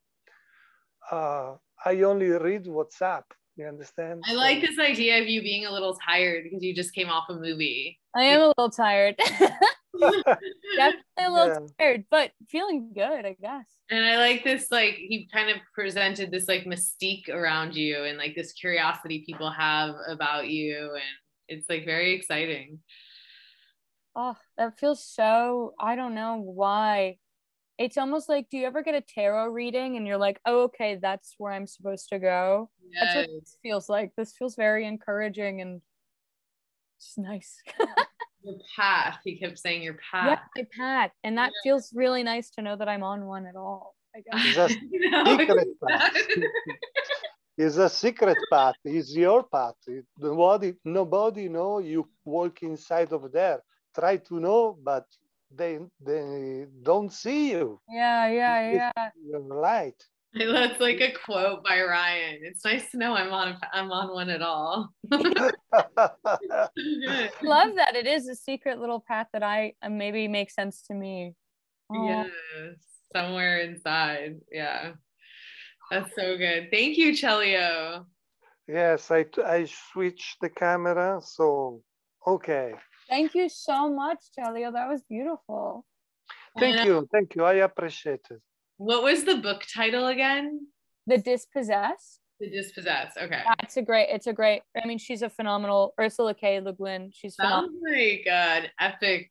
uh, 1.11 1.55
I 1.83 2.01
only 2.03 2.29
read 2.29 2.67
what's 2.67 3.01
up. 3.01 3.25
You 3.55 3.65
understand? 3.65 4.21
I 4.27 4.33
like 4.33 4.61
this 4.61 4.77
idea 4.77 5.21
of 5.21 5.27
you 5.27 5.41
being 5.41 5.65
a 5.65 5.71
little 5.71 5.97
tired 6.05 6.43
because 6.43 6.61
you 6.61 6.75
just 6.75 6.93
came 6.93 7.09
off 7.09 7.23
a 7.29 7.33
movie. 7.33 7.99
I 8.13 8.23
am 8.25 8.41
a 8.41 8.47
little 8.49 8.69
tired. 8.69 9.15
Definitely 10.75 11.01
a 11.19 11.29
little 11.31 11.49
Yeah. 11.49 11.67
tired, 11.79 12.05
but 12.11 12.31
feeling 12.49 12.93
good, 12.93 13.25
I 13.25 13.35
guess. 13.39 13.65
And 13.91 14.03
I 14.05 14.17
like 14.17 14.43
this, 14.43 14.71
like, 14.71 14.95
he 14.95 15.29
kind 15.31 15.49
of 15.49 15.57
presented 15.73 16.31
this, 16.31 16.47
like, 16.47 16.65
mystique 16.65 17.29
around 17.29 17.75
you 17.75 18.03
and, 18.03 18.17
like, 18.17 18.35
this 18.35 18.53
curiosity 18.53 19.23
people 19.25 19.51
have 19.51 19.95
about 20.07 20.47
you. 20.47 20.91
And 20.93 21.03
it's, 21.47 21.69
like, 21.69 21.85
very 21.85 22.13
exciting. 22.15 22.79
Oh, 24.15 24.37
that 24.57 24.79
feels 24.79 25.03
so, 25.03 25.73
I 25.79 25.95
don't 25.95 26.15
know 26.15 26.37
why. 26.37 27.17
It's 27.77 27.97
almost 27.97 28.29
like, 28.29 28.49
do 28.49 28.57
you 28.57 28.65
ever 28.65 28.81
get 28.81 28.95
a 28.95 29.01
tarot 29.01 29.47
reading 29.47 29.97
and 29.97 30.07
you're 30.07 30.17
like, 30.17 30.39
oh, 30.45 30.63
okay, 30.63 30.95
that's 31.01 31.35
where 31.37 31.51
I'm 31.51 31.67
supposed 31.67 32.09
to 32.09 32.19
go? 32.19 32.69
That's 32.99 33.13
what 33.13 33.25
Yes. 33.25 33.41
this 33.41 33.57
feels 33.61 33.89
like. 33.89 34.13
This 34.15 34.33
feels 34.33 34.55
very 34.55 34.85
encouraging 34.85 35.59
and 35.61 35.81
just 36.99 37.17
nice. 37.17 37.61
Your 38.45 38.55
path. 38.75 39.17
He 39.23 39.37
kept 39.37 39.57
saying 39.59 39.81
your 39.83 39.95
path. 40.11 40.27
yeah, 40.27 40.35
path. 40.35 40.49
my 40.55 40.63
path. 40.77 41.11
And 41.23 41.37
that 41.37 41.51
feels 41.63 41.91
really 41.93 42.23
nice 42.23 42.49
to 42.51 42.61
know 42.61 42.75
that 42.75 42.87
I'm 42.87 43.03
on 43.03 43.25
one 43.25 43.45
at 43.45 43.55
all. 43.55 43.95
I 44.15 44.21
guess. 44.25 44.45
It's 44.45 44.57
a 44.57 44.69
You 44.91 45.37
secret 45.37 45.67
it's 45.67 45.79
path. 45.85 46.13
It's 47.57 47.77
a 47.77 47.87
secret 47.89 48.37
path. 48.51 48.75
It's 48.83 49.15
your 49.15 49.43
path. 49.43 49.75
It- 49.87 50.05
Nobody, 50.19 50.73
nobody 50.83 51.47
know 51.47 51.79
you 51.79 52.07
walk 52.25 52.61
inside 52.63 53.13
of 53.13 53.31
there. 53.31 53.59
Try 53.97 54.17
to 54.17 54.39
know, 54.41 54.77
but 54.83 55.05
they 55.49 55.79
they 56.05 56.65
don't 56.83 57.13
see 57.13 57.51
you. 57.51 57.79
Yeah, 57.87 58.27
yeah, 58.27 58.71
yeah. 58.95 59.09
Your 59.31 59.39
light. 59.39 59.95
That's 60.39 60.81
like 60.81 60.99
a 60.99 61.13
quote 61.13 61.63
by 61.63 61.81
Ryan. 61.81 62.39
It's 62.41 62.65
nice 62.65 62.91
to 62.91 62.97
know 62.97 63.13
I'm 63.15 63.31
on 63.31 63.57
I'm 63.71 63.89
on 63.89 64.13
one 64.13 64.29
at 64.29 64.41
all. 64.41 64.89
Love 65.09 65.29
that. 66.75 67.95
It 67.95 68.05
is 68.05 68.27
a 68.27 68.35
secret 68.35 68.79
little 68.79 68.99
path 68.99 69.27
that 69.31 69.43
I 69.43 69.73
uh, 69.81 69.87
maybe 69.89 70.27
makes 70.27 70.53
sense 70.53 70.81
to 70.87 70.93
me. 70.93 71.35
Aw. 71.89 72.05
Yes, 72.05 72.75
somewhere 73.15 73.59
inside. 73.59 74.41
Yeah. 74.51 74.93
That's 75.89 76.13
so 76.15 76.35
good. 76.37 76.69
Thank 76.69 76.97
you, 76.97 77.13
Chelio. 77.13 78.05
yes, 78.67 79.11
I 79.11 79.25
I 79.45 79.65
switched 79.65 80.41
the 80.41 80.49
camera. 80.49 81.21
So 81.23 81.81
okay. 82.27 82.73
Thank 83.07 83.35
you 83.35 83.47
so 83.47 83.89
much, 83.89 84.19
Jalio. 84.37 84.73
That 84.73 84.89
was 84.89 85.01
beautiful. 85.03 85.85
Thank 86.59 86.77
And, 86.77 86.87
you. 86.87 87.07
Thank 87.09 87.35
you. 87.35 87.45
I 87.45 87.53
appreciate 87.63 88.25
it. 88.29 88.41
What 88.77 89.03
was 89.03 89.23
the 89.23 89.37
book 89.37 89.63
title 89.73 90.07
again? 90.07 90.67
The 91.07 91.17
Dispossessed. 91.17 92.19
The 92.39 92.49
Dispossessed. 92.49 93.17
Okay. 93.17 93.41
That's 93.59 93.77
a 93.77 93.81
great, 93.81 94.07
it's 94.09 94.27
a 94.27 94.33
great, 94.33 94.61
I 94.81 94.85
mean, 94.87 94.97
she's 94.97 95.21
a 95.21 95.29
phenomenal, 95.29 95.93
Ursula 95.99 96.33
K. 96.33 96.59
Le 96.59 96.73
Guin. 96.73 97.11
She's 97.13 97.35
oh 97.39 97.43
phenomenal. 97.43 97.69
Sounds 97.69 97.97
like 97.97 98.27
an 98.27 98.65
epic 98.79 99.29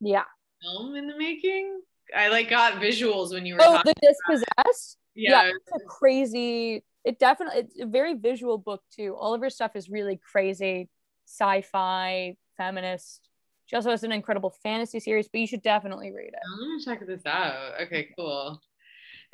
Yeah. 0.00 0.24
film 0.62 0.94
in 0.96 1.06
the 1.06 1.16
making? 1.16 1.80
I 2.14 2.28
like 2.28 2.50
got 2.50 2.74
visuals 2.74 3.32
when 3.32 3.46
you 3.46 3.54
were 3.54 3.60
Oh, 3.62 3.80
the 3.84 3.94
dispossessed. 4.02 4.98
yeah. 5.14 5.48
it's 5.50 5.82
a 5.82 5.86
crazy. 5.86 6.84
It 7.04 7.18
definitely 7.18 7.60
it's 7.60 7.80
a 7.80 7.86
very 7.86 8.14
visual 8.14 8.58
book 8.58 8.82
too. 8.94 9.14
All 9.18 9.32
of 9.34 9.40
her 9.40 9.50
stuff 9.50 9.74
is 9.76 9.88
really 9.88 10.18
crazy, 10.30 10.88
sci-fi, 11.26 12.36
feminist. 12.58 13.28
She 13.66 13.76
also 13.76 13.90
has 13.90 14.04
an 14.04 14.12
incredible 14.12 14.50
fantasy 14.62 15.00
series, 15.00 15.28
but 15.28 15.40
you 15.40 15.46
should 15.46 15.62
definitely 15.62 16.12
read 16.12 16.28
it. 16.28 16.34
I'm 16.52 16.60
gonna 16.60 16.82
check 16.84 17.06
this 17.06 17.24
out. 17.26 17.80
Okay, 17.82 18.08
cool. 18.16 18.60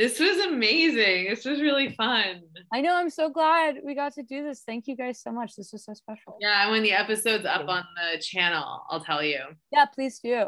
This 0.01 0.19
was 0.19 0.39
amazing. 0.47 1.27
This 1.29 1.45
was 1.45 1.61
really 1.61 1.91
fun. 1.91 2.41
I 2.73 2.81
know. 2.81 2.97
I'm 2.97 3.11
so 3.11 3.29
glad 3.29 3.81
we 3.85 3.95
got 3.95 4.15
to 4.15 4.23
do 4.23 4.43
this. 4.43 4.63
Thank 4.65 4.87
you 4.87 4.97
guys 4.97 5.21
so 5.21 5.31
much. 5.31 5.57
This 5.57 5.73
was 5.73 5.85
so 5.85 5.93
special. 5.93 6.39
Yeah, 6.41 6.63
and 6.63 6.71
when 6.71 6.83
the 6.83 6.93
episode's 6.93 7.45
up 7.45 7.69
on 7.69 7.85
the 7.97 8.19
channel, 8.19 8.81
I'll 8.89 9.05
tell 9.05 9.23
you. 9.23 9.41
Yeah, 9.71 9.85
please 9.85 10.19
do. 10.19 10.47